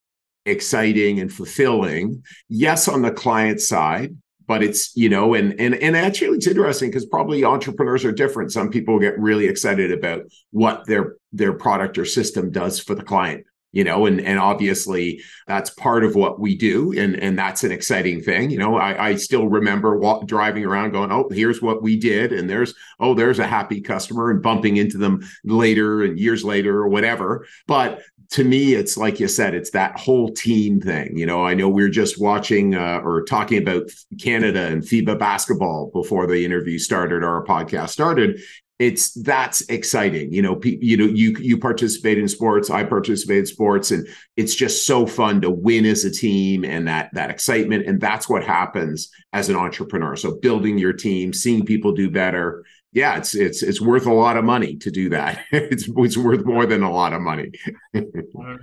exciting 0.45 1.19
and 1.19 1.31
fulfilling. 1.31 2.23
Yes, 2.47 2.87
on 2.87 3.01
the 3.01 3.11
client 3.11 3.59
side, 3.59 4.15
but 4.47 4.63
it's 4.63 4.95
you 4.95 5.09
know 5.09 5.33
and 5.33 5.59
and 5.59 5.75
and 5.75 5.95
actually 5.95 6.37
it's 6.37 6.47
interesting 6.47 6.89
because 6.89 7.05
probably 7.05 7.43
entrepreneurs 7.43 8.05
are 8.05 8.11
different 8.11 8.51
some 8.51 8.69
people 8.69 8.97
get 8.99 9.19
really 9.19 9.45
excited 9.45 9.91
about 9.91 10.23
what 10.51 10.85
their 10.87 11.15
their 11.33 11.53
product 11.53 11.97
or 11.97 12.05
system 12.05 12.49
does 12.49 12.79
for 12.79 12.95
the 12.95 13.03
client 13.03 13.45
you 13.71 13.83
know 13.83 14.05
and 14.05 14.21
and 14.21 14.39
obviously 14.39 15.21
that's 15.45 15.69
part 15.71 16.03
of 16.03 16.15
what 16.15 16.39
we 16.39 16.55
do 16.55 16.97
and 16.97 17.15
and 17.15 17.37
that's 17.37 17.63
an 17.63 17.71
exciting 17.71 18.21
thing 18.21 18.49
you 18.49 18.57
know. 18.57 18.75
I 18.75 19.09
i 19.09 19.15
still 19.15 19.47
remember 19.47 19.97
walk, 19.97 20.25
driving 20.25 20.65
around 20.65 20.91
going 20.91 21.11
oh 21.11 21.29
here's 21.31 21.61
what 21.61 21.81
we 21.81 21.97
did 21.97 22.31
and 22.31 22.49
there's 22.49 22.73
oh 22.99 23.13
there's 23.13 23.39
a 23.39 23.47
happy 23.47 23.81
customer 23.81 24.31
and 24.31 24.41
bumping 24.41 24.77
into 24.77 24.97
them 24.97 25.21
later 25.43 26.03
and 26.03 26.19
years 26.19 26.43
later 26.43 26.77
or 26.77 26.87
whatever. 26.87 27.45
But 27.67 28.01
to 28.31 28.43
me 28.43 28.73
it's 28.73 28.97
like 28.97 29.19
you 29.19 29.27
said 29.27 29.53
it's 29.53 29.71
that 29.71 29.97
whole 29.99 30.33
team 30.33 30.79
thing 30.81 31.17
you 31.17 31.25
know. 31.25 31.45
I 31.45 31.53
know 31.53 31.69
we 31.69 31.83
are 31.83 31.89
just 31.89 32.19
watching 32.19 32.75
uh, 32.75 33.01
or 33.03 33.23
talking 33.23 33.61
about 33.61 33.89
canada 34.19 34.67
and 34.67 34.81
fiba 34.81 35.19
basketball 35.19 35.91
before 35.93 36.25
the 36.27 36.43
interview 36.43 36.77
started 36.77 37.23
or 37.23 37.29
our 37.29 37.45
podcast 37.45 37.89
started 37.89 38.39
it's 38.79 39.13
that's 39.23 39.61
exciting. 39.69 40.31
You 40.31 40.41
know 40.41 40.55
pe- 40.55 40.77
you 40.79 40.97
know 40.97 41.05
you 41.05 41.35
you 41.39 41.57
participate 41.57 42.17
in 42.19 42.27
sports 42.27 42.69
i 42.69 42.83
participate 42.83 43.39
in 43.39 43.45
sports 43.45 43.91
and 43.91 44.07
it's 44.35 44.53
just 44.53 44.85
so 44.85 45.07
fun 45.07 45.41
to 45.41 45.49
win 45.49 45.85
as 45.85 46.05
a 46.05 46.11
team 46.11 46.63
and 46.63 46.87
that 46.87 47.09
that 47.13 47.31
excitement 47.31 47.87
and 47.87 47.99
that's 47.99 48.29
what 48.29 48.43
happens 48.43 49.09
as 49.33 49.49
an 49.49 49.55
entrepreneur. 49.55 50.15
So 50.15 50.35
building 50.35 50.77
your 50.77 50.93
team 50.93 51.33
seeing 51.33 51.65
people 51.65 51.91
do 51.91 52.09
better 52.09 52.63
yeah 52.93 53.17
it's 53.17 53.35
it's 53.35 53.63
it's 53.63 53.81
worth 53.81 54.05
a 54.05 54.13
lot 54.13 54.37
of 54.37 54.45
money 54.45 54.75
to 54.77 54.91
do 54.91 55.09
that. 55.09 55.43
It's 55.51 55.89
it's 55.97 56.17
worth 56.17 56.45
more 56.45 56.65
than 56.65 56.83
a 56.83 56.91
lot 56.91 57.13
of 57.13 57.21
money. 57.21 57.51
100% 57.95 58.59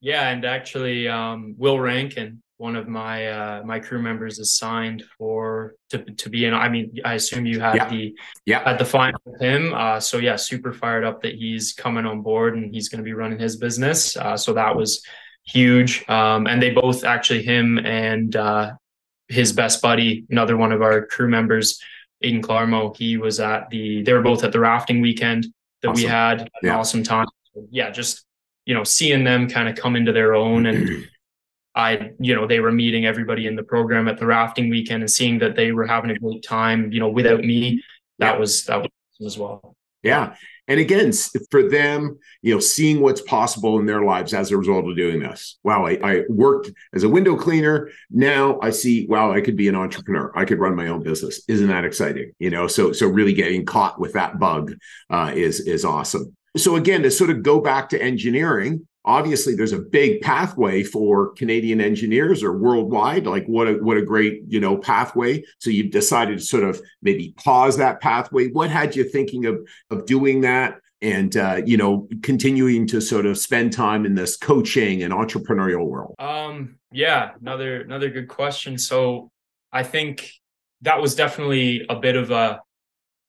yeah 0.00 0.28
and 0.28 0.44
actually 0.44 1.08
um 1.08 1.56
will 1.58 1.80
rankin 1.80 2.40
one 2.58 2.74
of 2.74 2.88
my 2.88 3.26
uh, 3.26 3.62
my 3.64 3.78
crew 3.78 4.00
members 4.00 4.38
is 4.38 4.56
signed 4.56 5.04
for 5.18 5.74
to 5.90 5.98
to 5.98 6.30
be 6.30 6.46
in. 6.46 6.54
I 6.54 6.68
mean, 6.68 6.92
I 7.04 7.14
assume 7.14 7.44
you 7.44 7.60
had 7.60 7.76
yeah. 7.76 7.88
the 7.88 8.14
yeah 8.46 8.62
at 8.64 8.78
the 8.78 8.84
final 8.84 9.20
with 9.24 9.40
him. 9.40 9.74
Uh, 9.74 10.00
so 10.00 10.18
yeah, 10.18 10.36
super 10.36 10.72
fired 10.72 11.04
up 11.04 11.22
that 11.22 11.34
he's 11.34 11.72
coming 11.72 12.06
on 12.06 12.22
board 12.22 12.56
and 12.56 12.74
he's 12.74 12.88
going 12.88 12.98
to 12.98 13.04
be 13.04 13.12
running 13.12 13.38
his 13.38 13.56
business. 13.56 14.16
Uh, 14.16 14.36
so 14.36 14.54
that 14.54 14.74
was 14.74 15.04
huge. 15.46 16.08
Um, 16.08 16.46
and 16.46 16.62
they 16.62 16.70
both 16.70 17.04
actually 17.04 17.42
him 17.42 17.78
and 17.78 18.34
uh, 18.34 18.72
his 19.28 19.52
best 19.52 19.82
buddy, 19.82 20.24
another 20.30 20.56
one 20.56 20.72
of 20.72 20.82
our 20.82 21.06
crew 21.06 21.28
members, 21.28 21.80
Aiden 22.24 22.40
Clarmo. 22.40 22.96
He 22.96 23.18
was 23.18 23.38
at 23.38 23.68
the. 23.70 24.02
They 24.02 24.12
were 24.14 24.22
both 24.22 24.44
at 24.44 24.52
the 24.52 24.60
rafting 24.60 25.02
weekend 25.02 25.46
that 25.82 25.88
awesome. 25.88 26.02
we 26.02 26.08
had. 26.08 26.40
An 26.40 26.48
yeah. 26.62 26.78
awesome 26.78 27.02
time. 27.02 27.26
Yeah, 27.70 27.90
just 27.90 28.24
you 28.64 28.74
know, 28.74 28.84
seeing 28.84 29.24
them 29.24 29.48
kind 29.48 29.68
of 29.68 29.76
come 29.76 29.94
into 29.94 30.12
their 30.12 30.34
own 30.34 30.64
and. 30.64 31.06
I, 31.76 32.10
you 32.18 32.34
know, 32.34 32.46
they 32.46 32.60
were 32.60 32.72
meeting 32.72 33.04
everybody 33.04 33.46
in 33.46 33.54
the 33.54 33.62
program 33.62 34.08
at 34.08 34.18
the 34.18 34.26
rafting 34.26 34.70
weekend 34.70 35.02
and 35.02 35.10
seeing 35.10 35.38
that 35.40 35.54
they 35.54 35.72
were 35.72 35.86
having 35.86 36.10
a 36.10 36.18
great 36.18 36.42
time, 36.42 36.90
you 36.90 36.98
know, 36.98 37.08
without 37.08 37.40
me, 37.40 37.82
that 38.18 38.34
yeah. 38.34 38.38
was 38.38 38.64
that 38.64 38.80
was 38.80 38.90
as 39.26 39.38
well. 39.38 39.76
Yeah. 40.02 40.34
And 40.68 40.80
again, 40.80 41.12
for 41.50 41.68
them, 41.68 42.18
you 42.42 42.54
know, 42.54 42.60
seeing 42.60 43.00
what's 43.00 43.20
possible 43.20 43.78
in 43.78 43.86
their 43.86 44.02
lives 44.02 44.34
as 44.34 44.50
a 44.50 44.56
result 44.56 44.88
of 44.88 44.96
doing 44.96 45.20
this. 45.20 45.58
Wow, 45.62 45.86
I, 45.86 45.98
I, 46.02 46.22
worked 46.28 46.72
as 46.92 47.04
a 47.04 47.08
window 47.08 47.36
cleaner. 47.36 47.90
Now 48.10 48.58
I 48.60 48.70
see, 48.70 49.06
wow, 49.06 49.32
I 49.32 49.40
could 49.40 49.56
be 49.56 49.68
an 49.68 49.76
entrepreneur. 49.76 50.32
I 50.34 50.44
could 50.44 50.58
run 50.58 50.74
my 50.74 50.88
own 50.88 51.02
business. 51.02 51.42
Isn't 51.48 51.68
that 51.68 51.84
exciting? 51.84 52.32
You 52.38 52.50
know, 52.50 52.66
so 52.66 52.92
so 52.92 53.06
really 53.06 53.32
getting 53.32 53.64
caught 53.64 54.00
with 54.00 54.14
that 54.14 54.38
bug 54.40 54.74
uh, 55.08 55.32
is 55.34 55.60
is 55.60 55.84
awesome. 55.84 56.36
So 56.56 56.76
again, 56.76 57.02
to 57.02 57.10
sort 57.10 57.30
of 57.30 57.42
go 57.42 57.60
back 57.60 57.90
to 57.90 58.02
engineering, 58.02 58.86
obviously 59.06 59.54
there's 59.54 59.72
a 59.72 59.78
big 59.78 60.20
pathway 60.20 60.82
for 60.82 61.32
Canadian 61.34 61.80
engineers 61.80 62.42
or 62.42 62.58
worldwide. 62.58 63.26
Like 63.26 63.46
what 63.46 63.68
a 63.68 63.74
what 63.74 63.96
a 63.96 64.02
great 64.02 64.42
you 64.48 64.60
know 64.60 64.76
pathway. 64.76 65.44
So 65.58 65.70
you've 65.70 65.92
decided 65.92 66.38
to 66.38 66.44
sort 66.44 66.64
of 66.64 66.80
maybe 67.00 67.34
pause 67.36 67.76
that 67.78 68.00
pathway. 68.00 68.48
What 68.48 68.70
had 68.70 68.96
you 68.96 69.04
thinking 69.04 69.46
of 69.46 69.66
of 69.90 70.06
doing 70.06 70.42
that? 70.42 70.80
and 71.02 71.36
uh, 71.36 71.60
you 71.64 71.76
know 71.76 72.08
continuing 72.22 72.86
to 72.86 73.02
sort 73.02 73.26
of 73.26 73.36
spend 73.36 73.70
time 73.72 74.06
in 74.06 74.14
this 74.14 74.36
coaching 74.36 75.02
and 75.02 75.12
entrepreneurial 75.12 75.86
world 75.86 76.14
um 76.18 76.78
yeah 76.90 77.32
another 77.38 77.82
another 77.82 78.08
good 78.08 78.28
question 78.28 78.78
so 78.78 79.30
i 79.72 79.82
think 79.82 80.30
that 80.80 81.00
was 81.00 81.14
definitely 81.14 81.84
a 81.90 81.96
bit 81.96 82.16
of 82.16 82.30
a 82.30 82.60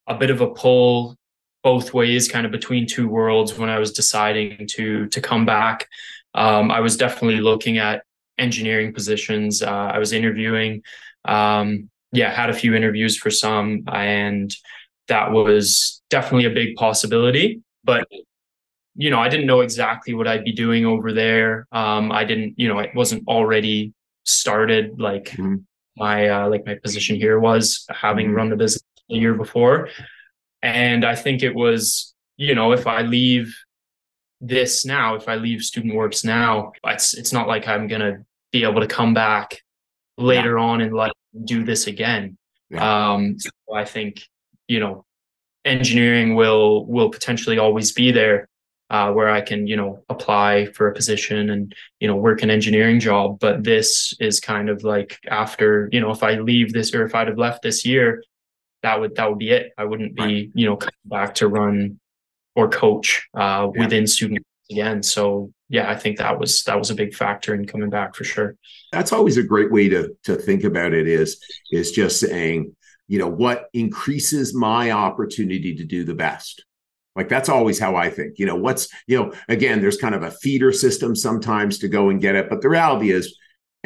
a 0.07 0.15
bit 0.15 0.29
of 0.29 0.39
a 0.39 0.47
pull 0.47 1.17
both 1.67 1.93
ways, 1.93 2.29
kind 2.29 2.45
of 2.45 2.51
between 2.53 2.87
two 2.87 3.09
worlds 3.09 3.57
when 3.57 3.69
I 3.69 3.77
was 3.77 3.91
deciding 3.91 4.67
to 4.75 4.85
to 5.07 5.19
come 5.19 5.45
back. 5.45 5.77
Um, 6.33 6.71
I 6.71 6.79
was 6.79 6.95
definitely 6.95 7.41
looking 7.41 7.77
at 7.77 8.03
engineering 8.37 8.93
positions. 8.93 9.61
Uh, 9.61 9.89
I 9.95 9.97
was 9.99 10.13
interviewing. 10.13 10.81
Um, 11.25 11.89
yeah, 12.13 12.29
had 12.31 12.49
a 12.49 12.53
few 12.53 12.73
interviews 12.73 13.17
for 13.17 13.29
some, 13.29 13.83
and 13.91 14.49
that 15.09 15.33
was 15.33 16.01
definitely 16.09 16.45
a 16.45 16.55
big 16.61 16.77
possibility. 16.77 17.61
But 17.83 18.07
you 18.95 19.09
know, 19.09 19.19
I 19.19 19.27
didn't 19.27 19.47
know 19.51 19.59
exactly 19.59 20.13
what 20.13 20.25
I'd 20.25 20.45
be 20.45 20.53
doing 20.53 20.85
over 20.85 21.11
there. 21.11 21.67
Um, 21.73 22.13
I 22.13 22.23
didn't, 22.23 22.53
you 22.57 22.69
know, 22.69 22.79
it 22.79 22.95
wasn't 22.95 23.27
already 23.27 23.93
started 24.23 25.01
like 25.01 25.31
mm-hmm. 25.31 25.55
my 25.97 26.29
uh, 26.29 26.47
like 26.47 26.65
my 26.65 26.75
position 26.75 27.17
here 27.17 27.37
was 27.41 27.85
having 27.89 28.27
mm-hmm. 28.27 28.37
run 28.37 28.49
the 28.51 28.55
business 28.55 28.83
the 29.09 29.17
year 29.17 29.33
before. 29.33 29.89
And 30.61 31.05
I 31.05 31.15
think 31.15 31.43
it 31.43 31.53
was, 31.55 32.13
you 32.37 32.55
know, 32.55 32.71
if 32.71 32.87
I 32.87 33.01
leave 33.01 33.55
this 34.41 34.85
now, 34.85 35.15
if 35.15 35.27
I 35.27 35.35
leave 35.35 35.61
Student 35.61 35.95
Works 35.95 36.23
now, 36.23 36.71
it's 36.85 37.13
it's 37.13 37.33
not 37.33 37.47
like 37.47 37.67
I'm 37.67 37.87
gonna 37.87 38.25
be 38.51 38.63
able 38.63 38.81
to 38.81 38.87
come 38.87 39.13
back 39.13 39.61
later 40.17 40.57
yeah. 40.57 40.63
on 40.63 40.81
and 40.81 40.93
like 40.93 41.13
do 41.45 41.63
this 41.63 41.87
again. 41.87 42.37
Yeah. 42.69 43.13
Um, 43.13 43.39
so 43.39 43.49
I 43.73 43.85
think, 43.85 44.21
you 44.67 44.79
know, 44.79 45.05
engineering 45.65 46.35
will 46.35 46.85
will 46.85 47.09
potentially 47.09 47.57
always 47.57 47.91
be 47.91 48.11
there 48.11 48.47
uh, 48.89 49.11
where 49.11 49.29
I 49.29 49.41
can, 49.41 49.67
you 49.67 49.75
know, 49.75 50.03
apply 50.09 50.67
for 50.67 50.87
a 50.87 50.93
position 50.93 51.49
and, 51.49 51.75
you 51.99 52.07
know, 52.07 52.15
work 52.15 52.41
an 52.41 52.49
engineering 52.49 52.99
job. 52.99 53.39
But 53.39 53.63
this 53.63 54.13
is 54.19 54.39
kind 54.39 54.69
of 54.69 54.83
like 54.83 55.19
after, 55.29 55.89
you 55.91 55.99
know, 55.99 56.11
if 56.11 56.23
I 56.23 56.35
leave 56.35 56.73
this 56.73 56.93
or 56.93 57.05
if 57.05 57.13
I'd 57.13 57.27
have 57.27 57.37
left 57.37 57.61
this 57.63 57.85
year, 57.85 58.23
that 58.83 58.99
would 58.99 59.15
that 59.15 59.29
would 59.29 59.39
be 59.39 59.51
it. 59.51 59.71
I 59.77 59.85
wouldn't 59.85 60.15
be 60.15 60.21
right. 60.21 60.49
you 60.53 60.65
know 60.65 60.77
coming 60.77 60.93
back 61.05 61.35
to 61.35 61.47
run 61.47 61.99
or 62.55 62.69
coach 62.69 63.27
uh, 63.35 63.69
yeah. 63.73 63.83
within 63.83 64.07
student 64.07 64.45
again. 64.71 65.03
So 65.03 65.51
yeah, 65.69 65.89
I 65.89 65.95
think 65.95 66.17
that 66.17 66.39
was 66.39 66.63
that 66.63 66.77
was 66.77 66.89
a 66.89 66.95
big 66.95 67.13
factor 67.13 67.53
in 67.53 67.65
coming 67.65 67.89
back 67.89 68.15
for 68.15 68.23
sure. 68.23 68.55
That's 68.91 69.11
always 69.11 69.37
a 69.37 69.43
great 69.43 69.71
way 69.71 69.89
to 69.89 70.15
to 70.23 70.35
think 70.35 70.63
about 70.63 70.93
it. 70.93 71.07
Is 71.07 71.41
is 71.71 71.91
just 71.91 72.19
saying 72.19 72.75
you 73.07 73.19
know 73.19 73.27
what 73.27 73.67
increases 73.73 74.53
my 74.53 74.91
opportunity 74.91 75.75
to 75.75 75.85
do 75.85 76.03
the 76.03 76.15
best 76.15 76.63
like 77.17 77.29
that's 77.29 77.49
always 77.49 77.79
how 77.79 77.95
I 77.95 78.11
think. 78.11 78.37
You 78.37 78.45
know, 78.45 78.55
what's, 78.55 78.87
you 79.07 79.17
know, 79.17 79.33
again, 79.49 79.81
there's 79.81 79.97
kind 79.97 80.13
of 80.13 80.21
a 80.21 80.29
feeder 80.29 80.71
system 80.71 81.15
sometimes 81.15 81.79
to 81.79 81.87
go 81.87 82.09
and 82.09 82.21
get 82.21 82.35
it. 82.35 82.47
But 82.47 82.61
the 82.61 82.69
reality 82.69 83.09
is 83.11 83.35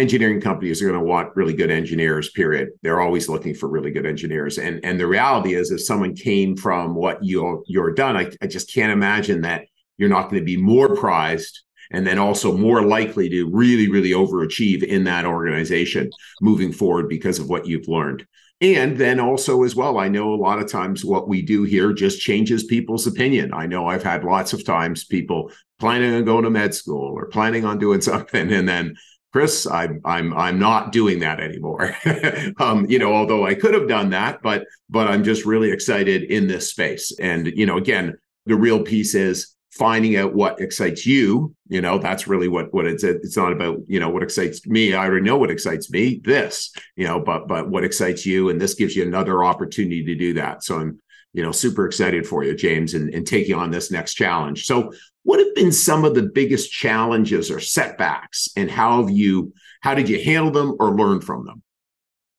engineering 0.01 0.41
companies 0.41 0.81
are 0.81 0.87
going 0.87 0.99
to 0.99 1.05
want 1.05 1.35
really 1.35 1.53
good 1.53 1.69
engineers 1.69 2.29
period. 2.31 2.69
They're 2.81 2.99
always 2.99 3.29
looking 3.29 3.53
for 3.53 3.69
really 3.69 3.91
good 3.91 4.05
engineers. 4.05 4.57
And 4.57 4.83
and 4.83 4.99
the 4.99 5.07
reality 5.07 5.53
is 5.53 5.71
if 5.71 5.83
someone 5.83 6.15
came 6.15 6.57
from 6.57 6.95
what 6.95 7.23
you 7.23 7.63
you're 7.67 7.93
done 7.93 8.17
I, 8.17 8.31
I 8.41 8.47
just 8.47 8.73
can't 8.73 8.91
imagine 8.91 9.41
that 9.41 9.65
you're 9.97 10.09
not 10.09 10.29
going 10.29 10.41
to 10.41 10.45
be 10.45 10.57
more 10.57 10.95
prized 10.95 11.61
and 11.91 12.07
then 12.07 12.17
also 12.17 12.57
more 12.57 12.81
likely 12.83 13.29
to 13.29 13.49
really 13.49 13.89
really 13.89 14.11
overachieve 14.11 14.83
in 14.83 15.03
that 15.05 15.25
organization 15.25 16.09
moving 16.41 16.71
forward 16.73 17.07
because 17.07 17.39
of 17.39 17.47
what 17.47 17.67
you've 17.67 17.87
learned. 17.87 18.25
And 18.59 18.95
then 18.95 19.19
also 19.19 19.63
as 19.63 19.75
well 19.75 19.97
i 19.99 20.07
know 20.07 20.33
a 20.33 20.43
lot 20.47 20.59
of 20.59 20.69
times 20.69 21.05
what 21.05 21.27
we 21.27 21.41
do 21.41 21.63
here 21.63 21.93
just 21.93 22.21
changes 22.21 22.63
people's 22.63 23.07
opinion. 23.07 23.53
I 23.53 23.67
know 23.67 23.87
i've 23.87 24.03
had 24.03 24.23
lots 24.23 24.53
of 24.53 24.65
times 24.65 25.05
people 25.05 25.51
planning 25.79 26.13
on 26.13 26.25
going 26.25 26.43
to 26.43 26.49
med 26.49 26.73
school 26.73 27.13
or 27.15 27.25
planning 27.27 27.65
on 27.65 27.77
doing 27.79 28.01
something 28.11 28.51
and 28.51 28.67
then 28.67 28.95
Chris, 29.31 29.65
I'm 29.65 30.01
I'm 30.03 30.33
I'm 30.33 30.59
not 30.59 30.91
doing 30.91 31.19
that 31.19 31.39
anymore. 31.39 31.95
um, 32.59 32.85
you 32.89 32.99
know, 32.99 33.13
although 33.13 33.45
I 33.45 33.55
could 33.55 33.73
have 33.73 33.87
done 33.87 34.09
that, 34.09 34.41
but 34.41 34.65
but 34.89 35.07
I'm 35.07 35.23
just 35.23 35.45
really 35.45 35.71
excited 35.71 36.23
in 36.23 36.47
this 36.47 36.69
space. 36.69 37.17
And 37.19 37.47
you 37.47 37.65
know, 37.65 37.77
again, 37.77 38.17
the 38.45 38.55
real 38.55 38.81
piece 38.81 39.15
is 39.15 39.55
finding 39.71 40.17
out 40.17 40.33
what 40.33 40.59
excites 40.59 41.05
you. 41.05 41.55
You 41.69 41.81
know, 41.81 41.97
that's 41.97 42.27
really 42.27 42.49
what 42.49 42.73
what 42.73 42.85
it's 42.85 43.03
it's 43.03 43.37
not 43.37 43.53
about, 43.53 43.77
you 43.87 43.99
know, 43.99 44.09
what 44.09 44.23
excites 44.23 44.67
me. 44.67 44.93
I 44.93 45.05
already 45.05 45.25
know 45.25 45.37
what 45.37 45.51
excites 45.51 45.89
me, 45.89 46.19
this, 46.23 46.73
you 46.97 47.07
know, 47.07 47.19
but 47.19 47.47
but 47.47 47.69
what 47.69 47.85
excites 47.85 48.25
you. 48.25 48.49
And 48.49 48.59
this 48.59 48.73
gives 48.73 48.95
you 48.95 49.03
another 49.03 49.43
opportunity 49.43 50.03
to 50.03 50.15
do 50.15 50.33
that. 50.33 50.63
So 50.63 50.79
I'm 50.79 50.99
you 51.33 51.41
know, 51.43 51.51
super 51.51 51.85
excited 51.85 52.27
for 52.27 52.43
you, 52.43 52.55
James, 52.55 52.93
and, 52.93 53.13
and 53.13 53.25
taking 53.25 53.55
on 53.55 53.71
this 53.71 53.91
next 53.91 54.15
challenge. 54.15 54.65
So, 54.65 54.91
what 55.23 55.39
have 55.39 55.53
been 55.55 55.71
some 55.71 56.03
of 56.03 56.15
the 56.15 56.23
biggest 56.23 56.71
challenges 56.71 57.51
or 57.51 57.59
setbacks, 57.59 58.49
and 58.55 58.69
how 58.69 59.01
have 59.01 59.11
you 59.11 59.53
how 59.81 59.95
did 59.95 60.09
you 60.09 60.21
handle 60.23 60.51
them 60.51 60.75
or 60.79 60.95
learn 60.95 61.21
from 61.21 61.45
them? 61.45 61.63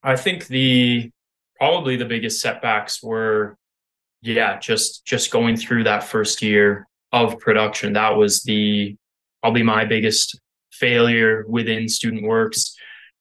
I 0.02 0.16
think 0.16 0.46
the 0.46 1.10
probably 1.58 1.96
the 1.96 2.04
biggest 2.04 2.40
setbacks 2.40 3.02
were, 3.02 3.56
yeah, 4.20 4.58
just 4.58 5.04
just 5.06 5.30
going 5.30 5.56
through 5.56 5.84
that 5.84 6.04
first 6.04 6.42
year 6.42 6.86
of 7.12 7.38
production. 7.38 7.94
That 7.94 8.16
was 8.16 8.42
the 8.42 8.96
probably 9.42 9.62
my 9.62 9.84
biggest 9.84 10.38
failure 10.72 11.44
within 11.48 11.88
Student 11.88 12.24
Works 12.24 12.76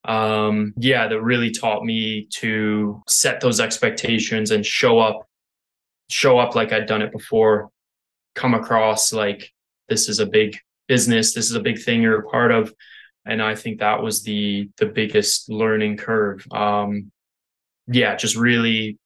um 0.05 0.73
yeah 0.77 1.07
that 1.07 1.21
really 1.21 1.51
taught 1.51 1.86
me 1.86 2.27
to 2.31 2.99
set 3.07 3.39
those 3.39 3.60
expectations 3.60 4.49
and 4.49 4.65
show 4.65 4.97
up 4.97 5.27
show 6.12 6.39
up 6.39 6.56
like 6.56 6.71
I'd 6.71 6.86
done 6.86 7.02
it 7.02 7.12
before, 7.12 7.69
come 8.36 8.54
across 8.54 9.13
like 9.13 9.52
this 9.89 10.10
is 10.10 10.19
a 10.19 10.26
big 10.26 10.58
business, 10.88 11.34
this 11.34 11.50
is 11.50 11.56
a 11.56 11.62
big 11.62 11.82
thing 11.82 12.02
you're 12.02 12.19
a 12.19 12.30
part 12.30 12.52
of. 12.52 12.74
And 13.26 13.41
I 13.41 13.56
think 13.56 13.80
that 13.80 14.02
was 14.02 14.24
the 14.24 14.69
the 14.78 14.88
biggest 14.88 15.50
learning 15.50 15.97
curve. 15.97 16.45
Um, 16.52 17.12
yeah, 17.88 18.15
just 18.15 18.36
really 18.36 18.97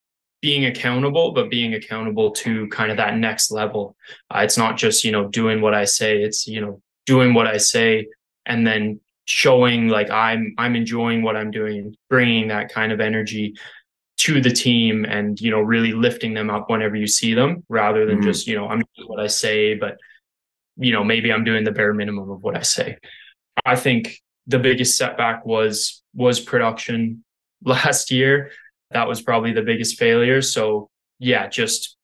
being 0.41 0.65
accountable, 0.65 1.31
but 1.33 1.49
being 1.49 1.73
accountable 1.73 2.31
to 2.31 2.67
kind 2.69 2.91
of 2.91 2.97
that 2.97 3.17
next 3.17 3.51
level. 3.51 3.95
Uh, 4.33 4.39
it's 4.39 4.57
not 4.57 4.77
just 4.77 5.03
you 5.03 5.11
know 5.11 5.27
doing 5.27 5.59
what 5.59 5.73
I 5.73 5.83
say; 5.85 6.21
it's 6.21 6.47
you 6.47 6.61
know 6.61 6.81
doing 7.05 7.33
what 7.33 7.47
I 7.47 7.57
say 7.57 8.07
and 8.45 8.65
then 8.65 8.99
showing 9.25 9.87
like 9.87 10.09
I'm 10.09 10.53
I'm 10.57 10.75
enjoying 10.75 11.23
what 11.23 11.35
I'm 11.35 11.51
doing, 11.51 11.79
and 11.79 11.97
bringing 12.09 12.49
that 12.49 12.71
kind 12.71 12.91
of 12.91 12.99
energy 12.99 13.55
to 14.25 14.41
the 14.41 14.49
team 14.49 15.05
and 15.05 15.39
you 15.39 15.51
know 15.51 15.59
really 15.59 15.91
lifting 15.91 16.33
them 16.33 16.49
up 16.49 16.67
whenever 16.69 16.95
you 16.95 17.05
see 17.05 17.35
them 17.35 17.63
rather 17.69 18.07
than 18.07 18.17
mm-hmm. 18.17 18.27
just 18.27 18.47
you 18.47 18.55
know 18.55 18.67
i'm 18.67 18.81
doing 18.95 19.07
what 19.07 19.19
i 19.19 19.27
say 19.27 19.75
but 19.75 19.97
you 20.77 20.91
know 20.91 21.03
maybe 21.03 21.31
i'm 21.31 21.43
doing 21.43 21.63
the 21.63 21.71
bare 21.71 21.93
minimum 21.93 22.29
of 22.31 22.41
what 22.41 22.57
i 22.57 22.61
say. 22.61 22.97
I 23.65 23.75
think 23.75 24.21
the 24.47 24.59
biggest 24.59 24.97
setback 24.97 25.45
was 25.45 26.01
was 26.13 26.39
production 26.39 27.23
last 27.63 28.11
year. 28.11 28.51
That 28.91 29.07
was 29.07 29.21
probably 29.21 29.53
the 29.53 29.61
biggest 29.61 29.97
failure. 29.97 30.41
So 30.41 30.89
yeah 31.19 31.47
just 31.47 31.97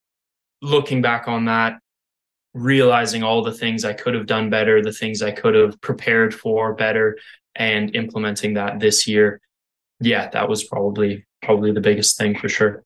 looking 0.61 1.01
back 1.01 1.27
on 1.27 1.45
that 1.45 1.79
realizing 2.53 3.23
all 3.23 3.43
the 3.43 3.53
things 3.53 3.85
i 3.85 3.93
could 3.93 4.13
have 4.13 4.25
done 4.25 4.49
better 4.49 4.81
the 4.81 4.91
things 4.91 5.21
i 5.21 5.31
could 5.31 5.55
have 5.55 5.79
prepared 5.81 6.33
for 6.33 6.73
better 6.73 7.17
and 7.55 7.95
implementing 7.95 8.53
that 8.53 8.79
this 8.79 9.07
year 9.07 9.39
yeah 9.99 10.29
that 10.29 10.49
was 10.49 10.63
probably 10.65 11.25
probably 11.41 11.71
the 11.71 11.81
biggest 11.81 12.17
thing 12.17 12.37
for 12.37 12.49
sure. 12.49 12.83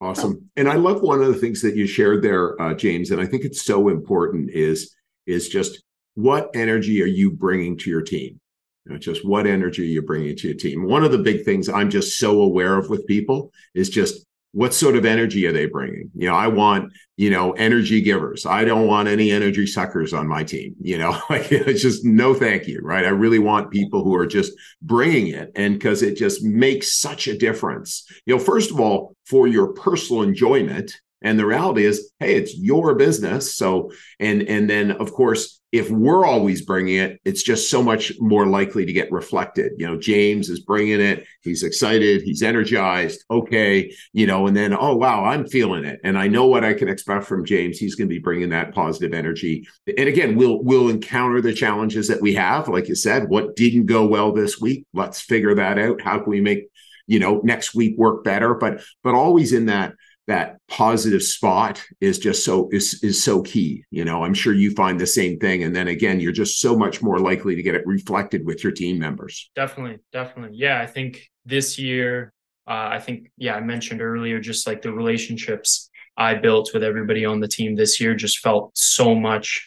Awesome. 0.00 0.50
And 0.56 0.68
I 0.68 0.74
love 0.74 1.00
one 1.02 1.22
of 1.22 1.28
the 1.28 1.40
things 1.40 1.62
that 1.62 1.76
you 1.76 1.86
shared 1.86 2.22
there, 2.22 2.60
uh, 2.60 2.74
James, 2.74 3.10
and 3.10 3.20
I 3.20 3.26
think 3.26 3.44
it's 3.44 3.64
so 3.64 3.88
important 3.88 4.50
is 4.50 4.94
is 5.26 5.48
just 5.48 5.82
what 6.14 6.50
energy 6.54 7.02
are 7.02 7.06
you 7.06 7.30
bringing 7.30 7.78
to 7.78 7.90
your 7.90 8.02
team? 8.02 8.40
You 8.84 8.92
know, 8.92 8.98
just 8.98 9.26
what 9.26 9.46
energy 9.46 9.82
are 9.82 9.86
you 9.86 10.02
bringing 10.02 10.36
to 10.36 10.48
your 10.48 10.56
team? 10.56 10.84
One 10.84 11.04
of 11.04 11.12
the 11.12 11.18
big 11.18 11.44
things 11.44 11.68
I'm 11.68 11.90
just 11.90 12.18
so 12.18 12.42
aware 12.42 12.76
of 12.76 12.90
with 12.90 13.06
people 13.06 13.50
is 13.74 13.88
just 13.88 14.26
what 14.54 14.72
sort 14.72 14.94
of 14.94 15.04
energy 15.04 15.46
are 15.46 15.52
they 15.52 15.66
bringing? 15.66 16.10
You 16.14 16.28
know, 16.28 16.36
I 16.36 16.46
want, 16.46 16.92
you 17.16 17.28
know, 17.28 17.52
energy 17.52 18.00
givers. 18.00 18.46
I 18.46 18.64
don't 18.64 18.86
want 18.86 19.08
any 19.08 19.32
energy 19.32 19.66
suckers 19.66 20.12
on 20.12 20.28
my 20.28 20.44
team. 20.44 20.76
You 20.80 20.98
know, 20.98 21.20
it's 21.30 21.82
just 21.82 22.04
no 22.04 22.34
thank 22.34 22.68
you, 22.68 22.78
right? 22.80 23.04
I 23.04 23.08
really 23.08 23.40
want 23.40 23.72
people 23.72 24.04
who 24.04 24.14
are 24.14 24.28
just 24.28 24.52
bringing 24.80 25.26
it. 25.26 25.50
And 25.56 25.74
because 25.74 26.02
it 26.02 26.16
just 26.16 26.44
makes 26.44 27.00
such 27.00 27.26
a 27.26 27.36
difference. 27.36 28.06
You 28.26 28.36
know, 28.36 28.40
first 28.40 28.70
of 28.70 28.78
all, 28.78 29.16
for 29.26 29.48
your 29.48 29.72
personal 29.72 30.22
enjoyment, 30.22 30.92
and 31.20 31.38
the 31.38 31.46
reality 31.46 31.84
is, 31.86 32.12
hey, 32.20 32.36
it's 32.36 32.54
your 32.56 32.94
business. 32.94 33.56
So, 33.56 33.90
and 34.20 34.42
and 34.42 34.68
then 34.70 34.92
of 34.92 35.12
course, 35.12 35.60
if 35.74 35.90
we're 35.90 36.24
always 36.24 36.64
bringing 36.64 36.94
it, 36.94 37.20
it's 37.24 37.42
just 37.42 37.68
so 37.68 37.82
much 37.82 38.12
more 38.20 38.46
likely 38.46 38.86
to 38.86 38.92
get 38.92 39.10
reflected. 39.10 39.72
You 39.76 39.88
know, 39.88 39.98
James 39.98 40.48
is 40.48 40.60
bringing 40.60 41.00
it. 41.00 41.26
He's 41.42 41.64
excited. 41.64 42.22
He's 42.22 42.44
energized. 42.44 43.24
Okay, 43.28 43.92
you 44.12 44.28
know, 44.28 44.46
and 44.46 44.56
then 44.56 44.72
oh 44.72 44.94
wow, 44.94 45.24
I'm 45.24 45.48
feeling 45.48 45.84
it, 45.84 45.98
and 46.04 46.16
I 46.16 46.28
know 46.28 46.46
what 46.46 46.62
I 46.62 46.74
can 46.74 46.88
expect 46.88 47.24
from 47.24 47.44
James. 47.44 47.76
He's 47.76 47.96
going 47.96 48.08
to 48.08 48.14
be 48.14 48.20
bringing 48.20 48.50
that 48.50 48.72
positive 48.72 49.12
energy. 49.12 49.66
And 49.88 50.08
again, 50.08 50.36
we'll 50.36 50.62
we'll 50.62 50.90
encounter 50.90 51.40
the 51.40 51.52
challenges 51.52 52.06
that 52.06 52.22
we 52.22 52.34
have. 52.34 52.68
Like 52.68 52.86
you 52.86 52.94
said, 52.94 53.28
what 53.28 53.56
didn't 53.56 53.86
go 53.86 54.06
well 54.06 54.30
this 54.30 54.60
week? 54.60 54.86
Let's 54.94 55.20
figure 55.20 55.56
that 55.56 55.76
out. 55.76 56.00
How 56.00 56.20
can 56.20 56.30
we 56.30 56.40
make 56.40 56.68
you 57.08 57.18
know 57.18 57.40
next 57.42 57.74
week 57.74 57.98
work 57.98 58.22
better? 58.22 58.54
But 58.54 58.80
but 59.02 59.16
always 59.16 59.52
in 59.52 59.66
that 59.66 59.94
that 60.26 60.56
positive 60.68 61.22
spot 61.22 61.82
is 62.00 62.18
just 62.18 62.44
so 62.44 62.68
is 62.72 63.02
is 63.02 63.22
so 63.22 63.42
key 63.42 63.84
you 63.90 64.04
know? 64.04 64.24
I'm 64.24 64.34
sure 64.34 64.52
you 64.52 64.70
find 64.72 64.98
the 64.98 65.06
same 65.06 65.38
thing 65.38 65.64
and 65.64 65.74
then 65.74 65.88
again 65.88 66.20
you're 66.20 66.32
just 66.32 66.60
so 66.60 66.76
much 66.76 67.02
more 67.02 67.18
likely 67.18 67.54
to 67.56 67.62
get 67.62 67.74
it 67.74 67.86
reflected 67.86 68.44
with 68.44 68.62
your 68.62 68.72
team 68.72 68.98
members. 68.98 69.50
Definitely 69.54 69.98
definitely. 70.12 70.56
Yeah 70.56 70.80
i 70.80 70.86
think 70.86 71.30
this 71.44 71.78
year 71.78 72.32
uh, 72.66 72.88
i 72.92 72.98
think 72.98 73.30
yeah 73.36 73.54
i 73.54 73.60
mentioned 73.60 74.00
earlier 74.00 74.40
just 74.40 74.66
like 74.66 74.82
the 74.82 74.92
relationships 74.92 75.90
i 76.16 76.34
built 76.34 76.70
with 76.72 76.82
everybody 76.82 77.24
on 77.24 77.40
the 77.40 77.48
team 77.48 77.74
this 77.74 78.00
year 78.00 78.14
just 78.14 78.38
felt 78.38 78.70
so 78.76 79.14
much 79.14 79.66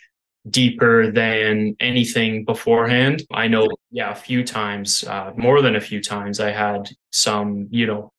deeper 0.49 1.11
than 1.11 1.75
anything 1.79 2.45
beforehand. 2.45 3.23
I 3.31 3.47
know 3.47 3.67
yeah 3.91 4.11
a 4.11 4.15
few 4.15 4.43
times 4.43 5.03
uh, 5.03 5.31
more 5.35 5.61
than 5.61 5.75
a 5.75 5.81
few 5.81 6.01
times 6.01 6.39
i 6.39 6.51
had 6.51 6.89
some 7.11 7.67
you 7.69 7.85
know 7.85 8.11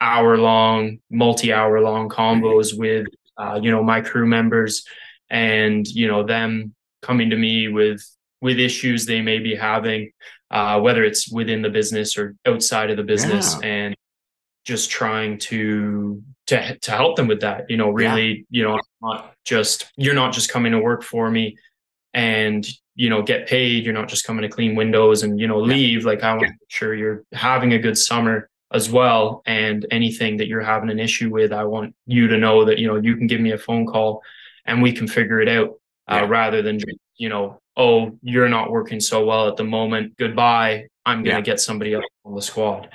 hour 0.00 0.36
long, 0.36 0.98
multi 1.10 1.52
hour 1.52 1.80
long 1.80 2.08
combos 2.08 2.76
with, 2.76 3.06
uh, 3.36 3.58
you 3.62 3.70
know, 3.70 3.82
my 3.82 4.00
crew 4.00 4.26
members 4.26 4.84
and, 5.30 5.86
you 5.86 6.08
know, 6.08 6.22
them 6.22 6.74
coming 7.02 7.30
to 7.30 7.36
me 7.36 7.68
with, 7.68 8.02
with 8.40 8.58
issues 8.58 9.06
they 9.06 9.20
may 9.20 9.38
be 9.38 9.54
having, 9.54 10.10
uh, 10.50 10.80
whether 10.80 11.04
it's 11.04 11.30
within 11.30 11.62
the 11.62 11.70
business 11.70 12.18
or 12.18 12.34
outside 12.46 12.90
of 12.90 12.96
the 12.96 13.02
business 13.02 13.56
yeah. 13.62 13.68
and 13.68 13.96
just 14.64 14.90
trying 14.90 15.38
to, 15.38 16.22
to, 16.46 16.76
to 16.78 16.90
help 16.90 17.16
them 17.16 17.28
with 17.28 17.40
that, 17.40 17.70
you 17.70 17.76
know, 17.76 17.90
really, 17.90 18.28
yeah. 18.28 18.42
you 18.50 18.62
know, 18.64 18.80
not 19.00 19.34
just, 19.44 19.90
you're 19.96 20.14
not 20.14 20.32
just 20.32 20.50
coming 20.50 20.72
to 20.72 20.78
work 20.78 21.02
for 21.02 21.30
me 21.30 21.56
and 22.16 22.66
you 22.96 23.10
know 23.10 23.22
get 23.22 23.46
paid. 23.46 23.84
You're 23.84 23.94
not 23.94 24.08
just 24.08 24.24
coming 24.24 24.42
to 24.42 24.48
clean 24.48 24.74
windows 24.74 25.22
and 25.22 25.38
you 25.38 25.46
know 25.46 25.60
leave. 25.60 26.04
Like 26.04 26.24
i 26.24 26.30
want 26.30 26.40
to 26.42 26.48
make 26.48 26.58
sure 26.68 26.94
you're 26.94 27.22
having 27.32 27.74
a 27.74 27.78
good 27.78 27.96
summer 27.96 28.48
as 28.72 28.90
well 28.90 29.42
and 29.46 29.86
anything 29.90 30.36
that 30.38 30.48
you're 30.48 30.60
having 30.60 30.90
an 30.90 30.98
issue 30.98 31.30
with 31.30 31.52
i 31.52 31.64
want 31.64 31.94
you 32.06 32.26
to 32.26 32.36
know 32.36 32.64
that 32.64 32.78
you 32.78 32.86
know 32.86 32.96
you 32.96 33.16
can 33.16 33.26
give 33.26 33.40
me 33.40 33.52
a 33.52 33.58
phone 33.58 33.86
call 33.86 34.22
and 34.64 34.82
we 34.82 34.92
can 34.92 35.06
figure 35.06 35.40
it 35.40 35.48
out 35.48 35.70
uh, 36.10 36.16
yeah. 36.16 36.26
rather 36.26 36.62
than 36.62 36.78
just 36.78 36.98
you 37.16 37.28
know 37.28 37.60
oh 37.76 38.10
you're 38.22 38.48
not 38.48 38.70
working 38.70 39.00
so 39.00 39.24
well 39.24 39.48
at 39.48 39.56
the 39.56 39.64
moment 39.64 40.16
goodbye 40.16 40.84
i'm 41.04 41.18
going 41.18 41.36
to 41.36 41.40
yeah. 41.40 41.40
get 41.40 41.60
somebody 41.60 41.94
else 41.94 42.04
on 42.24 42.34
the 42.34 42.42
squad 42.42 42.88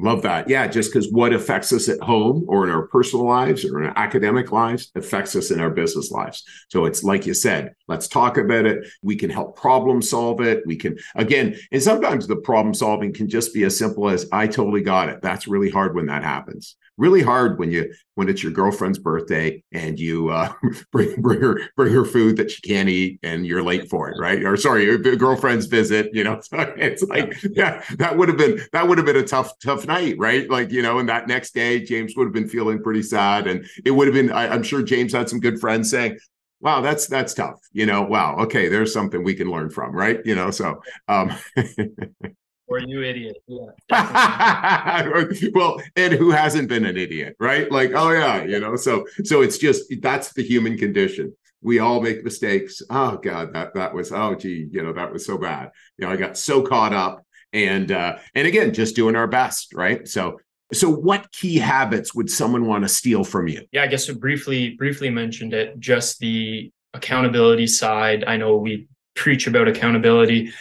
Love 0.00 0.22
that. 0.22 0.48
Yeah, 0.48 0.68
just 0.68 0.92
because 0.92 1.10
what 1.10 1.32
affects 1.32 1.72
us 1.72 1.88
at 1.88 2.00
home 2.00 2.44
or 2.46 2.64
in 2.64 2.70
our 2.70 2.86
personal 2.86 3.26
lives 3.26 3.64
or 3.64 3.82
in 3.82 3.88
our 3.88 3.98
academic 3.98 4.52
lives 4.52 4.92
affects 4.94 5.34
us 5.34 5.50
in 5.50 5.58
our 5.58 5.70
business 5.70 6.12
lives. 6.12 6.44
So 6.68 6.84
it's 6.84 7.02
like 7.02 7.26
you 7.26 7.34
said, 7.34 7.74
let's 7.88 8.06
talk 8.06 8.38
about 8.38 8.64
it. 8.64 8.86
We 9.02 9.16
can 9.16 9.28
help 9.28 9.56
problem 9.56 10.00
solve 10.00 10.40
it. 10.40 10.62
We 10.66 10.76
can, 10.76 10.98
again, 11.16 11.56
and 11.72 11.82
sometimes 11.82 12.28
the 12.28 12.36
problem 12.36 12.74
solving 12.74 13.12
can 13.12 13.28
just 13.28 13.52
be 13.52 13.64
as 13.64 13.76
simple 13.76 14.08
as 14.08 14.28
I 14.30 14.46
totally 14.46 14.82
got 14.82 15.08
it. 15.08 15.20
That's 15.20 15.48
really 15.48 15.70
hard 15.70 15.96
when 15.96 16.06
that 16.06 16.22
happens 16.22 16.76
really 16.98 17.22
hard 17.22 17.58
when 17.58 17.70
you 17.70 17.92
when 18.16 18.28
it's 18.28 18.42
your 18.42 18.52
girlfriend's 18.52 18.98
birthday 18.98 19.62
and 19.72 19.98
you 19.98 20.28
uh, 20.28 20.52
bring 20.92 21.20
bring 21.22 21.40
her 21.40 21.60
bring 21.76 21.92
her 21.92 22.04
food 22.04 22.36
that 22.36 22.50
she 22.50 22.60
can't 22.60 22.88
eat 22.88 23.20
and 23.22 23.46
you're 23.46 23.62
late 23.62 23.88
for 23.88 24.10
it, 24.10 24.18
right? 24.20 24.44
Or 24.44 24.56
sorry, 24.56 24.84
your 24.84 24.98
girlfriend's 24.98 25.66
visit. 25.66 26.10
You 26.12 26.24
know, 26.24 26.40
so 26.42 26.58
it's 26.76 27.02
like 27.04 27.34
yeah, 27.52 27.82
that 27.98 28.16
would 28.16 28.28
have 28.28 28.36
been 28.36 28.60
that 28.72 28.86
would 28.86 28.98
have 28.98 29.06
been 29.06 29.16
a 29.16 29.22
tough 29.22 29.52
tough 29.64 29.86
night, 29.86 30.16
right? 30.18 30.50
Like 30.50 30.70
you 30.70 30.82
know, 30.82 30.98
and 30.98 31.08
that 31.08 31.28
next 31.28 31.54
day 31.54 31.82
James 31.82 32.14
would 32.16 32.24
have 32.24 32.34
been 32.34 32.48
feeling 32.48 32.82
pretty 32.82 33.02
sad, 33.02 33.46
and 33.46 33.64
it 33.84 33.92
would 33.92 34.08
have 34.08 34.14
been. 34.14 34.30
I, 34.30 34.48
I'm 34.48 34.62
sure 34.62 34.82
James 34.82 35.12
had 35.12 35.28
some 35.28 35.40
good 35.40 35.60
friends 35.60 35.90
saying, 35.90 36.18
wow 36.60 36.80
that's 36.80 37.06
that's 37.06 37.34
tough 37.34 37.60
you 37.72 37.86
know 37.86 38.02
wow 38.02 38.36
okay 38.36 38.66
there's 38.66 38.92
something 38.92 39.22
we 39.22 39.32
can 39.32 39.48
learn 39.48 39.70
from 39.70 39.94
right 39.94 40.20
you 40.24 40.34
know 40.34 40.50
so 40.50 40.82
um 41.06 41.30
or 42.68 42.78
you 42.78 43.02
idiot. 43.02 43.38
Yeah. 43.46 45.08
well, 45.54 45.80
and 45.96 46.12
who 46.12 46.30
hasn't 46.30 46.68
been 46.68 46.84
an 46.84 46.96
idiot, 46.96 47.36
right? 47.40 47.70
Like, 47.70 47.92
oh 47.94 48.10
yeah, 48.10 48.44
you 48.44 48.60
know. 48.60 48.76
So, 48.76 49.06
so 49.24 49.42
it's 49.42 49.58
just 49.58 49.84
that's 50.00 50.32
the 50.34 50.42
human 50.42 50.76
condition. 50.76 51.34
We 51.60 51.80
all 51.80 52.00
make 52.00 52.22
mistakes. 52.22 52.82
Oh 52.90 53.16
God, 53.16 53.54
that 53.54 53.74
that 53.74 53.94
was 53.94 54.12
oh 54.12 54.34
gee, 54.34 54.68
you 54.70 54.82
know 54.82 54.92
that 54.92 55.12
was 55.12 55.26
so 55.26 55.38
bad. 55.38 55.70
You 55.96 56.06
know, 56.06 56.12
I 56.12 56.16
got 56.16 56.36
so 56.36 56.62
caught 56.62 56.92
up, 56.92 57.24
and 57.52 57.90
uh, 57.90 58.18
and 58.34 58.46
again, 58.46 58.72
just 58.72 58.94
doing 58.94 59.16
our 59.16 59.26
best, 59.26 59.74
right? 59.74 60.06
So, 60.06 60.38
so 60.72 60.90
what 60.90 61.32
key 61.32 61.56
habits 61.56 62.14
would 62.14 62.30
someone 62.30 62.66
want 62.66 62.84
to 62.84 62.88
steal 62.88 63.24
from 63.24 63.48
you? 63.48 63.62
Yeah, 63.72 63.82
I 63.82 63.86
guess 63.86 64.08
we 64.08 64.14
briefly 64.14 64.70
briefly 64.74 65.10
mentioned 65.10 65.54
it. 65.54 65.80
Just 65.80 66.20
the 66.20 66.70
accountability 66.94 67.66
side. 67.66 68.24
I 68.26 68.36
know 68.36 68.56
we 68.56 68.88
preach 69.14 69.46
about 69.46 69.68
accountability 69.68 70.52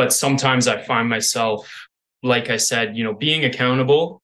but 0.00 0.14
sometimes 0.14 0.66
I 0.66 0.80
find 0.80 1.10
myself, 1.10 1.70
like 2.22 2.48
I 2.48 2.56
said, 2.56 2.96
you 2.96 3.04
know, 3.04 3.12
being 3.12 3.44
accountable, 3.44 4.22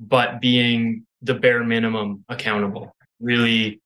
but 0.00 0.40
being 0.40 1.06
the 1.22 1.34
bare 1.34 1.62
minimum 1.62 2.24
accountable. 2.28 2.92
Really, 3.20 3.80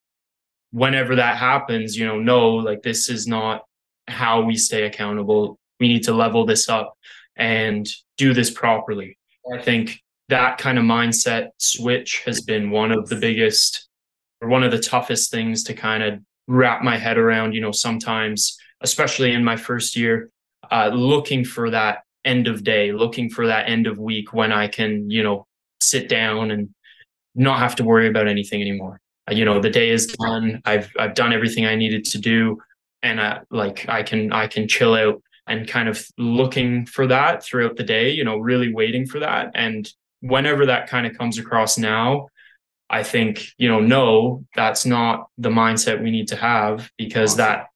whenever 0.70 1.16
that 1.16 1.36
happens, 1.36 1.94
you 1.94 2.06
know, 2.06 2.18
no, 2.18 2.52
like 2.52 2.80
this 2.80 3.10
is 3.10 3.26
not 3.26 3.64
how 4.08 4.40
we 4.40 4.56
stay 4.56 4.84
accountable. 4.84 5.58
We 5.78 5.88
need 5.88 6.04
to 6.04 6.14
level 6.14 6.46
this 6.46 6.70
up 6.70 6.96
and 7.36 7.86
do 8.16 8.32
this 8.32 8.50
properly. 8.50 9.18
I 9.52 9.60
think 9.60 10.00
that 10.30 10.56
kind 10.56 10.78
of 10.78 10.84
mindset 10.84 11.48
switch 11.58 12.22
has 12.24 12.40
been 12.40 12.70
one 12.70 12.92
of 12.92 13.10
the 13.10 13.16
biggest 13.16 13.90
or 14.40 14.48
one 14.48 14.62
of 14.62 14.70
the 14.70 14.80
toughest 14.80 15.30
things 15.30 15.64
to 15.64 15.74
kind 15.74 16.02
of 16.02 16.18
wrap 16.48 16.82
my 16.82 16.96
head 16.96 17.18
around. 17.18 17.52
You 17.52 17.60
know, 17.60 17.72
sometimes, 17.72 18.56
especially 18.80 19.32
in 19.32 19.44
my 19.44 19.56
first 19.56 19.96
year, 19.96 20.30
uh, 20.70 20.90
looking 20.92 21.44
for 21.44 21.70
that 21.70 22.02
end 22.24 22.48
of 22.48 22.64
day, 22.64 22.92
looking 22.92 23.30
for 23.30 23.46
that 23.46 23.68
end 23.68 23.86
of 23.86 23.98
week 23.98 24.32
when 24.32 24.52
I 24.52 24.68
can, 24.68 25.10
you 25.10 25.22
know, 25.22 25.46
sit 25.80 26.08
down 26.08 26.50
and 26.50 26.70
not 27.34 27.58
have 27.58 27.76
to 27.76 27.84
worry 27.84 28.08
about 28.08 28.28
anything 28.28 28.60
anymore. 28.60 29.00
Uh, 29.30 29.34
you 29.34 29.44
know, 29.44 29.60
the 29.60 29.70
day 29.70 29.90
is 29.90 30.06
done. 30.06 30.60
I've 30.64 30.90
I've 30.98 31.14
done 31.14 31.32
everything 31.32 31.66
I 31.66 31.74
needed 31.74 32.04
to 32.06 32.18
do, 32.18 32.58
and 33.02 33.20
I, 33.20 33.40
like 33.50 33.88
I 33.88 34.02
can 34.02 34.32
I 34.32 34.46
can 34.46 34.68
chill 34.68 34.94
out 34.94 35.22
and 35.46 35.68
kind 35.68 35.88
of 35.88 36.04
looking 36.18 36.86
for 36.86 37.06
that 37.06 37.42
throughout 37.42 37.76
the 37.76 37.84
day. 37.84 38.10
You 38.10 38.24
know, 38.24 38.36
really 38.36 38.72
waiting 38.72 39.06
for 39.06 39.20
that. 39.20 39.52
And 39.54 39.88
whenever 40.20 40.66
that 40.66 40.88
kind 40.88 41.06
of 41.06 41.16
comes 41.16 41.38
across 41.38 41.78
now, 41.78 42.28
I 42.88 43.02
think 43.02 43.48
you 43.58 43.68
know, 43.68 43.80
no, 43.80 44.44
that's 44.54 44.86
not 44.86 45.28
the 45.38 45.50
mindset 45.50 46.02
we 46.02 46.10
need 46.10 46.28
to 46.28 46.36
have 46.36 46.90
because 46.96 47.32
awesome. 47.32 47.38
that 47.38 47.66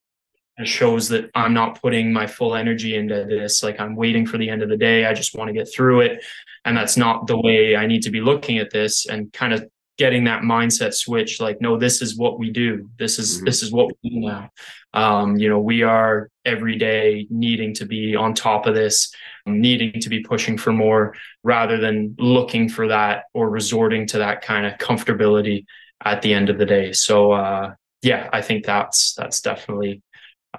shows 0.67 1.09
that 1.09 1.29
I'm 1.35 1.53
not 1.53 1.81
putting 1.81 2.13
my 2.13 2.27
full 2.27 2.55
energy 2.55 2.95
into 2.95 3.25
this. 3.25 3.63
Like 3.63 3.79
I'm 3.79 3.95
waiting 3.95 4.25
for 4.25 4.37
the 4.37 4.49
end 4.49 4.61
of 4.61 4.69
the 4.69 4.77
day. 4.77 5.05
I 5.05 5.13
just 5.13 5.35
want 5.35 5.49
to 5.49 5.53
get 5.53 5.71
through 5.73 6.01
it. 6.01 6.23
And 6.65 6.77
that's 6.77 6.97
not 6.97 7.27
the 7.27 7.39
way 7.39 7.75
I 7.75 7.87
need 7.87 8.03
to 8.03 8.11
be 8.11 8.21
looking 8.21 8.59
at 8.59 8.71
this 8.71 9.07
and 9.07 9.31
kind 9.33 9.53
of 9.53 9.67
getting 9.97 10.23
that 10.23 10.41
mindset 10.41 10.93
switch. 10.93 11.39
Like, 11.39 11.61
no, 11.61 11.77
this 11.77 12.01
is 12.01 12.17
what 12.17 12.39
we 12.39 12.49
do. 12.49 12.89
This 12.97 13.19
is, 13.19 13.35
mm-hmm. 13.37 13.45
this 13.45 13.61
is 13.61 13.71
what 13.71 13.91
we 14.03 14.09
do 14.09 14.19
now. 14.19 14.49
Um, 14.93 15.37
you 15.37 15.47
know, 15.47 15.59
we 15.59 15.83
are 15.83 16.29
every 16.43 16.75
day 16.77 17.27
needing 17.29 17.73
to 17.75 17.85
be 17.85 18.15
on 18.15 18.33
top 18.33 18.65
of 18.65 18.73
this, 18.73 19.13
needing 19.45 19.99
to 20.01 20.09
be 20.09 20.21
pushing 20.21 20.57
for 20.57 20.73
more 20.73 21.15
rather 21.43 21.77
than 21.77 22.15
looking 22.17 22.67
for 22.67 22.87
that 22.87 23.25
or 23.33 23.49
resorting 23.49 24.07
to 24.07 24.17
that 24.19 24.41
kind 24.41 24.65
of 24.65 24.77
comfortability 24.79 25.65
at 26.03 26.21
the 26.21 26.33
end 26.33 26.49
of 26.49 26.57
the 26.57 26.65
day. 26.65 26.93
So, 26.93 27.31
uh, 27.31 27.73
yeah, 28.01 28.27
I 28.33 28.41
think 28.41 28.65
that's, 28.65 29.13
that's 29.13 29.41
definitely 29.41 30.01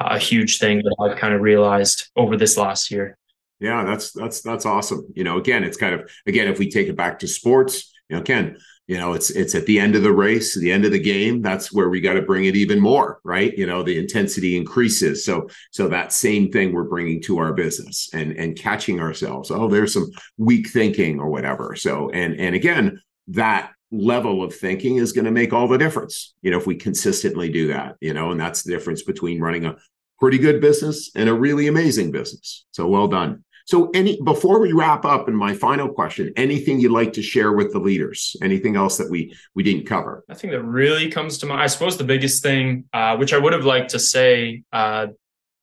a 0.01 0.19
huge 0.19 0.59
thing 0.59 0.79
that 0.79 0.97
I've 1.01 1.19
kind 1.19 1.35
of 1.35 1.41
realized 1.41 2.11
over 2.17 2.37
this 2.37 2.57
last 2.57 2.91
year. 2.91 3.17
Yeah, 3.61 3.85
that's 3.85 4.13
that's 4.13 4.41
that's 4.41 4.67
awesome. 4.67 5.07
You 5.15 5.25
know, 5.25 5.39
again, 5.39 5.63
it's 5.63 5.77
kind 5.77 5.95
of 5.95 6.11
again 6.27 6.49
if 6.49 6.59
we 6.59 6.71
take 6.71 6.89
it 6.89 6.97
back 6.97 7.21
to 7.21 7.29
sports, 7.29 7.93
you 8.09 8.17
know, 8.17 8.23
Ken, 8.23 8.57
you 8.89 8.99
know, 8.99 9.13
it's 9.13 9.31
it's 9.31 9.55
at 9.55 9.67
the 9.67 9.79
end 9.79 9.95
of 9.95 10.03
the 10.03 10.13
race, 10.13 10.59
the 10.59 10.73
end 10.73 10.85
of 10.85 10.91
the 10.91 10.99
game. 10.99 11.41
That's 11.41 11.73
where 11.73 11.89
we 11.89 12.01
got 12.01 12.15
to 12.15 12.23
bring 12.23 12.47
it 12.47 12.57
even 12.57 12.81
more, 12.81 13.21
right? 13.23 13.57
You 13.57 13.67
know, 13.67 13.83
the 13.83 13.99
intensity 13.99 14.57
increases. 14.57 15.25
So 15.25 15.49
so 15.71 15.89
that 15.89 16.13
same 16.13 16.51
thing 16.51 16.73
we're 16.73 16.85
bringing 16.85 17.23
to 17.23 17.39
our 17.39 17.53
business 17.53 18.11
and 18.13 18.33
and 18.33 18.59
catching 18.59 19.01
ourselves. 19.01 19.51
Oh, 19.51 19.69
there's 19.69 19.93
some 19.93 20.11
weak 20.37 20.69
thinking 20.69 21.21
or 21.21 21.31
whatever. 21.31 21.77
So 21.77 22.11
and 22.11 22.39
and 22.41 22.57
again, 22.57 23.01
that 23.29 23.73
level 23.93 24.43
of 24.43 24.55
thinking 24.55 24.97
is 24.97 25.13
going 25.13 25.27
to 25.27 25.31
make 25.31 25.53
all 25.53 25.69
the 25.69 25.77
difference 25.77 26.35
you 26.41 26.51
know 26.51 26.57
if 26.57 26.67
we 26.67 26.75
consistently 26.75 27.51
do 27.51 27.69
that 27.69 27.95
you 28.01 28.15
know 28.15 28.31
and 28.31 28.41
that's 28.41 28.63
the 28.63 28.73
difference 28.73 29.03
between 29.03 29.39
running 29.39 29.67
a 29.67 29.77
pretty 30.23 30.39
good 30.39 30.61
business 30.61 31.11
and 31.17 31.29
a 31.29 31.35
really 31.35 31.67
amazing 31.67 32.13
business. 32.13 32.65
So 32.71 32.87
well 32.87 33.09
done. 33.09 33.43
So 33.67 33.91
any 33.93 34.23
before 34.23 34.61
we 34.61 34.73
wrap 34.73 35.05
up 35.05 35.27
and 35.27 35.37
my 35.37 35.53
final 35.53 35.89
question 35.89 36.33
anything 36.37 36.79
you'd 36.79 36.93
like 36.93 37.13
to 37.15 37.23
share 37.23 37.53
with 37.53 37.73
the 37.73 37.81
leaders? 37.81 38.37
Anything 38.41 38.77
else 38.77 38.99
that 38.99 39.11
we 39.11 39.35
we 39.57 39.65
didn't 39.65 39.87
cover? 39.87 40.23
I 40.31 40.35
think 40.35 40.53
that 40.53 40.63
really 40.63 41.11
comes 41.11 41.39
to 41.39 41.47
mind 41.47 41.61
i 41.61 41.67
suppose 41.67 41.97
the 41.97 42.05
biggest 42.05 42.41
thing 42.41 42.85
uh, 42.93 43.17
which 43.17 43.33
i 43.33 43.39
would 43.39 43.53
have 43.53 43.65
liked 43.65 43.91
to 43.91 43.99
say 43.99 44.63
uh, 44.73 45.09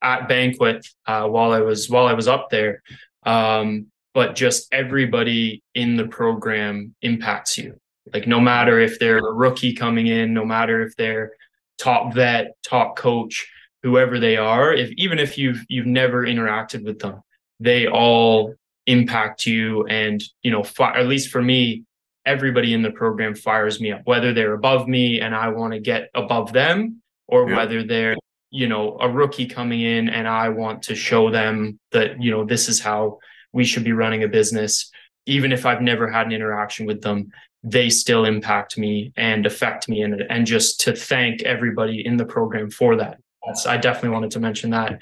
at 0.02 0.28
banquet 0.28 0.86
uh, 1.06 1.26
while 1.26 1.52
i 1.52 1.60
was 1.60 1.88
while 1.88 2.06
i 2.06 2.12
was 2.12 2.28
up 2.28 2.50
there 2.50 2.82
um, 3.24 3.86
but 4.12 4.34
just 4.34 4.68
everybody 4.72 5.62
in 5.74 5.96
the 5.96 6.06
program 6.06 6.94
impacts 7.00 7.56
you 7.56 7.79
like 8.12 8.26
no 8.26 8.40
matter 8.40 8.78
if 8.80 8.98
they're 8.98 9.18
a 9.18 9.32
rookie 9.32 9.74
coming 9.74 10.06
in, 10.06 10.34
no 10.34 10.44
matter 10.44 10.82
if 10.82 10.96
they're 10.96 11.32
top 11.78 12.14
vet, 12.14 12.56
top 12.62 12.96
coach, 12.96 13.48
whoever 13.82 14.18
they 14.18 14.36
are, 14.36 14.72
if 14.72 14.90
even 14.92 15.18
if 15.18 15.38
you've 15.38 15.64
you've 15.68 15.86
never 15.86 16.24
interacted 16.24 16.84
with 16.84 16.98
them, 16.98 17.22
they 17.60 17.86
all 17.86 18.54
impact 18.86 19.46
you 19.46 19.86
and 19.86 20.22
you 20.42 20.50
know 20.50 20.62
fi- 20.62 20.98
at 20.98 21.06
least 21.06 21.30
for 21.30 21.42
me 21.42 21.84
everybody 22.26 22.74
in 22.74 22.82
the 22.82 22.90
program 22.90 23.34
fires 23.34 23.80
me 23.80 23.92
up 23.92 24.00
whether 24.04 24.32
they're 24.32 24.54
above 24.54 24.88
me 24.88 25.20
and 25.20 25.34
i 25.34 25.48
want 25.48 25.72
to 25.72 25.78
get 25.78 26.08
above 26.14 26.52
them 26.52 27.00
or 27.28 27.48
yeah. 27.48 27.56
whether 27.56 27.84
they're 27.84 28.16
you 28.50 28.66
know 28.66 28.96
a 29.00 29.08
rookie 29.08 29.46
coming 29.46 29.80
in 29.80 30.08
and 30.08 30.26
i 30.26 30.48
want 30.48 30.82
to 30.82 30.94
show 30.94 31.30
them 31.30 31.78
that 31.92 32.20
you 32.20 32.30
know 32.30 32.44
this 32.44 32.68
is 32.68 32.80
how 32.80 33.18
we 33.52 33.64
should 33.64 33.84
be 33.84 33.92
running 33.92 34.24
a 34.24 34.28
business 34.28 34.90
even 35.26 35.52
if 35.52 35.66
i've 35.66 35.82
never 35.82 36.10
had 36.10 36.26
an 36.26 36.32
interaction 36.32 36.86
with 36.86 37.02
them 37.02 37.30
they 37.62 37.90
still 37.90 38.24
impact 38.24 38.78
me 38.78 39.12
and 39.16 39.44
affect 39.44 39.88
me 39.88 40.02
and 40.02 40.14
and 40.30 40.46
just 40.46 40.80
to 40.80 40.94
thank 40.94 41.42
everybody 41.42 42.04
in 42.04 42.16
the 42.16 42.24
program 42.24 42.70
for 42.70 42.96
that. 42.96 43.18
That's, 43.46 43.66
I 43.66 43.76
definitely 43.76 44.10
wanted 44.10 44.30
to 44.32 44.40
mention 44.40 44.70
that 44.70 44.98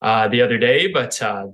uh, 0.00 0.28
the 0.28 0.42
other 0.42 0.58
day, 0.58 0.88
but 0.88 1.20
uh, 1.22 1.46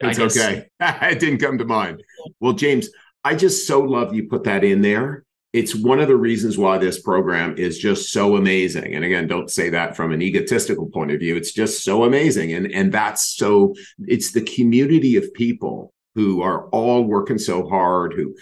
it's 0.00 0.18
guess... 0.18 0.36
okay. 0.36 0.66
it 0.80 1.18
didn't 1.18 1.38
come 1.38 1.58
to 1.58 1.64
mind. 1.64 2.02
Well, 2.40 2.52
James, 2.52 2.88
I 3.24 3.34
just 3.34 3.66
so 3.66 3.80
love 3.80 4.14
you 4.14 4.28
put 4.28 4.44
that 4.44 4.64
in 4.64 4.82
there. 4.82 5.24
It's 5.52 5.74
one 5.74 6.00
of 6.00 6.08
the 6.08 6.16
reasons 6.16 6.58
why 6.58 6.78
this 6.78 7.00
program 7.00 7.56
is 7.56 7.78
just 7.78 8.12
so 8.12 8.36
amazing. 8.36 8.94
And 8.94 9.04
again, 9.04 9.28
don't 9.28 9.50
say 9.50 9.70
that 9.70 9.96
from 9.96 10.12
an 10.12 10.20
egotistical 10.20 10.86
point 10.86 11.12
of 11.12 11.20
view. 11.20 11.36
It's 11.36 11.52
just 11.52 11.84
so 11.84 12.02
amazing. 12.02 12.52
And, 12.52 12.70
and 12.72 12.92
that's 12.92 13.36
so, 13.36 13.74
it's 14.00 14.32
the 14.32 14.42
community 14.42 15.16
of 15.16 15.32
people 15.32 15.94
who 16.16 16.42
are 16.42 16.68
all 16.70 17.04
working 17.04 17.38
so 17.38 17.68
hard, 17.68 18.14
who 18.14 18.34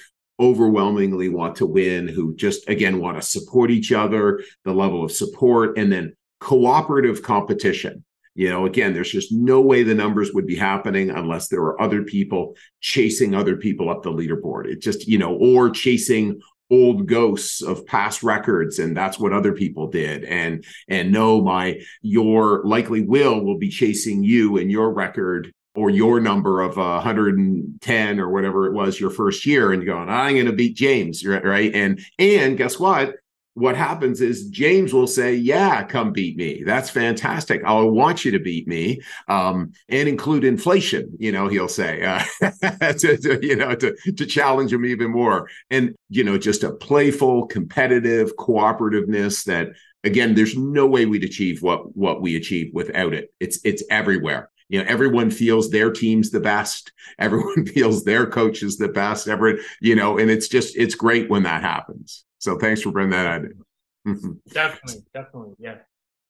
overwhelmingly 0.43 1.29
want 1.29 1.57
to 1.57 1.67
win, 1.67 2.09
who 2.09 2.35
just, 2.35 2.69
again, 2.69 3.01
want 3.01 3.17
to 3.17 3.23
support 3.27 3.71
each 3.71 3.93
other, 3.93 4.43
the 4.65 4.75
level 4.75 5.05
of 5.05 5.13
support, 5.13 5.79
and 5.79 5.91
then 5.93 6.15
cooperative 6.41 7.23
competition. 7.23 8.05
You 8.35 8.49
know, 8.49 8.67
again, 8.67 8.95
there's 8.95 9.13
just 9.13 9.31
no 9.31 9.61
way 9.61 9.83
the 9.83 9.95
numbers 9.95 10.33
would 10.33 10.47
be 10.47 10.57
happening 10.57 11.11
unless 11.11 11.49
there 11.49 11.61
were 11.61 11.81
other 11.81 12.03
people 12.03 12.57
chasing 12.81 13.35
other 13.35 13.57
people 13.57 13.91
up 13.91 14.03
the 14.03 14.11
leaderboard. 14.11 14.67
It 14.67 14.81
just, 14.81 15.07
you 15.07 15.19
know, 15.19 15.35
or 15.37 15.71
chasing 15.71 16.41
old 16.71 17.07
ghosts 17.07 17.61
of 17.61 17.85
past 17.85 18.23
records 18.23 18.79
and 18.79 18.97
that's 18.97 19.19
what 19.19 19.35
other 19.35 19.53
people 19.53 19.89
did 19.89 20.25
and 20.25 20.65
and 20.89 21.13
no 21.13 21.43
my 21.43 21.79
your 22.01 22.65
likely 22.65 23.03
will 23.03 23.45
will 23.45 23.59
be 23.59 23.69
chasing 23.69 24.25
you 24.25 24.57
and 24.57 24.71
your 24.71 24.91
record 24.91 25.53
or 25.75 25.91
your 25.91 26.21
number 26.21 26.61
of 26.61 26.77
uh, 26.79 27.01
110 27.01 28.21
or 28.21 28.29
whatever 28.31 28.67
it 28.67 28.73
was 28.73 29.01
your 29.01 29.11
first 29.11 29.47
year 29.47 29.73
and 29.73 29.87
going 29.87 30.09
i'm 30.09 30.35
going 30.35 30.47
to 30.47 30.53
beat 30.53 30.77
james 30.77 31.25
right 31.25 31.75
and 31.75 32.01
and 32.19 32.57
guess 32.57 32.79
what 32.79 33.15
what 33.55 33.77
happens 33.77 34.21
is 34.21 34.49
James 34.49 34.95
will 34.95 35.07
say, 35.07 35.35
"Yeah, 35.35 35.85
come 35.85 36.13
beat 36.13 36.37
me. 36.37 36.63
That's 36.65 36.89
fantastic. 36.89 37.63
I 37.65 37.73
want 37.83 38.25
you 38.25 38.31
to 38.33 38.39
beat 38.39 38.67
me, 38.67 39.01
um, 39.29 39.73
and 39.89 40.09
include 40.09 40.45
inflation." 40.45 41.15
You 41.19 41.33
know, 41.33 41.49
he'll 41.49 41.69
say, 41.69 42.03
uh, 42.03 42.23
to, 42.81 43.17
to, 43.19 43.39
you 43.43 43.57
know, 43.57 43.75
to 43.75 43.95
to 44.13 44.27
challenge 44.27 44.73
him 44.73 44.87
even 44.87 45.11
more, 45.11 45.51
and 45.71 45.95
you 46.09 46.25
know, 46.25 46.39
just 46.39 46.65
a 46.65 46.73
playful, 46.73 47.47
competitive 47.47 48.37
cooperativeness 48.37 49.45
that, 49.45 49.69
again, 50.03 50.35
there's 50.35 50.57
no 50.57 50.87
way 50.87 51.05
we'd 51.05 51.25
achieve 51.25 51.63
what 51.63 51.95
what 51.95 52.23
we 52.23 52.37
achieve 52.37 52.71
without 52.73 53.13
it. 53.13 53.35
It's 53.39 53.59
it's 53.65 53.83
everywhere. 53.91 54.49
You 54.73 54.79
know, 54.79 54.87
everyone 54.89 55.31
feels 55.31 55.69
their 55.69 55.93
team's 55.93 56.31
the 56.31 56.41
best. 56.41 56.93
Everyone 57.19 57.67
feels 57.67 58.05
their 58.05 58.27
coach 58.27 58.63
is 58.63 58.79
the 58.79 58.89
best. 58.89 59.29
Everyone, 59.29 59.63
you 59.83 59.95
know, 59.95 60.17
and 60.17 60.31
it's 60.31 60.49
just 60.49 60.77
it's 60.77 60.95
great 60.95 61.29
when 61.29 61.43
that 61.43 61.61
happens. 61.61 62.25
So 62.39 62.59
thanks 62.59 62.81
for 62.81 62.91
bringing 62.91 63.11
that 63.11 63.43
in. 63.43 64.41
definitely, 64.49 65.05
definitely, 65.13 65.55
yeah. 65.59 65.77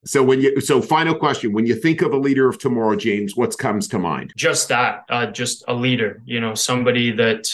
So 0.05 0.21
when 0.21 0.41
you 0.41 0.59
so 0.59 0.81
final 0.81 1.15
question, 1.15 1.53
when 1.53 1.65
you 1.65 1.73
think 1.73 2.01
of 2.01 2.11
a 2.11 2.17
leader 2.17 2.49
of 2.49 2.57
tomorrow, 2.57 2.97
James, 2.97 3.37
what 3.37 3.57
comes 3.57 3.87
to 3.87 3.99
mind? 3.99 4.33
Just 4.35 4.67
that, 4.67 5.05
uh, 5.07 5.27
just 5.27 5.63
a 5.69 5.73
leader. 5.73 6.21
You 6.25 6.41
know, 6.41 6.53
somebody 6.53 7.11
that 7.11 7.47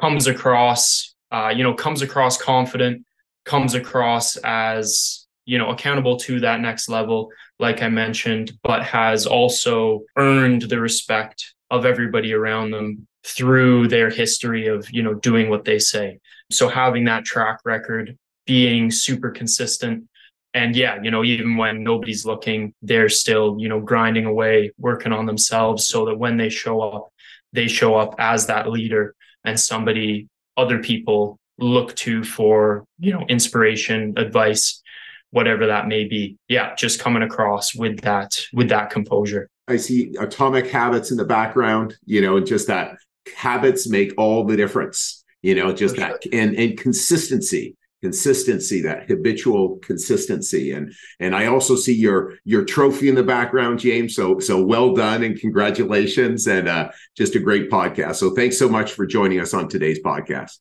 comes 0.00 0.28
across, 0.28 1.12
uh, 1.32 1.52
you 1.54 1.64
know, 1.64 1.74
comes 1.74 2.02
across 2.02 2.40
confident, 2.40 3.04
comes 3.44 3.74
across 3.74 4.36
as 4.36 5.26
you 5.48 5.56
know 5.56 5.70
accountable 5.70 6.18
to 6.18 6.40
that 6.40 6.60
next 6.60 6.88
level, 6.88 7.30
like 7.58 7.82
I 7.82 7.88
mentioned, 7.88 8.52
but 8.62 8.82
has 8.84 9.26
also 9.26 10.02
earned 10.16 10.62
the 10.62 10.78
respect 10.78 11.54
of 11.70 11.86
everybody 11.86 12.34
around 12.34 12.70
them 12.70 13.06
through 13.24 13.88
their 13.88 14.10
history 14.10 14.66
of 14.66 14.88
you 14.90 15.02
know 15.02 15.14
doing 15.14 15.48
what 15.48 15.64
they 15.64 15.78
say. 15.78 16.18
So 16.50 16.68
having 16.68 17.04
that 17.06 17.24
track 17.24 17.60
record, 17.64 18.16
being 18.46 18.90
super 18.90 19.30
consistent, 19.30 20.04
and 20.52 20.76
yeah, 20.76 21.00
you 21.02 21.10
know, 21.10 21.24
even 21.24 21.56
when 21.56 21.82
nobody's 21.82 22.26
looking, 22.26 22.74
they're 22.82 23.08
still, 23.08 23.56
you 23.58 23.68
know, 23.68 23.80
grinding 23.80 24.26
away, 24.26 24.72
working 24.78 25.12
on 25.12 25.24
themselves 25.24 25.88
so 25.88 26.04
that 26.06 26.18
when 26.18 26.36
they 26.36 26.50
show 26.50 26.80
up, 26.82 27.08
they 27.54 27.68
show 27.68 27.96
up 27.96 28.14
as 28.18 28.46
that 28.46 28.68
leader 28.68 29.14
and 29.44 29.58
somebody 29.58 30.28
other 30.58 30.78
people 30.78 31.38
look 31.58 31.94
to 31.96 32.22
for, 32.22 32.84
you 32.98 33.12
know, 33.12 33.24
inspiration, 33.28 34.14
advice, 34.16 34.82
whatever 35.30 35.66
that 35.66 35.88
may 35.88 36.04
be. 36.04 36.36
Yeah, 36.48 36.74
just 36.74 37.00
coming 37.00 37.22
across 37.22 37.74
with 37.74 38.00
that 38.02 38.40
with 38.52 38.68
that 38.70 38.90
composure. 38.90 39.48
I 39.66 39.76
see 39.76 40.14
atomic 40.18 40.66
habits 40.68 41.10
in 41.10 41.18
the 41.18 41.24
background, 41.24 41.96
you 42.06 42.20
know, 42.20 42.40
just 42.40 42.68
that 42.68 42.96
habits 43.36 43.88
make 43.88 44.12
all 44.16 44.44
the 44.44 44.56
difference 44.56 45.22
you 45.42 45.54
know 45.54 45.72
just 45.72 45.94
For 45.94 46.00
that 46.00 46.22
and 46.32 46.56
and 46.56 46.78
consistency 46.78 47.76
consistency 48.00 48.80
that 48.82 49.08
habitual 49.08 49.78
consistency. 49.78 50.70
And 50.70 50.92
and 51.18 51.34
i 51.34 51.46
also 51.46 51.74
see 51.74 51.94
your 51.94 52.34
your 52.44 52.64
trophy 52.64 53.08
in 53.08 53.16
the 53.16 53.24
background 53.24 53.80
james. 53.80 54.14
So 54.14 54.38
so 54.38 54.64
well 54.64 54.94
done 54.94 55.24
and 55.24 55.38
congratulations 55.38 56.46
and 56.46 56.68
uh 56.68 56.90
just 57.16 57.34
a 57.34 57.40
great 57.40 57.70
podcast. 57.70 58.16
So 58.16 58.34
thanks 58.34 58.58
so 58.58 58.68
much 58.68 58.92
for 58.92 59.04
joining 59.04 59.40
us 59.40 59.52
on 59.52 59.68
today's 59.68 60.00
podcast. 60.00 60.58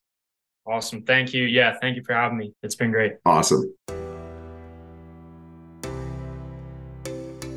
Awesome. 0.66 1.04
Thank 1.04 1.34
you. 1.34 1.44
Yeah 1.44 1.78
thank 1.80 1.96
you 1.96 2.04
for 2.04 2.14
having 2.14 2.40
me. 2.40 2.54
It's 2.64 2.76
been 2.76 2.92
great. 2.92 3.14
Awesome 3.26 3.72